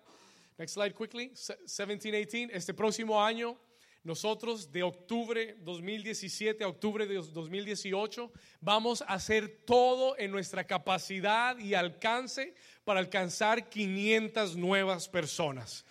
Next 0.57 0.73
slide 0.73 0.93
quickly, 0.95 1.33
17, 1.35 2.11
18. 2.11 2.49
Este 2.53 2.73
próximo 2.73 3.21
año 3.21 3.57
nosotros 4.03 4.71
de 4.71 4.83
octubre 4.83 5.57
2017 5.59 6.63
a 6.63 6.67
octubre 6.67 7.05
de 7.05 7.15
2018 7.15 8.31
vamos 8.61 9.01
a 9.01 9.13
hacer 9.15 9.61
todo 9.65 10.17
en 10.17 10.31
nuestra 10.31 10.63
capacidad 10.63 11.57
y 11.57 11.73
alcance 11.73 12.55
para 12.85 13.01
alcanzar 13.01 13.69
500 13.69 14.55
nuevas 14.55 15.09
personas. 15.09 15.85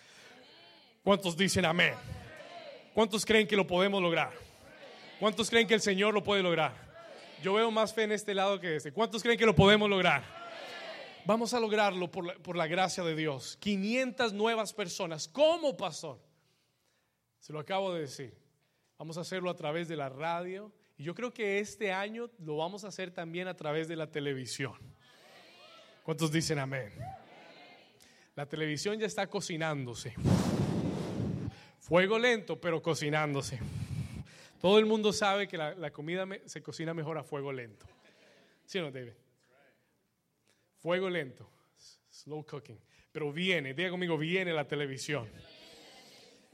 ¿Cuántos 1.03 1.37
dicen 1.37 1.65
amén? 1.65 1.93
¿Cuántos 2.95 3.25
creen 3.25 3.47
que 3.47 3.55
lo 3.55 3.67
podemos 3.67 4.01
lograr? 4.01 4.33
¿Cuántos 5.19 5.49
creen 5.49 5.67
que 5.67 5.75
el 5.75 5.81
Señor 5.81 6.13
lo 6.13 6.23
puede 6.23 6.41
lograr? 6.41 6.73
Yo 7.43 7.53
veo 7.53 7.69
más 7.69 7.93
fe 7.93 8.03
en 8.03 8.11
este 8.11 8.33
lado 8.33 8.59
que 8.59 8.75
este. 8.75 8.91
¿Cuántos 8.91 9.21
creen 9.21 9.37
que 9.37 9.45
lo 9.45 9.55
podemos 9.55 9.89
lograr? 9.89 10.23
Vamos 11.25 11.53
a 11.53 11.59
lograrlo 11.59 12.09
por 12.09 12.25
la, 12.25 12.33
por 12.33 12.57
la 12.57 12.65
gracia 12.65 13.03
de 13.03 13.15
Dios. 13.15 13.55
500 13.61 14.33
nuevas 14.33 14.73
personas. 14.73 15.27
¿Cómo, 15.27 15.77
pastor? 15.77 16.28
Se 17.39 17.53
lo 17.53 17.59
acabo 17.59 17.93
de 17.93 18.01
decir. 18.01 18.37
Vamos 18.97 19.17
a 19.17 19.21
hacerlo 19.21 19.49
a 19.49 19.55
través 19.55 19.87
de 19.87 19.95
la 19.95 20.09
radio 20.09 20.71
y 20.97 21.03
yo 21.03 21.15
creo 21.15 21.33
que 21.33 21.59
este 21.59 21.93
año 21.93 22.29
lo 22.39 22.57
vamos 22.57 22.83
a 22.83 22.89
hacer 22.89 23.11
también 23.11 23.47
a 23.47 23.55
través 23.55 23.87
de 23.87 23.95
la 23.95 24.11
televisión. 24.11 24.75
¿Cuántos 26.03 26.31
dicen 26.31 26.59
amén? 26.59 26.91
La 28.35 28.45
televisión 28.45 28.99
ya 28.99 29.05
está 29.05 29.27
cocinándose. 29.27 30.13
Fuego 31.79 32.19
lento, 32.19 32.59
pero 32.59 32.81
cocinándose. 32.81 33.59
Todo 34.59 34.77
el 34.77 34.85
mundo 34.85 35.13
sabe 35.13 35.47
que 35.47 35.57
la, 35.57 35.91
comida 35.91 36.27
se 36.45 36.61
cocina 36.61 36.93
mejor 36.93 37.17
a 37.17 37.23
fuego 37.23 37.53
lento. 37.53 37.85
¿Sí 38.65 38.77
o 38.77 38.81
no, 38.81 38.91
David? 38.91 39.13
Fuego 40.77 41.09
lento, 41.09 41.49
slow 42.09 42.45
cooking. 42.45 42.79
Pero 43.11 43.31
viene, 43.31 43.73
diga 43.73 43.89
conmigo, 43.89 44.17
viene 44.17 44.51
la 44.51 44.67
televisión. 44.67 45.29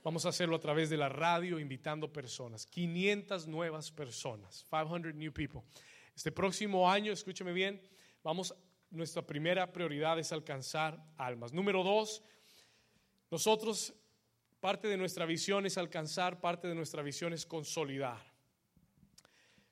Vamos 0.05 0.23
a 0.27 0.29
hacerlo 0.29 0.57
a 0.57 0.59
través 0.59 0.91
de 0.91 0.97
la 0.97 1.09
radio, 1.09 1.59
invitando 1.59 2.13
personas. 2.13 2.67
500 2.67 3.47
nuevas 3.47 3.89
personas. 3.89 4.63
500 4.69 5.15
new 5.15 5.33
people. 5.33 5.61
Este 6.15 6.31
próximo 6.31 6.87
año, 6.87 7.11
escúcheme 7.11 7.51
bien, 7.51 7.81
vamos, 8.21 8.53
nuestra 8.91 9.25
primera 9.25 9.73
prioridad 9.73 10.19
es 10.19 10.31
alcanzar 10.31 11.03
almas. 11.17 11.53
Número 11.53 11.83
dos, 11.83 12.21
nosotros, 13.31 13.95
parte 14.59 14.87
de 14.87 14.95
nuestra 14.95 15.25
visión 15.25 15.65
es 15.65 15.75
alcanzar, 15.75 16.39
parte 16.39 16.67
de 16.67 16.75
nuestra 16.75 17.01
visión 17.01 17.33
es 17.33 17.43
consolidar. 17.43 18.21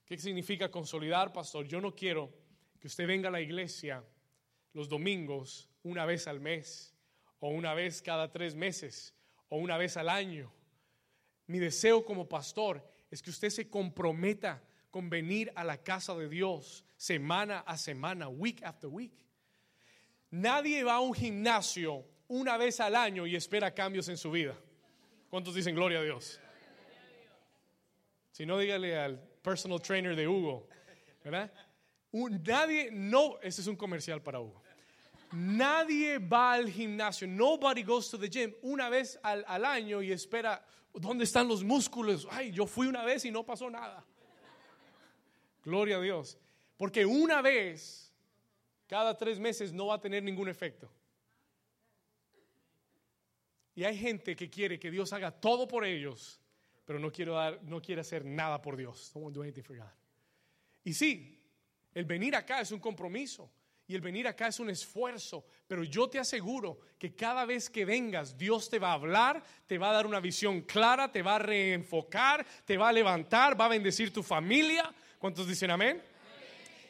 ¿Qué 0.04 0.18
significa 0.18 0.72
consolidar, 0.72 1.32
pastor? 1.32 1.68
Yo 1.68 1.80
no 1.80 1.94
quiero 1.94 2.34
que 2.80 2.88
usted 2.88 3.06
venga 3.06 3.30
a 3.30 3.32
la 3.32 3.42
iglesia 3.42 4.04
los 4.74 4.90
domingos 4.90 5.70
una 5.84 6.08
vez 6.08 6.26
al 6.26 6.40
mes 6.40 6.92
o 7.38 7.50
una 7.50 7.76
vez 7.76 8.02
cada 8.02 8.32
tres 8.32 8.56
meses 8.56 9.14
o 9.50 9.58
una 9.58 9.78
vez 9.78 9.98
al 9.98 10.10
año. 10.10 10.52
Mi 11.48 11.60
deseo 11.60 12.06
como 12.06 12.28
pastor 12.28 12.88
es 13.12 13.22
que 13.22 13.30
usted 13.30 13.50
se 13.50 13.70
comprometa 13.70 14.64
con 14.90 15.10
venir 15.10 15.52
a 15.56 15.64
la 15.64 15.84
casa 15.84 16.16
de 16.16 16.30
Dios 16.30 16.86
semana 16.98 17.60
a 17.60 17.78
semana, 17.78 18.28
week 18.30 18.64
after 18.64 18.90
week. 18.90 19.14
Nadie 20.32 20.84
va 20.84 20.96
a 20.96 21.00
un 21.00 21.14
gimnasio 21.14 22.06
una 22.28 22.58
vez 22.58 22.80
al 22.80 22.96
año 22.96 23.28
y 23.28 23.36
espera 23.36 23.74
cambios 23.74 24.08
en 24.10 24.18
su 24.18 24.32
vida. 24.32 24.56
¿Cuántos 25.30 25.54
dicen 25.54 25.76
gloria 25.76 26.00
a 26.00 26.04
Dios? 26.04 26.40
Si 28.32 28.46
no, 28.46 28.58
dígale 28.58 28.98
al 28.98 29.20
personal 29.44 29.80
trainer 29.80 30.16
de 30.16 30.28
Hugo, 30.28 30.68
¿verdad? 31.24 31.52
nadie, 32.12 32.90
no, 32.92 33.40
este 33.42 33.62
es 33.62 33.68
un 33.68 33.76
comercial 33.76 34.24
para 34.24 34.40
Hugo. 34.40 34.63
Nadie 35.34 36.20
va 36.20 36.54
al 36.54 36.70
gimnasio, 36.70 37.28
nobody 37.28 37.82
goes 37.82 38.08
to 38.10 38.20
the 38.20 38.30
gym 38.30 38.54
una 38.62 38.88
vez 38.90 39.20
al, 39.24 39.66
año 39.66 40.02
y 40.04 40.12
espera, 40.12 40.64
¿dónde 40.94 41.24
están 41.24 41.48
los 41.48 41.64
músculos? 41.64 42.28
Ay, 42.30 42.52
yo 42.52 42.68
fui 42.68 42.86
una 42.86 43.04
vez 43.04 43.26
y 43.26 43.32
no 43.32 43.44
pasó 43.44 43.68
nada. 43.68 44.06
Gloria 45.64 45.98
a 45.98 46.02
Dios. 46.02 46.38
Porque 46.78 47.04
una 47.04 47.42
vez, 47.42 48.14
cada 48.86 49.18
tres 49.18 49.40
meses, 49.40 49.74
no 49.74 49.88
va 49.88 49.96
a 49.96 50.00
tener 50.00 50.22
ningún 50.22 50.50
efecto. 50.50 50.92
Y 53.74 53.86
hay 53.86 53.98
gente 53.98 54.36
que 54.36 54.52
quiere 54.52 54.78
que 54.78 54.92
Dios 54.92 55.14
haga 55.14 55.32
todo 55.32 55.68
por 55.68 55.84
ellos, 55.84 56.40
pero 56.86 57.00
no 57.00 57.12
quiere, 57.12 57.32
dar, 57.32 57.64
no 57.64 57.82
quiere 57.82 58.02
hacer 58.02 58.24
nada 58.24 58.62
por 58.62 58.78
Dios. 58.78 59.12
Don't 59.16 59.34
do 59.34 59.42
anything 59.42 59.64
for 59.64 59.76
God. 59.76 59.90
Y 60.84 60.94
sí, 60.94 61.42
el 61.92 62.06
venir 62.06 62.36
acá 62.36 62.62
es 62.62 62.72
un 62.72 62.80
compromiso. 62.80 63.50
El 63.96 64.02
venir 64.02 64.28
acá 64.28 64.48
es 64.48 64.60
un 64.60 64.70
esfuerzo, 64.70 65.46
pero 65.68 65.84
yo 65.84 66.10
te 66.10 66.20
aseguro 66.20 66.80
que 66.98 67.14
cada 67.16 67.46
vez 67.46 67.70
que 67.70 67.86
vengas, 67.86 68.38
Dios 68.38 68.70
te 68.70 68.80
va 68.80 68.90
a 68.90 68.94
hablar, 68.94 69.44
te 69.68 69.78
va 69.78 69.90
a 69.90 69.94
dar 69.94 70.06
una 70.06 70.20
visión 70.20 70.62
clara, 70.62 71.12
te 71.12 71.22
va 71.22 71.36
a 71.36 71.40
reenfocar, 71.40 72.46
te 72.66 72.78
va 72.78 72.90
a 72.90 72.94
levantar, 72.94 73.60
va 73.60 73.66
a 73.66 73.70
bendecir 73.70 74.12
tu 74.12 74.24
familia. 74.24 74.94
¿Cuántos 75.20 75.48
dicen 75.48 75.72
amén? 75.72 76.02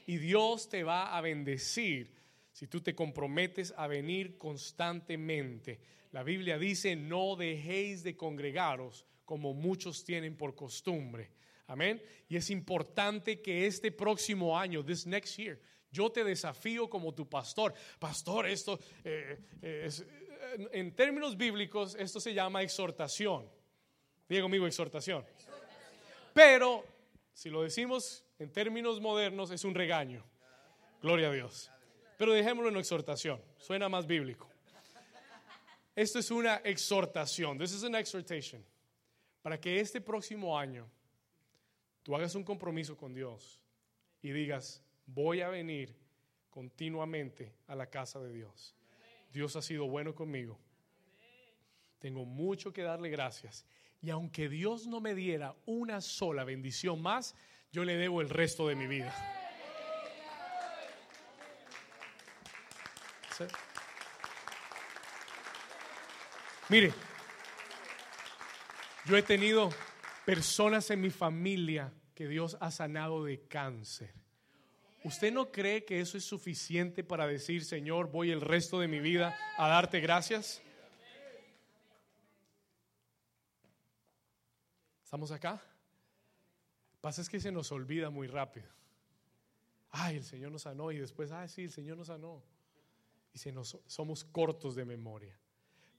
Y 0.06 0.18
Dios 0.18 0.70
te 0.70 0.84
va 0.84 1.16
a 1.16 1.22
bendecir 1.22 2.14
si 2.52 2.68
tú 2.68 2.82
te 2.82 2.94
comprometes 2.94 3.74
a 3.78 3.88
venir 3.88 4.38
constantemente. 4.38 5.80
La 6.12 6.24
Biblia 6.24 6.58
dice, 6.58 6.96
no 6.96 7.36
dejéis 7.36 8.04
de 8.04 8.16
congregaros 8.16 9.06
como 9.26 9.54
muchos 9.54 10.04
tienen 10.04 10.38
por 10.38 10.56
costumbre. 10.56 11.32
Amén. 11.68 12.02
Y 12.28 12.36
es 12.36 12.50
importante 12.50 13.42
que 13.42 13.66
este 13.66 13.92
próximo 13.92 14.58
año, 14.58 14.86
this 14.86 15.08
next 15.08 15.38
year, 15.38 15.60
yo 15.94 16.12
te 16.12 16.24
desafío 16.24 16.90
como 16.90 17.14
tu 17.14 17.30
pastor. 17.30 17.74
Pastor, 18.00 18.48
esto, 18.48 18.80
eh, 19.04 19.38
eh, 19.62 19.90
eh, 19.92 20.70
en 20.72 20.96
términos 20.96 21.38
bíblicos, 21.38 21.96
esto 21.96 22.20
se 22.20 22.34
llama 22.34 22.64
exhortación. 22.64 23.48
Diego 24.28 24.48
amigo, 24.48 24.66
exhortación. 24.66 25.24
Pero, 26.34 26.84
si 27.32 27.52
lo 27.52 27.62
decimos 27.62 28.26
en 28.40 28.52
términos 28.52 29.00
modernos, 29.00 29.52
es 29.52 29.64
un 29.64 29.76
regaño. 29.76 30.26
Gloria 31.02 31.30
a 31.30 31.32
Dios. 31.32 31.70
Pero 32.18 32.34
dejémoslo 32.34 32.70
en 32.70 32.78
exhortación. 32.78 33.40
Suena 33.58 33.88
más 33.88 34.08
bíblico. 34.08 34.50
Esto 35.96 36.18
es 36.18 36.32
una 36.32 36.56
exhortación. 36.64 37.60
This 37.60 37.74
is 37.74 37.84
an 37.84 37.94
exhortation. 37.94 38.66
Para 39.44 39.60
que 39.60 39.80
este 39.80 40.02
próximo 40.02 40.58
año 40.58 40.90
tú 42.02 42.16
hagas 42.16 42.34
un 42.34 42.44
compromiso 42.44 42.98
con 42.98 43.14
Dios 43.14 43.62
y 44.24 44.32
digas, 44.32 44.82
voy 45.06 45.42
a 45.42 45.50
venir 45.50 45.96
continuamente 46.50 47.54
a 47.68 47.76
la 47.76 47.88
casa 47.90 48.20
de 48.20 48.32
Dios. 48.32 48.76
Dios 49.32 49.56
ha 49.56 49.62
sido 49.62 49.88
bueno 49.88 50.14
conmigo. 50.14 50.60
Tengo 52.00 52.26
mucho 52.26 52.74
que 52.74 52.84
darle 52.84 53.10
gracias. 53.10 53.66
Y 54.02 54.10
aunque 54.10 54.50
Dios 54.50 54.86
no 54.86 55.00
me 55.00 55.16
diera 55.16 55.56
una 55.66 56.02
sola 56.02 56.44
bendición 56.44 57.02
más, 57.02 57.36
yo 57.72 57.84
le 57.84 57.96
debo 57.96 58.22
el 58.22 58.30
resto 58.30 58.68
de 58.68 58.76
mi 58.76 58.88
vida. 58.88 59.14
Mire, 66.70 66.94
yo 69.06 69.18
he 69.18 69.24
tenido 69.24 69.70
personas 70.26 70.90
en 70.92 71.02
mi 71.02 71.10
familia 71.10 71.92
que 72.14 72.28
Dios 72.28 72.58
ha 72.60 72.72
sanado 72.72 73.24
de 73.24 73.48
cáncer. 73.48 74.23
¿Usted 75.04 75.34
no 75.34 75.52
cree 75.52 75.84
que 75.84 76.00
eso 76.00 76.18
es 76.18 76.24
suficiente 76.24 77.04
para 77.04 77.28
decir, 77.28 77.66
Señor, 77.66 78.10
voy 78.10 78.32
el 78.32 78.40
resto 78.40 78.80
de 78.80 78.88
mi 78.88 79.00
vida 79.00 79.38
a 79.58 79.68
darte 79.68 80.00
gracias? 80.00 80.62
¿Estamos 85.04 85.32
acá? 85.32 85.62
Pasa 87.02 87.22
es 87.22 87.28
que 87.28 87.42
se 87.42 87.52
nos 87.52 87.72
olvida 87.74 88.10
muy 88.10 88.28
rápido. 88.28 88.68
Ay, 89.90 90.16
el 90.16 90.24
Señor 90.24 90.52
nos 90.52 90.62
sanó 90.62 90.92
y 90.92 90.98
después, 90.98 91.32
ay, 91.32 91.50
sí, 91.50 91.66
el 91.66 91.72
Señor 91.72 91.98
nos 91.98 92.08
sanó. 92.08 92.42
Y 93.34 93.40
se 93.40 93.52
nos, 93.52 93.78
somos 93.86 94.24
cortos 94.24 94.74
de 94.74 94.86
memoria. 94.86 95.38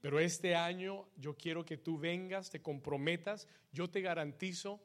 Pero 0.01 0.19
este 0.19 0.55
año 0.55 1.07
yo 1.15 1.37
quiero 1.37 1.63
que 1.63 1.77
tú 1.77 1.99
vengas, 1.99 2.49
te 2.49 2.61
comprometas. 2.61 3.47
Yo 3.71 3.89
te 3.89 4.01
garantizo 4.01 4.81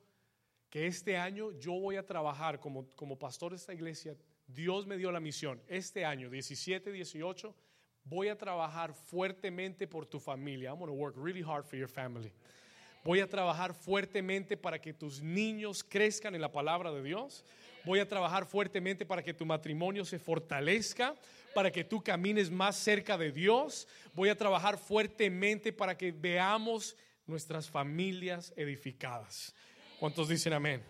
que 0.71 0.87
este 0.87 1.17
año 1.17 1.51
yo 1.59 1.73
voy 1.73 1.97
a 1.97 2.07
trabajar 2.07 2.61
como, 2.61 2.87
como 2.95 3.19
pastor 3.19 3.51
de 3.53 3.57
esta 3.57 3.75
iglesia. 3.75 4.17
Dios 4.47 4.87
me 4.87 4.97
dio 4.97 5.13
la 5.13 5.21
misión. 5.21 5.61
Este 5.69 6.05
año, 6.05 6.31
17, 6.31 6.91
18, 6.93 7.55
voy 8.05 8.29
a 8.29 8.39
trabajar 8.39 8.95
fuertemente 8.95 9.87
por 9.87 10.07
tu 10.07 10.19
familia. 10.19 10.71
I'm 10.71 10.79
going 10.79 10.89
to 10.89 10.95
work 10.95 11.17
really 11.17 11.43
hard 11.43 11.65
for 11.65 11.77
your 11.77 11.89
family. 11.89 12.33
Voy 13.05 13.21
a 13.21 13.29
trabajar 13.29 13.75
fuertemente 13.75 14.57
para 14.57 14.81
que 14.81 14.93
tus 14.93 15.21
niños 15.21 15.83
crezcan 15.83 16.35
en 16.35 16.41
la 16.41 16.53
palabra 16.53 16.93
de 16.93 17.03
Dios. 17.03 17.45
Voy 17.85 17.99
a 17.99 18.07
trabajar 18.07 18.47
fuertemente 18.47 19.05
para 19.07 19.23
que 19.23 19.35
tu 19.35 19.47
matrimonio 19.47 20.05
se 20.05 20.19
fortalezca 20.19 21.15
para 21.55 21.71
que 21.71 21.85
tú 21.85 22.03
camines 22.03 22.51
más 22.51 22.77
cerca 22.77 23.19
de 23.19 23.33
Dios. 23.33 23.89
Voy 24.15 24.29
a 24.29 24.37
trabajar 24.37 24.79
fuertemente 24.79 25.73
para 25.73 25.97
que 25.97 26.13
veamos 26.13 26.97
nuestras 27.27 27.69
familias 27.69 28.53
edificadas. 28.57 29.55
¿Cuántos 30.01 30.31
dicen 30.31 30.55
amén? 30.55 30.83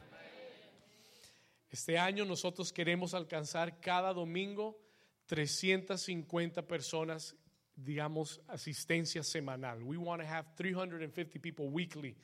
Este 1.68 1.98
año 1.98 2.24
nosotros 2.24 2.72
queremos 2.72 3.12
alcanzar 3.12 3.80
cada 3.80 4.12
domingo 4.12 4.80
350 5.26 6.62
personas, 6.68 7.34
digamos, 7.74 8.40
asistencia 8.46 9.24
semanal. 9.24 9.82
We 9.82 9.96
want 9.96 10.22
to 10.22 10.28
have 10.28 10.46
350 10.54 11.40
people 11.40 11.66
weekly 11.66 12.16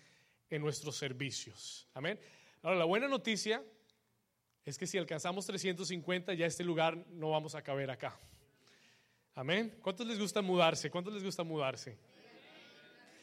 en 0.49 0.63
nuestros 0.63 0.97
servicios. 0.97 1.89
Amén. 1.93 2.21
Ahora, 2.63 2.77
la 2.77 2.85
buena 2.85 3.09
noticia 3.09 3.65
es 4.65 4.79
que 4.79 4.87
si 4.87 4.97
alcanzamos 4.97 5.45
350, 5.45 6.35
ya 6.35 6.47
este 6.47 6.63
lugar 6.63 7.05
no 7.11 7.31
vamos 7.31 7.57
a 7.57 7.63
caber 7.63 7.91
acá. 7.91 8.17
Amén. 9.35 9.77
¿Cuántos 9.83 10.07
les 10.07 10.21
gusta 10.21 10.41
mudarse? 10.41 10.89
¿Cuántos 10.89 11.13
les 11.13 11.25
gusta 11.25 11.43
mudarse? 11.43 11.99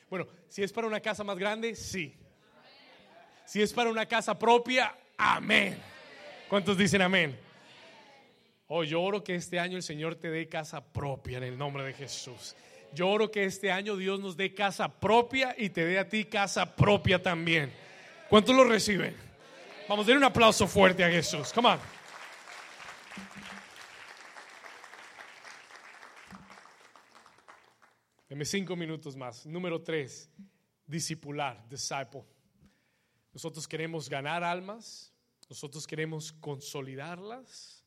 Bueno, 0.10 0.28
si 0.50 0.64
es 0.64 0.74
para 0.74 0.86
una 0.86 1.00
casa 1.00 1.24
más 1.24 1.38
grande, 1.38 1.76
sí. 1.76 2.20
Si 3.46 3.62
es 3.62 3.74
para 3.74 3.90
una 3.90 4.06
casa 4.06 4.38
propia, 4.38 4.96
amén. 5.18 5.78
¿Cuántos 6.50 6.78
dicen 6.78 7.02
amén? 7.02 7.38
Oh, 8.68 8.84
yo 8.84 9.02
oro 9.02 9.24
que 9.24 9.36
este 9.36 9.60
año 9.60 9.78
el 9.78 9.84
Señor 9.84 10.16
te 10.16 10.30
dé 10.30 10.48
casa 10.48 10.84
propia 10.84 11.38
en 11.38 11.44
el 11.44 11.58
nombre 11.58 11.84
de 11.84 11.94
Jesús. 11.94 12.56
Yo 12.94 13.10
oro 13.10 13.30
que 13.32 13.44
este 13.44 13.72
año 13.72 13.98
Dios 13.98 14.20
nos 14.20 14.38
dé 14.38 14.54
casa 14.54 14.88
propia 14.88 15.56
y 15.58 15.70
te 15.70 15.86
dé 15.86 16.00
a 16.00 16.08
ti 16.08 16.26
casa 16.26 16.76
propia 16.76 17.22
también. 17.22 17.72
¿Cuántos 18.30 18.56
lo 18.56 18.64
reciben? 18.64 19.16
Vamos 19.88 20.06
a 20.06 20.10
dar 20.10 20.18
un 20.18 20.24
aplauso 20.24 20.68
fuerte 20.68 21.04
a 21.04 21.10
Jesús. 21.10 21.52
Come 21.52 21.70
on. 21.70 21.80
Deme 28.30 28.46
cinco 28.46 28.76
minutos 28.76 29.16
más. 29.16 29.46
Número 29.46 29.82
tres, 29.82 30.32
discipular, 30.88 31.68
disciple. 31.70 32.24
Nosotros 33.34 33.68
queremos 33.68 34.10
ganar 34.10 34.44
almas, 34.44 35.12
nosotros 35.50 35.88
queremos 35.88 36.32
consolidarlas, 36.34 37.84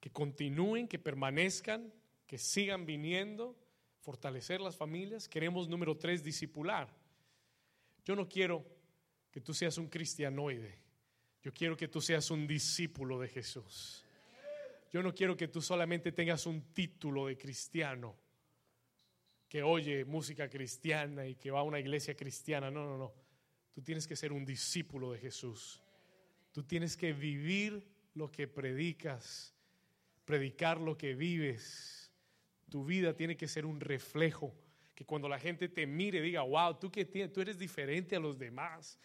que 0.00 0.10
continúen, 0.10 0.88
que 0.88 0.98
permanezcan, 0.98 1.92
que 2.26 2.38
sigan 2.38 2.84
viniendo, 2.84 3.56
fortalecer 4.00 4.60
las 4.60 4.76
familias. 4.76 5.28
Queremos, 5.28 5.68
número 5.68 5.96
tres, 5.96 6.22
discipular. 6.22 6.88
Yo 8.04 8.16
no 8.16 8.28
quiero 8.28 8.64
que 9.30 9.40
tú 9.40 9.54
seas 9.54 9.78
un 9.78 9.88
cristianoide. 9.88 10.78
Yo 11.42 11.52
quiero 11.52 11.76
que 11.76 11.88
tú 11.88 12.00
seas 12.00 12.30
un 12.30 12.46
discípulo 12.46 13.20
de 13.20 13.28
Jesús. 13.28 14.04
Yo 14.90 15.02
no 15.02 15.14
quiero 15.14 15.36
que 15.36 15.48
tú 15.48 15.60
solamente 15.60 16.12
tengas 16.12 16.46
un 16.46 16.72
título 16.72 17.26
de 17.26 17.36
cristiano, 17.36 18.16
que 19.48 19.62
oye 19.62 20.04
música 20.04 20.48
cristiana 20.48 21.26
y 21.26 21.34
que 21.34 21.50
va 21.50 21.60
a 21.60 21.64
una 21.64 21.78
iglesia 21.78 22.16
cristiana. 22.16 22.70
No, 22.70 22.84
no, 22.84 22.98
no. 22.98 23.27
Tú 23.78 23.84
tienes 23.84 24.08
que 24.08 24.16
ser 24.16 24.32
un 24.32 24.44
discípulo 24.44 25.12
de 25.12 25.20
Jesús. 25.20 25.80
Tú 26.50 26.64
tienes 26.64 26.96
que 26.96 27.12
vivir 27.12 27.86
lo 28.12 28.28
que 28.28 28.48
predicas, 28.48 29.54
predicar 30.24 30.80
lo 30.80 30.98
que 30.98 31.14
vives. 31.14 32.10
Tu 32.68 32.84
vida 32.84 33.14
tiene 33.14 33.36
que 33.36 33.46
ser 33.46 33.64
un 33.64 33.78
reflejo, 33.78 34.52
que 34.96 35.04
cuando 35.04 35.28
la 35.28 35.38
gente 35.38 35.68
te 35.68 35.86
mire 35.86 36.20
diga, 36.20 36.42
wow, 36.42 36.76
tú, 36.76 36.90
tú 36.90 37.40
eres 37.40 37.56
diferente 37.56 38.16
a 38.16 38.18
los 38.18 38.36
demás. 38.36 38.98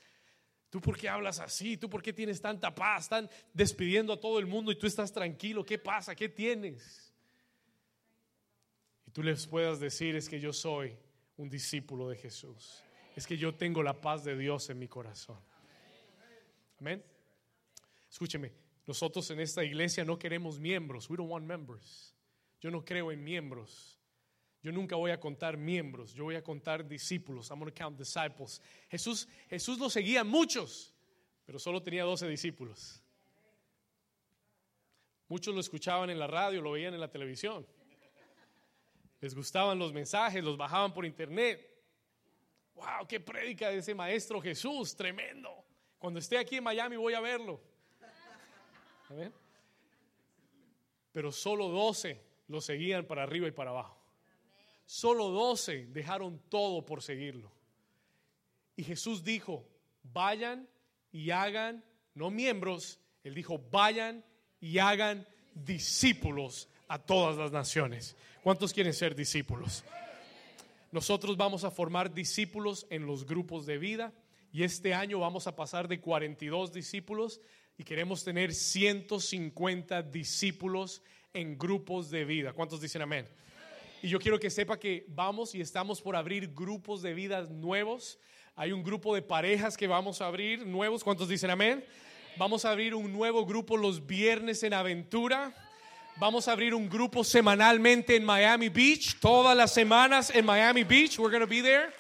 ¿Tú 0.72 0.82
por 0.82 0.98
qué 0.98 1.08
hablas 1.08 1.40
así? 1.40 1.78
¿Tú 1.78 1.88
por 1.88 2.02
qué 2.02 2.12
tienes 2.12 2.42
tanta 2.42 2.74
paz? 2.74 3.04
Están 3.04 3.30
despidiendo 3.54 4.12
a 4.12 4.20
todo 4.20 4.40
el 4.40 4.48
mundo 4.48 4.72
y 4.72 4.76
tú 4.76 4.88
estás 4.88 5.14
tranquilo. 5.14 5.64
¿Qué 5.64 5.78
pasa? 5.78 6.16
¿Qué 6.16 6.30
tienes? 6.30 7.14
Y 9.06 9.12
tú 9.12 9.22
les 9.22 9.46
puedas 9.46 9.80
decir 9.80 10.16
es 10.16 10.28
que 10.28 10.40
yo 10.40 10.52
soy 10.52 10.98
un 11.38 11.48
discípulo 11.48 12.10
de 12.10 12.16
Jesús. 12.16 12.84
Es 13.16 13.28
que 13.28 13.38
yo 13.38 13.54
tengo 13.54 13.84
la 13.84 14.00
paz 14.00 14.24
de 14.24 14.38
Dios 14.38 14.70
en 14.70 14.80
mi 14.80 14.88
corazón. 14.88 15.40
Amén. 16.80 17.04
Escúcheme, 18.10 18.52
Nosotros 18.86 19.30
en 19.32 19.40
esta 19.40 19.64
iglesia 19.64 20.04
no 20.04 20.20
queremos 20.20 20.60
miembros. 20.60 21.10
We 21.10 21.18
don't 21.18 21.30
want 21.32 21.46
members. 21.46 22.14
Yo 22.60 22.70
no 22.70 22.84
creo 22.84 23.12
en 23.12 23.24
miembros. 23.24 24.00
Yo 24.62 24.72
nunca 24.72 24.96
voy 24.96 25.12
a 25.12 25.20
contar 25.20 25.58
miembros, 25.58 26.14
yo 26.14 26.24
voy 26.24 26.36
a 26.36 26.42
contar 26.42 26.88
discípulos. 26.88 27.50
I'm 27.50 27.60
going 27.60 27.70
to 27.70 27.78
count 27.78 27.98
disciples. 27.98 28.62
Jesús, 28.90 29.28
Jesús 29.50 29.78
lo 29.78 29.90
seguía 29.90 30.24
muchos, 30.24 30.94
pero 31.46 31.60
solo 31.60 31.84
tenía 31.84 32.04
12 32.06 32.30
discípulos. 32.30 33.04
Muchos 35.28 35.54
lo 35.54 35.60
escuchaban 35.60 36.10
en 36.10 36.18
la 36.18 36.28
radio, 36.28 36.62
lo 36.62 36.72
veían 36.72 36.94
en 36.94 37.02
la 37.02 37.12
televisión. 37.12 37.68
Les 39.20 39.36
gustaban 39.36 39.78
los 39.78 39.92
mensajes, 39.92 40.42
los 40.42 40.56
bajaban 40.56 40.94
por 40.94 41.06
internet. 41.06 41.73
¡Wow! 42.76 43.08
¡Qué 43.08 43.20
prédica 43.20 43.70
de 43.70 43.78
ese 43.78 43.94
maestro 43.94 44.42
Jesús! 44.42 44.96
Tremendo. 44.96 45.66
Cuando 46.00 46.20
esté 46.20 46.38
aquí 46.38 46.58
en 46.58 46.64
Miami 46.64 46.96
voy 46.98 47.14
a 47.14 47.22
verlo. 47.22 47.62
Pero 51.12 51.32
solo 51.32 51.70
12 51.70 52.22
lo 52.48 52.60
seguían 52.62 53.06
para 53.06 53.24
arriba 53.24 53.48
y 53.48 53.52
para 53.52 53.70
abajo. 53.70 53.98
Solo 54.86 55.30
12 55.30 55.88
dejaron 55.88 56.40
todo 56.50 56.86
por 56.86 57.02
seguirlo. 57.02 57.52
Y 58.76 58.84
Jesús 58.84 59.24
dijo, 59.24 59.68
vayan 60.02 60.68
y 61.12 61.32
hagan, 61.32 61.86
no 62.16 62.32
miembros, 62.32 63.00
él 63.24 63.36
dijo, 63.36 63.60
vayan 63.72 64.26
y 64.60 64.80
hagan 64.80 65.28
discípulos 65.54 66.68
a 66.88 67.00
todas 67.00 67.38
las 67.38 67.52
naciones. 67.52 68.16
¿Cuántos 68.42 68.74
quieren 68.74 68.94
ser 68.94 69.16
discípulos? 69.16 69.84
Nosotros 70.94 71.36
vamos 71.38 71.64
a 71.64 71.72
formar 71.72 72.14
discípulos 72.14 72.86
en 72.92 73.08
los 73.08 73.26
grupos 73.26 73.66
de 73.66 73.80
vida 73.80 74.14
y 74.52 74.62
este 74.62 74.94
año 74.94 75.18
vamos 75.18 75.48
a 75.48 75.56
pasar 75.56 75.88
de 75.88 76.00
42 76.00 76.72
discípulos 76.72 77.42
y 77.80 77.84
queremos 77.84 78.24
tener 78.24 78.54
150 78.54 80.04
discípulos 80.04 81.02
en 81.34 81.58
grupos 81.58 82.12
de 82.12 82.26
vida. 82.26 82.54
¿Cuántos 82.54 82.80
dicen 82.80 83.02
amén? 83.02 83.28
Y 84.04 84.08
yo 84.08 84.20
quiero 84.20 84.40
que 84.40 84.52
sepa 84.52 84.78
que 84.78 85.04
vamos 85.08 85.56
y 85.56 85.62
estamos 85.62 86.00
por 86.00 86.16
abrir 86.16 86.54
grupos 86.54 87.02
de 87.02 87.16
vida 87.16 87.42
nuevos. 87.42 88.20
Hay 88.56 88.72
un 88.72 88.84
grupo 88.84 89.16
de 89.16 89.24
parejas 89.24 89.76
que 89.76 89.88
vamos 89.88 90.22
a 90.22 90.28
abrir 90.28 90.64
nuevos. 90.64 91.04
¿Cuántos 91.04 91.28
dicen 91.28 91.50
amén? 91.50 91.84
Vamos 92.38 92.66
a 92.66 92.70
abrir 92.70 92.94
un 92.94 93.12
nuevo 93.12 93.48
grupo 93.48 93.78
los 93.78 94.06
viernes 94.06 94.62
en 94.62 94.76
aventura. 94.76 95.56
Vamos 96.18 96.48
a 96.48 96.52
abrir 96.52 96.76
un 96.76 96.88
grupo 96.88 97.24
semanalmente 97.24 98.16
en 98.16 98.24
Miami 98.24 98.70
Beach, 98.70 99.20
todas 99.20 99.58
las 99.58 99.74
semanas 99.74 100.30
en 100.30 100.46
Miami 100.46 100.84
Beach. 100.84 101.18
We're 101.18 101.32
going 101.32 101.42
to 101.42 101.48
be 101.48 101.62
there. 101.64 101.92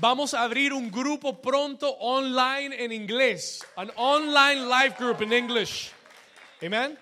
Vamos 0.00 0.34
a 0.34 0.42
abrir 0.42 0.72
un 0.72 0.90
grupo 0.90 1.40
pronto 1.40 1.88
online 2.00 2.74
en 2.76 2.90
inglés, 2.90 3.64
an 3.76 3.92
online 3.96 4.66
life 4.66 4.96
group 4.98 5.22
in 5.22 5.32
English. 5.32 5.92
Amen. 6.62 6.98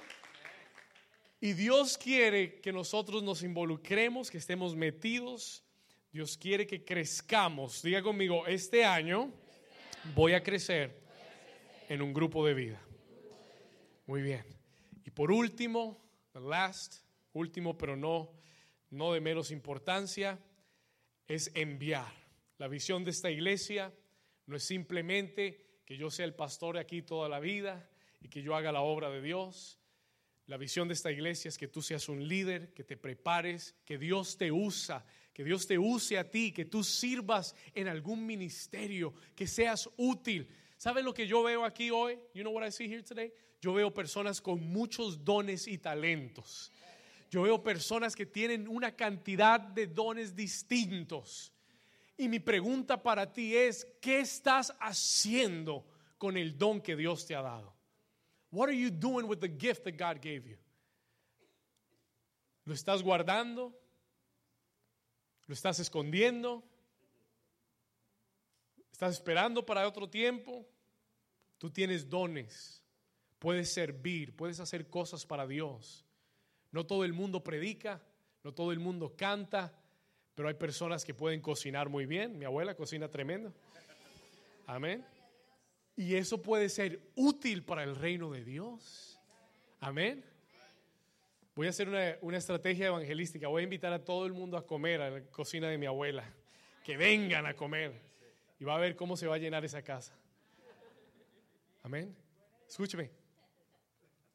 Y 1.41 1.55
Dios 1.55 1.97
quiere 1.97 2.61
que 2.61 2.71
nosotros 2.71 3.23
nos 3.23 3.43
involucremos, 3.43 4.31
que 4.31 4.39
estemos 4.39 4.77
metidos. 4.77 5.63
Dios 6.13 6.37
quiere 6.37 6.67
que 6.67 6.85
crezcamos. 6.85 7.83
Diga 7.83 8.03
conmigo, 8.03 8.47
este 8.47 8.85
año 8.85 9.33
voy 10.15 10.35
a 10.35 10.43
crecer 10.43 11.01
en 11.89 12.03
un 12.03 12.13
grupo 12.13 12.47
de 12.47 12.53
vida. 12.53 12.81
Muy 14.07 14.21
bien. 14.21 14.45
Y 15.05 15.11
por 15.11 15.31
último, 15.31 16.06
the 16.37 16.49
last, 16.49 16.97
último 17.33 17.79
pero 17.79 17.97
no, 17.97 18.31
no 18.91 19.13
de 19.13 19.21
menos 19.21 19.51
importancia, 19.51 20.39
es 21.27 21.51
enviar. 21.55 22.13
La 22.59 22.69
visión 22.69 23.05
de 23.05 23.11
esta 23.11 23.31
iglesia 23.31 23.93
no 24.47 24.57
es 24.57 24.65
simplemente 24.65 25.81
que 25.85 25.97
yo 25.97 26.11
sea 26.11 26.27
el 26.27 26.35
pastor 26.35 26.79
aquí 26.79 27.03
toda 27.03 27.29
la 27.29 27.41
vida 27.41 27.89
y 28.21 28.29
que 28.29 28.43
yo 28.43 28.55
haga 28.55 28.71
la 28.71 28.83
obra 28.83 29.09
de 29.11 29.23
Dios. 29.23 29.79
La 30.47 30.57
visión 30.57 30.89
de 30.89 30.95
esta 30.95 31.11
iglesia 31.11 31.49
es 31.49 31.59
que 31.59 31.69
tú 31.69 31.83
seas 31.83 32.09
un 32.09 32.29
líder, 32.29 32.73
que 32.73 32.85
te 32.85 32.97
prepares, 32.97 33.75
que 33.85 33.99
Dios 33.99 34.37
te 34.37 34.53
usa, 34.53 35.05
que 35.33 35.43
Dios 35.43 35.67
te 35.67 35.79
use 35.79 36.19
a 36.19 36.31
ti, 36.31 36.53
que 36.53 36.67
tú 36.67 36.85
sirvas 36.85 37.55
en 37.75 37.89
algún 37.89 38.25
ministerio, 38.25 39.15
que 39.35 39.47
seas 39.47 39.89
útil. 39.97 40.49
¿Saben 40.77 41.05
lo 41.05 41.15
que 41.15 41.27
yo 41.27 41.43
veo 41.43 41.65
aquí 41.65 41.91
hoy? 41.91 42.19
You 42.35 42.43
know 42.43 42.53
what 42.53 42.67
I 42.67 42.71
see 42.71 42.87
here 42.87 43.03
today? 43.03 43.33
Yo 43.67 43.75
veo 43.75 43.93
personas 43.93 44.41
con 44.41 44.65
muchos 44.65 45.25
dones 45.25 45.67
y 45.67 45.77
talentos. 45.77 46.71
Yo 47.33 47.43
veo 47.43 47.61
personas 47.61 48.15
que 48.15 48.25
tienen 48.25 48.69
una 48.69 48.95
cantidad 48.95 49.59
de 49.59 49.89
dones 49.89 50.37
distintos. 50.37 51.53
Y 52.17 52.29
mi 52.29 52.39
pregunta 52.39 53.03
para 53.03 53.33
ti 53.33 53.57
es, 53.57 53.85
¿qué 54.01 54.21
estás 54.21 54.73
haciendo 54.79 55.85
con 56.17 56.37
el 56.37 56.57
don 56.57 56.81
que 56.81 56.95
Dios 56.95 57.27
te 57.27 57.35
ha 57.35 57.43
dado? 57.43 57.75
What 58.53 58.69
are 58.69 58.79
you 58.79 58.89
doing 58.89 59.27
with 59.27 59.41
the 59.41 59.49
gift 59.49 59.83
that 59.83 59.95
God 59.95 60.23
gave 60.23 60.49
you? 60.49 60.59
¿Lo 62.65 62.73
estás 62.73 63.03
guardando? 63.03 63.77
¿Lo 65.49 65.55
estás 65.55 65.81
escondiendo? 65.81 66.63
¿Estás 68.93 69.15
esperando 69.15 69.67
para 69.67 69.89
otro 69.89 70.09
tiempo? 70.09 70.65
Tú 71.59 71.69
tienes 71.69 72.09
dones, 72.09 72.86
puedes 73.39 73.73
servir, 73.73 74.35
puedes 74.35 74.61
hacer 74.61 74.89
cosas 74.89 75.27
para 75.27 75.47
Dios. 75.47 76.05
No 76.71 76.87
todo 76.87 77.05
el 77.05 77.13
mundo 77.13 77.43
predica, 77.43 78.03
no 78.43 78.53
todo 78.53 78.73
el 78.73 78.79
mundo 78.79 79.15
canta, 79.17 79.73
pero 80.35 80.49
hay 80.49 80.55
personas 80.55 81.05
que 81.05 81.15
pueden 81.15 81.41
cocinar 81.41 81.89
muy 81.89 82.07
bien. 82.07 82.39
Mi 82.39 82.45
abuela 82.45 82.75
cocina 82.75 83.09
tremendo. 83.09 83.55
Amén. 84.67 85.05
Y 85.97 86.15
eso 86.15 86.43
puede 86.43 86.69
ser 86.69 87.01
útil 87.15 87.65
para 87.65 87.83
el 87.83 87.97
reino 87.97 88.31
de 88.31 88.45
Dios. 88.45 89.19
Amén. 89.81 90.25
Voy 91.55 91.69
a 91.69 91.71
hacer 91.71 91.89
una, 91.89 92.17
una, 92.21 92.37
estrategia 92.37 92.89
evangelística. 92.89 93.49
Voy 93.49 93.63
a 93.63 93.65
invitar 93.65 93.93
a 93.95 94.05
todo 94.05 94.27
el 94.27 94.35
mundo 94.35 94.59
a 94.59 94.67
comer 94.67 95.01
a 95.01 95.11
la 95.11 95.23
cocina 95.23 95.69
de 95.71 95.79
mi 95.79 95.87
abuela. 95.87 96.23
Que 96.85 96.99
vengan 96.99 97.47
a 97.47 97.55
comer. 97.55 97.99
Y 98.61 98.65
va 98.65 98.77
a 98.77 98.79
ver 98.79 98.95
cómo 98.95 99.17
se 99.17 99.27
va 99.27 99.37
a 99.37 99.39
llenar 99.39 99.65
esa 99.65 99.81
casa. 99.83 100.15
Amén. 101.83 102.15
Escúcheme. 102.69 103.26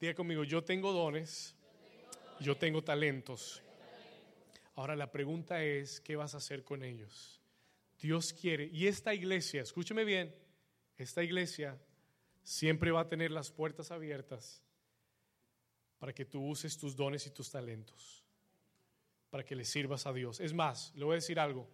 Diga 0.01 0.15
conmigo, 0.15 0.43
yo 0.43 0.63
tengo 0.63 0.91
dones. 0.91 1.55
Yo 2.39 2.57
tengo 2.57 2.83
talentos. 2.83 3.61
Ahora 4.73 4.95
la 4.95 5.11
pregunta 5.11 5.63
es, 5.63 6.01
¿qué 6.01 6.15
vas 6.15 6.33
a 6.33 6.37
hacer 6.37 6.63
con 6.63 6.83
ellos? 6.83 7.39
Dios 7.99 8.33
quiere, 8.33 8.65
y 8.73 8.87
esta 8.87 9.13
iglesia, 9.13 9.61
escúcheme 9.61 10.03
bien, 10.03 10.35
esta 10.97 11.21
iglesia 11.21 11.79
siempre 12.41 12.89
va 12.89 13.01
a 13.01 13.07
tener 13.07 13.29
las 13.29 13.51
puertas 13.51 13.91
abiertas 13.91 14.63
para 15.99 16.13
que 16.13 16.25
tú 16.25 16.47
uses 16.47 16.79
tus 16.79 16.95
dones 16.95 17.27
y 17.27 17.29
tus 17.29 17.51
talentos, 17.51 18.25
para 19.29 19.45
que 19.45 19.55
le 19.55 19.65
sirvas 19.65 20.07
a 20.07 20.13
Dios. 20.13 20.39
Es 20.39 20.51
más, 20.51 20.95
le 20.95 21.05
voy 21.05 21.13
a 21.13 21.15
decir 21.15 21.39
algo, 21.39 21.69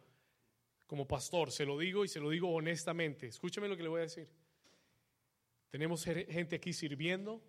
como 0.86 1.08
pastor, 1.08 1.50
se 1.50 1.66
lo 1.66 1.78
digo 1.78 2.04
y 2.04 2.10
se 2.10 2.20
lo 2.20 2.30
digo 2.30 2.54
honestamente, 2.54 3.28
escúcheme 3.28 3.70
lo 3.70 3.78
que 3.78 3.84
le 3.84 3.90
voy 3.90 4.00
a 4.00 4.04
decir. 4.04 4.28
Tenemos 5.70 6.04
gente 6.04 6.58
aquí 6.58 6.74
sirviendo, 6.74 7.42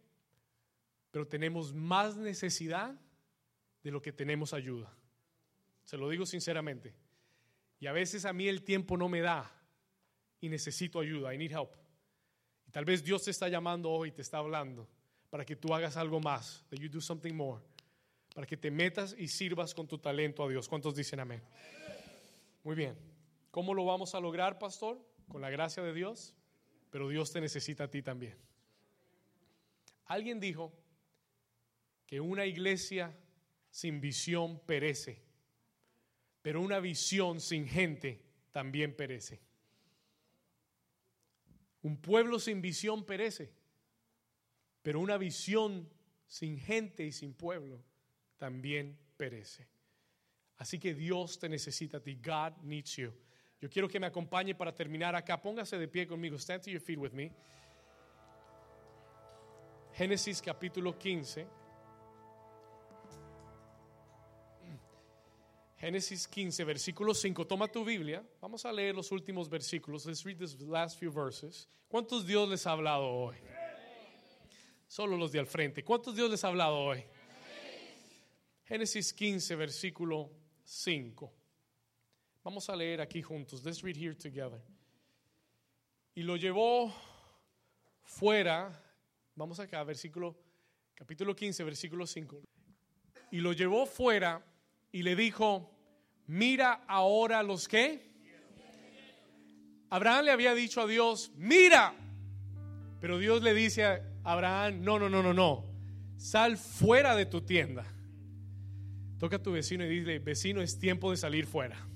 pero 1.10 1.26
tenemos 1.26 1.72
más 1.74 2.16
necesidad 2.16 2.98
de 3.82 3.90
lo 3.90 4.02
que 4.02 4.12
tenemos 4.12 4.52
ayuda. 4.52 4.92
Se 5.84 5.96
lo 5.96 6.08
digo 6.08 6.26
sinceramente. 6.26 6.94
Y 7.80 7.86
a 7.86 7.92
veces 7.92 8.24
a 8.24 8.32
mí 8.32 8.48
el 8.48 8.62
tiempo 8.62 8.96
no 8.96 9.08
me 9.08 9.20
da 9.20 9.50
y 10.40 10.48
necesito 10.48 11.00
ayuda. 11.00 11.32
I 11.32 11.38
need 11.38 11.52
help. 11.52 11.70
Y 12.66 12.70
tal 12.70 12.84
vez 12.84 13.02
Dios 13.02 13.24
te 13.24 13.30
está 13.30 13.48
llamando 13.48 13.90
hoy, 13.90 14.12
te 14.12 14.22
está 14.22 14.38
hablando 14.38 14.88
para 15.30 15.44
que 15.44 15.56
tú 15.56 15.74
hagas 15.74 15.96
algo 15.96 16.20
más, 16.20 16.64
that 16.70 16.78
you 16.78 16.88
do 16.88 17.00
something 17.00 17.34
more, 17.34 17.62
para 18.34 18.46
que 18.46 18.56
te 18.56 18.70
metas 18.70 19.14
y 19.18 19.28
sirvas 19.28 19.74
con 19.74 19.86
tu 19.86 19.98
talento 19.98 20.42
a 20.44 20.48
Dios. 20.48 20.68
¿Cuántos 20.68 20.94
dicen 20.94 21.20
amén? 21.20 21.42
Muy 22.64 22.74
bien. 22.74 22.96
¿Cómo 23.50 23.74
lo 23.74 23.84
vamos 23.84 24.14
a 24.14 24.20
lograr, 24.20 24.58
pastor? 24.58 24.98
Con 25.28 25.40
la 25.40 25.50
gracia 25.50 25.82
de 25.82 25.92
Dios, 25.92 26.34
pero 26.90 27.08
Dios 27.08 27.32
te 27.32 27.40
necesita 27.40 27.84
a 27.84 27.90
ti 27.90 28.02
también. 28.02 28.36
Alguien 30.06 30.40
dijo 30.40 30.72
que 32.08 32.20
una 32.20 32.44
iglesia 32.44 33.16
sin 33.70 34.00
visión 34.00 34.58
perece 34.66 35.28
pero 36.48 36.62
una 36.62 36.80
visión 36.80 37.40
sin 37.40 37.66
gente 37.66 38.22
también 38.52 38.96
perece. 38.96 39.38
Un 41.82 41.98
pueblo 41.98 42.38
sin 42.38 42.62
visión 42.62 43.04
perece, 43.04 43.52
pero 44.80 45.00
una 45.00 45.18
visión 45.18 45.86
sin 46.26 46.58
gente 46.58 47.04
y 47.04 47.12
sin 47.12 47.34
pueblo 47.34 47.84
también 48.38 48.98
perece. 49.18 49.68
Así 50.56 50.78
que 50.78 50.94
Dios 50.94 51.38
te 51.38 51.50
necesita 51.50 51.98
a 51.98 52.00
ti. 52.00 52.14
God 52.14 52.62
needs 52.62 52.96
you. 52.96 53.12
Yo 53.60 53.68
quiero 53.68 53.86
que 53.86 54.00
me 54.00 54.06
acompañe 54.06 54.54
para 54.54 54.74
terminar 54.74 55.14
acá. 55.14 55.42
Póngase 55.42 55.76
de 55.76 55.86
pie 55.86 56.06
conmigo. 56.06 56.38
Stand 56.38 56.62
to 56.62 56.70
your 56.70 56.80
feet 56.80 56.98
with 56.98 57.12
me. 57.12 57.30
Génesis 59.92 60.40
capítulo 60.40 60.96
15. 60.98 61.57
Génesis 65.78 66.26
15, 66.26 66.64
versículo 66.64 67.14
5. 67.14 67.46
Toma 67.46 67.68
tu 67.68 67.84
Biblia. 67.84 68.24
Vamos 68.40 68.64
a 68.64 68.72
leer 68.72 68.96
los 68.96 69.12
últimos 69.12 69.48
versículos. 69.48 70.04
Let's 70.06 70.24
read 70.24 70.36
the 70.36 70.66
last 70.66 70.98
few 70.98 71.12
verses. 71.12 71.68
¿Cuántos 71.86 72.26
Dios 72.26 72.48
les 72.48 72.66
ha 72.66 72.72
hablado 72.72 73.06
hoy? 73.06 73.36
Solo 74.88 75.16
los 75.16 75.30
de 75.30 75.38
al 75.38 75.46
frente. 75.46 75.84
¿Cuántos 75.84 76.16
Dios 76.16 76.30
les 76.30 76.42
ha 76.42 76.48
hablado 76.48 76.76
hoy? 76.76 77.04
Génesis 78.64 79.12
15, 79.12 79.54
versículo 79.54 80.30
5. 80.64 81.32
Vamos 82.42 82.68
a 82.68 82.74
leer 82.74 83.00
aquí 83.00 83.22
juntos. 83.22 83.64
Let's 83.64 83.80
read 83.82 83.96
here 83.96 84.16
together. 84.16 84.60
Y 86.16 86.22
lo 86.22 86.36
llevó 86.36 86.92
fuera. 88.02 88.82
Vamos 89.36 89.60
acá, 89.60 89.84
versículo, 89.84 90.34
capítulo 90.94 91.36
15, 91.36 91.62
versículo 91.62 92.04
5. 92.04 92.42
Y 93.30 93.38
lo 93.38 93.52
llevó 93.52 93.86
fuera 93.86 94.44
y 94.92 95.02
le 95.02 95.16
dijo, 95.16 95.74
mira 96.26 96.84
ahora 96.86 97.42
los 97.42 97.68
que. 97.68 98.08
Abraham 99.90 100.26
le 100.26 100.30
había 100.32 100.54
dicho 100.54 100.80
a 100.82 100.86
Dios, 100.86 101.32
mira. 101.36 101.94
Pero 103.00 103.18
Dios 103.18 103.42
le 103.42 103.54
dice 103.54 103.84
a 103.84 104.02
Abraham, 104.24 104.82
no, 104.82 104.98
no, 104.98 105.08
no, 105.08 105.22
no, 105.22 105.32
no. 105.32 105.64
Sal 106.16 106.56
fuera 106.56 107.14
de 107.14 107.26
tu 107.26 107.42
tienda. 107.42 107.84
Toca 109.18 109.36
a 109.36 109.42
tu 109.42 109.52
vecino 109.52 109.84
y 109.84 109.88
dile, 109.88 110.18
vecino, 110.18 110.60
es 110.60 110.78
tiempo 110.78 111.10
de 111.10 111.16
salir 111.16 111.46
fuera. 111.46 111.86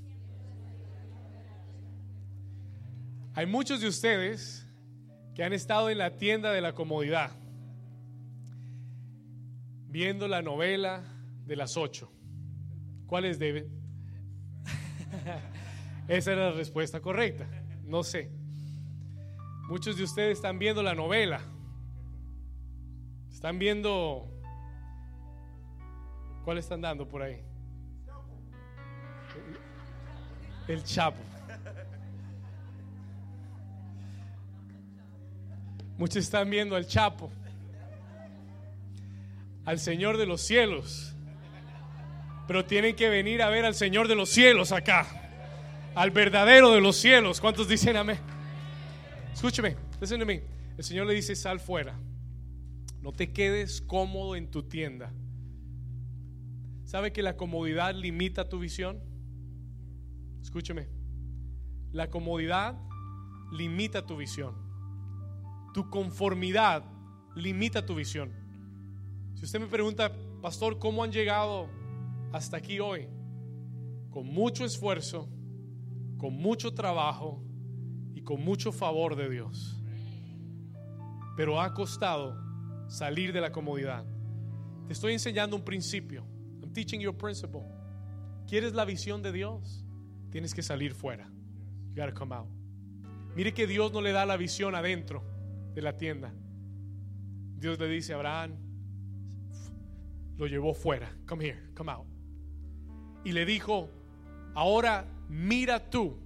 Hay 3.34 3.46
muchos 3.46 3.80
de 3.80 3.88
ustedes 3.88 4.66
que 5.34 5.42
han 5.42 5.52
estado 5.52 5.88
en 5.88 5.98
la 5.98 6.18
tienda 6.18 6.52
de 6.52 6.60
la 6.60 6.74
comodidad, 6.74 7.30
viendo 9.88 10.28
la 10.28 10.42
novela 10.42 11.02
de 11.46 11.56
las 11.56 11.76
ocho. 11.76 12.11
¿Cuáles 13.12 13.38
deben? 13.38 13.68
Esa 16.08 16.32
era 16.32 16.48
la 16.48 16.52
respuesta 16.52 17.00
correcta. 17.00 17.46
No 17.84 18.02
sé. 18.04 18.30
Muchos 19.68 19.98
de 19.98 20.04
ustedes 20.04 20.38
están 20.38 20.58
viendo 20.58 20.82
la 20.82 20.94
novela. 20.94 21.42
Están 23.30 23.58
viendo... 23.58 24.30
¿Cuál 26.46 26.56
están 26.56 26.80
dando 26.80 27.06
por 27.06 27.20
ahí? 27.20 27.42
El 30.66 30.82
Chapo. 30.82 31.20
Muchos 35.98 36.16
están 36.16 36.48
viendo 36.48 36.76
al 36.76 36.86
Chapo, 36.86 37.30
al 39.66 39.78
Señor 39.78 40.16
de 40.16 40.24
los 40.24 40.40
cielos. 40.40 41.12
Pero 42.46 42.64
tienen 42.64 42.96
que 42.96 43.08
venir 43.08 43.42
a 43.42 43.48
ver 43.48 43.64
al 43.64 43.74
Señor 43.74 44.08
de 44.08 44.14
los 44.14 44.28
cielos 44.28 44.72
acá, 44.72 45.06
al 45.94 46.10
verdadero 46.10 46.72
de 46.72 46.80
los 46.80 46.96
cielos. 46.96 47.40
¿Cuántos 47.40 47.68
dicen 47.68 47.96
amén? 47.96 48.18
Escúcheme, 49.32 49.76
listen 50.00 50.26
mí. 50.26 50.40
El 50.76 50.84
Señor 50.84 51.06
le 51.06 51.14
dice: 51.14 51.34
sal 51.36 51.60
fuera. 51.60 51.98
No 53.00 53.12
te 53.12 53.32
quedes 53.32 53.80
cómodo 53.80 54.36
en 54.36 54.50
tu 54.50 54.62
tienda. 54.62 55.12
¿Sabe 56.84 57.12
que 57.12 57.22
la 57.22 57.36
comodidad 57.36 57.94
limita 57.94 58.48
tu 58.48 58.58
visión? 58.58 59.00
Escúcheme. 60.42 60.88
La 61.90 62.10
comodidad 62.10 62.76
limita 63.52 64.06
tu 64.06 64.16
visión. 64.16 64.54
Tu 65.74 65.88
conformidad 65.88 66.84
limita 67.34 67.86
tu 67.86 67.94
visión. 67.94 68.32
Si 69.34 69.44
usted 69.44 69.60
me 69.60 69.66
pregunta, 69.66 70.12
pastor, 70.42 70.78
¿cómo 70.78 71.02
han 71.02 71.12
llegado 71.12 71.68
hasta 72.32 72.56
aquí 72.56 72.80
hoy? 72.80 73.08
Con 74.10 74.26
mucho 74.26 74.64
esfuerzo, 74.64 75.28
con 76.18 76.34
mucho 76.34 76.74
trabajo 76.74 77.44
y 78.14 78.22
con 78.22 78.44
mucho 78.44 78.72
favor 78.72 79.16
de 79.16 79.28
Dios. 79.28 79.80
Pero 81.36 81.60
ha 81.60 81.72
costado 81.72 82.36
salir 82.88 83.32
de 83.32 83.40
la 83.40 83.52
comodidad. 83.52 84.04
Te 84.86 84.92
estoy 84.92 85.12
enseñando 85.12 85.56
un 85.56 85.64
principio. 85.64 86.26
I'm 86.60 86.72
teaching 86.72 87.00
you 87.00 87.10
a 87.10 87.16
principle. 87.16 87.62
¿Quieres 88.46 88.74
la 88.74 88.84
visión 88.84 89.22
de 89.22 89.32
Dios? 89.32 89.84
Tienes 90.30 90.54
que 90.54 90.62
salir 90.62 90.94
fuera. 90.94 91.30
You 91.94 92.02
gotta 92.02 92.12
come 92.12 92.34
out. 92.34 92.48
Mire 93.34 93.54
que 93.54 93.66
Dios 93.66 93.92
no 93.92 94.00
le 94.00 94.12
da 94.12 94.26
la 94.26 94.36
visión 94.36 94.74
adentro 94.74 95.24
de 95.74 95.82
la 95.82 95.96
tienda. 95.96 96.34
Dios 97.56 97.78
le 97.78 97.88
dice 97.88 98.12
a 98.12 98.16
Abraham, 98.16 98.56
lo 100.36 100.46
llevó 100.46 100.74
fuera. 100.74 101.16
Come 101.26 101.46
here, 101.46 101.72
come 101.74 101.90
out. 101.90 102.11
Y 103.24 103.32
le 103.32 103.44
dijo, 103.44 103.88
ahora 104.54 105.06
mira 105.28 105.90
tú 105.90 106.18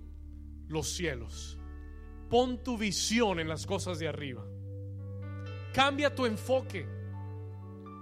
los 0.68 0.88
cielos. 0.88 1.58
Pon 2.28 2.62
tu 2.62 2.76
visión 2.76 3.38
en 3.38 3.48
las 3.48 3.66
cosas 3.66 3.98
de 3.98 4.08
arriba. 4.08 4.44
Cambia 5.72 6.14
tu 6.14 6.26
enfoque. 6.26 6.86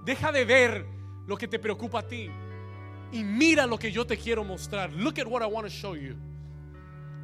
Deja 0.05 0.33
de 0.33 0.45
ver 0.45 0.87
lo 1.27 1.37
que 1.37 1.49
te 1.49 1.59
preocupa 1.59 2.01
a 2.01 2.07
ti 2.07 2.31
y 3.13 3.23
mira 3.23 3.67
lo 3.67 3.79
que 3.79 3.93
yo 3.93 4.07
te 4.07 4.17
quiero 4.17 4.45
mostrar. 4.45 4.93
Look 4.93 5.21
at 5.21 5.27
what 5.27 5.43
I 5.43 5.47
want 5.47 5.67
to 5.67 5.73
show 5.73 5.95
you. 5.95 6.17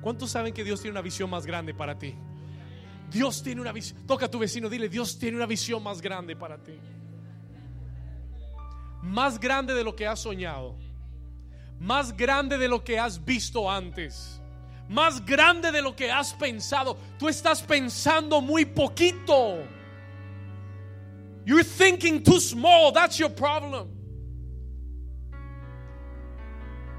¿Cuántos 0.00 0.30
saben 0.30 0.54
que 0.54 0.64
Dios 0.64 0.80
tiene 0.80 0.92
una 0.92 1.02
visión 1.02 1.28
más 1.28 1.44
grande 1.44 1.74
para 1.74 1.98
ti? 1.98 2.14
Dios 3.10 3.42
tiene 3.42 3.60
una 3.60 3.72
visión. 3.72 4.06
Toca 4.06 4.26
a 4.26 4.30
tu 4.30 4.38
vecino, 4.38 4.68
dile, 4.68 4.88
Dios 4.88 5.18
tiene 5.18 5.36
una 5.36 5.46
visión 5.46 5.82
más 5.82 6.00
grande 6.00 6.36
para 6.36 6.58
ti. 6.58 6.78
Más 9.02 9.38
grande 9.40 9.74
de 9.74 9.82
lo 9.82 9.96
que 9.96 10.06
has 10.06 10.20
soñado. 10.20 10.76
Más 11.80 12.14
grande 12.14 12.58
de 12.58 12.68
lo 12.68 12.84
que 12.84 12.98
has 12.98 13.24
visto 13.24 13.70
antes. 13.70 14.38
Más 14.88 15.24
grande 15.24 15.72
de 15.72 15.80
lo 15.80 15.96
que 15.96 16.10
has 16.10 16.34
pensado. 16.34 16.98
Tú 17.18 17.26
estás 17.26 17.62
pensando 17.62 18.42
muy 18.42 18.66
poquito. 18.66 19.66
You're 21.46 21.64
thinking 21.64 22.22
too 22.22 22.38
small. 22.38 22.92
That's 22.92 23.16
your 23.16 23.30
problem. 23.30 23.88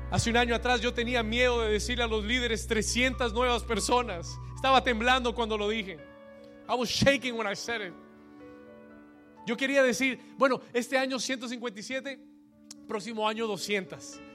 Hace 0.10 0.30
un 0.32 0.36
año 0.36 0.56
atrás 0.56 0.82
yo 0.82 0.92
tenía 0.92 1.22
miedo 1.24 1.62
de 1.62 1.72
decirle 1.72 2.04
a 2.04 2.08
los 2.08 2.26
líderes 2.26 2.66
300 2.68 3.34
nuevas 3.34 3.64
personas. 3.64 4.36
Estaba 4.56 4.84
temblando 4.84 5.34
cuando 5.36 5.58
lo 5.58 5.70
dije. 5.70 6.00
I 6.68 6.74
was 6.76 6.90
shaking 6.90 7.38
when 7.38 7.46
I 7.46 7.54
said 7.56 7.82
it. 7.82 7.94
Yo 9.46 9.56
quería 9.56 9.84
decir, 9.84 10.20
bueno, 10.38 10.60
este 10.74 10.98
año 10.98 11.20
157, 11.20 12.20
próximo 12.88 13.28
año 13.28 13.48
200. 13.48 14.31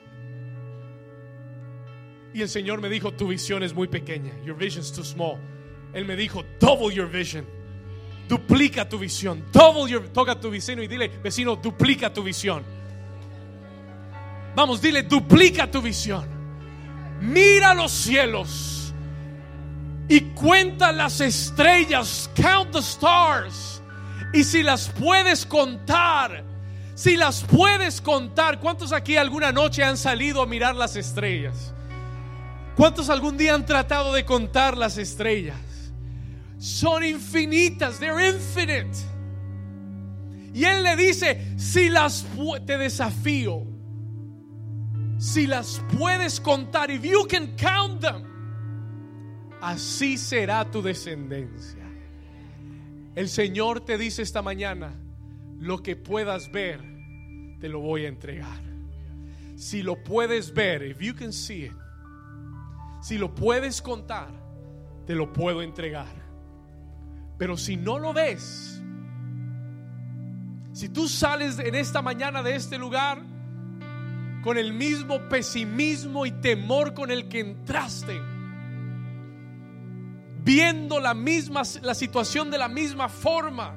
Y 2.37 2.43
el 2.43 2.51
Señor 2.51 2.83
me 2.83 2.91
dijo, 2.91 3.13
tu 3.13 3.29
visión 3.29 3.63
es 3.63 3.73
muy 3.73 3.89
pequeña. 3.89 4.31
Your 4.45 4.55
vision 4.55 4.85
is 4.85 4.93
too 4.93 5.03
small. 5.03 5.39
Él 5.95 6.05
me 6.05 6.15
dijo, 6.17 6.45
double 6.61 6.95
your 6.95 7.09
vision. 7.09 7.47
Duplica 8.29 8.87
tu 8.87 8.99
visión. 8.99 9.43
Double 9.53 9.91
your, 9.91 10.07
toca 10.11 10.33
a 10.33 10.39
tu 10.39 10.51
vecino 10.51 10.83
y 10.83 10.87
dile, 10.87 11.09
vecino, 11.09 11.57
duplica 11.57 12.13
tu 12.13 12.23
visión. 12.23 12.63
Vamos, 14.55 14.83
dile, 14.83 15.05
duplica 15.05 15.71
tu 15.71 15.81
visión. 15.81 16.29
Mira 17.23 17.73
los 17.73 17.91
cielos 17.91 18.93
y 20.07 20.21
cuenta 20.35 20.93
las 20.93 21.23
estrellas, 21.23 22.29
count 22.37 22.71
the 22.71 22.81
stars. 22.81 23.81
Y 24.35 24.45
si 24.45 24.63
las 24.63 24.91
puedes 24.91 25.47
contar, 25.47 26.45
si 26.95 27.17
las 27.17 27.43
puedes 27.45 28.03
contar, 28.03 28.61
¿cuántos 28.61 28.93
aquí 28.93 29.17
alguna 29.17 29.53
noche 29.53 29.83
han 29.83 29.97
salido 29.97 30.43
a 30.43 30.47
mirar 30.47 30.75
las 30.77 30.97
estrellas? 30.97 31.73
¿Cuántos 32.77 33.09
algún 33.09 33.39
día 33.39 33.55
han 33.55 33.65
tratado 33.65 34.13
de 34.13 34.27
contar 34.27 34.77
las 34.77 34.99
estrellas? 34.99 35.57
Son 36.59 37.03
infinitas, 37.03 37.99
they're 37.99 38.21
infinite. 38.21 38.95
Y 40.53 40.65
él 40.65 40.83
le 40.83 40.95
dice, 40.95 41.55
si 41.59 41.89
las 41.89 42.27
te 42.67 42.77
desafío, 42.77 43.63
si 45.19 45.47
las 45.47 45.83
puedes 45.99 46.39
contar, 46.39 46.91
if 46.91 47.03
you 47.03 47.27
can 47.27 47.57
count 47.57 48.03
them, 48.03 48.25
así 49.63 50.19
será 50.19 50.71
tu 50.71 50.83
descendencia. 50.83 51.85
El 53.15 53.31
Señor 53.31 53.81
te 53.81 53.97
dice 53.97 54.21
esta 54.21 54.43
mañana, 54.43 54.93
lo 55.59 55.83
que 55.83 55.97
puedas 55.97 56.53
ver, 56.53 56.81
te 57.59 57.71
lo 57.71 57.81
voy 57.81 58.05
a 58.05 58.09
entregar. 58.09 58.61
Si 59.57 59.83
lo 59.83 60.03
puedes 60.05 60.53
ver, 60.53 60.83
if 60.83 61.01
you 61.01 61.15
can 61.15 61.33
see 61.33 61.65
it, 61.65 61.86
si 63.07 63.19
lo 63.19 63.33
puedes 63.33 63.81
contar, 63.83 64.31
te 65.07 65.15
lo 65.15 65.33
puedo 65.33 65.63
entregar. 65.63 66.13
Pero 67.39 67.57
si 67.57 67.77
no 67.77 68.01
lo 68.01 68.13
ves, 68.13 68.83
si 70.73 70.89
tú 70.89 71.07
sales 71.07 71.61
en 71.61 71.77
esta 71.77 72.03
mañana 72.03 72.43
de 72.43 72.57
este 72.57 72.79
lugar 72.79 73.23
con 74.43 74.59
el 74.59 74.73
mismo 74.73 75.21
pesimismo 75.29 76.27
y 76.27 76.33
temor 76.33 76.95
con 76.95 77.13
el 77.13 77.29
que 77.29 77.39
entraste, 77.39 78.21
viendo 80.43 80.99
la 80.99 81.15
misma 81.15 81.63
la 81.83 81.95
situación 81.95 82.51
de 82.51 82.59
la 82.59 82.69
misma 82.69 83.09
forma, 83.09 83.73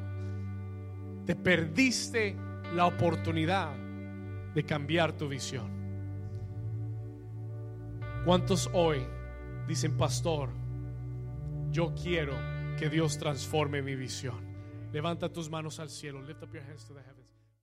te 1.28 1.36
perdiste 1.36 2.36
la 2.74 2.88
oportunidad 2.88 3.76
de 4.56 4.66
cambiar 4.66 5.12
tu 5.14 5.28
visión. 5.28 5.70
¿Cuántos 8.26 8.68
hoy 8.74 9.06
dicen, 9.70 9.96
pastor, 9.96 10.50
yo 11.70 11.94
quiero 11.94 12.34
que 12.78 12.90
Dios 12.90 13.20
transforme 13.20 13.84
mi 13.84 13.96
visión? 13.96 14.50
Levanta 14.92 15.32
tus 15.32 15.48
manos 15.50 15.80
al 15.80 15.90
cielo. 15.90 16.24
Lift 16.24 16.42
up 16.42 16.52
your 16.52 16.64
hands 16.64 16.86
to 16.86 16.94
the 16.96 17.02
heavens. 17.02 17.19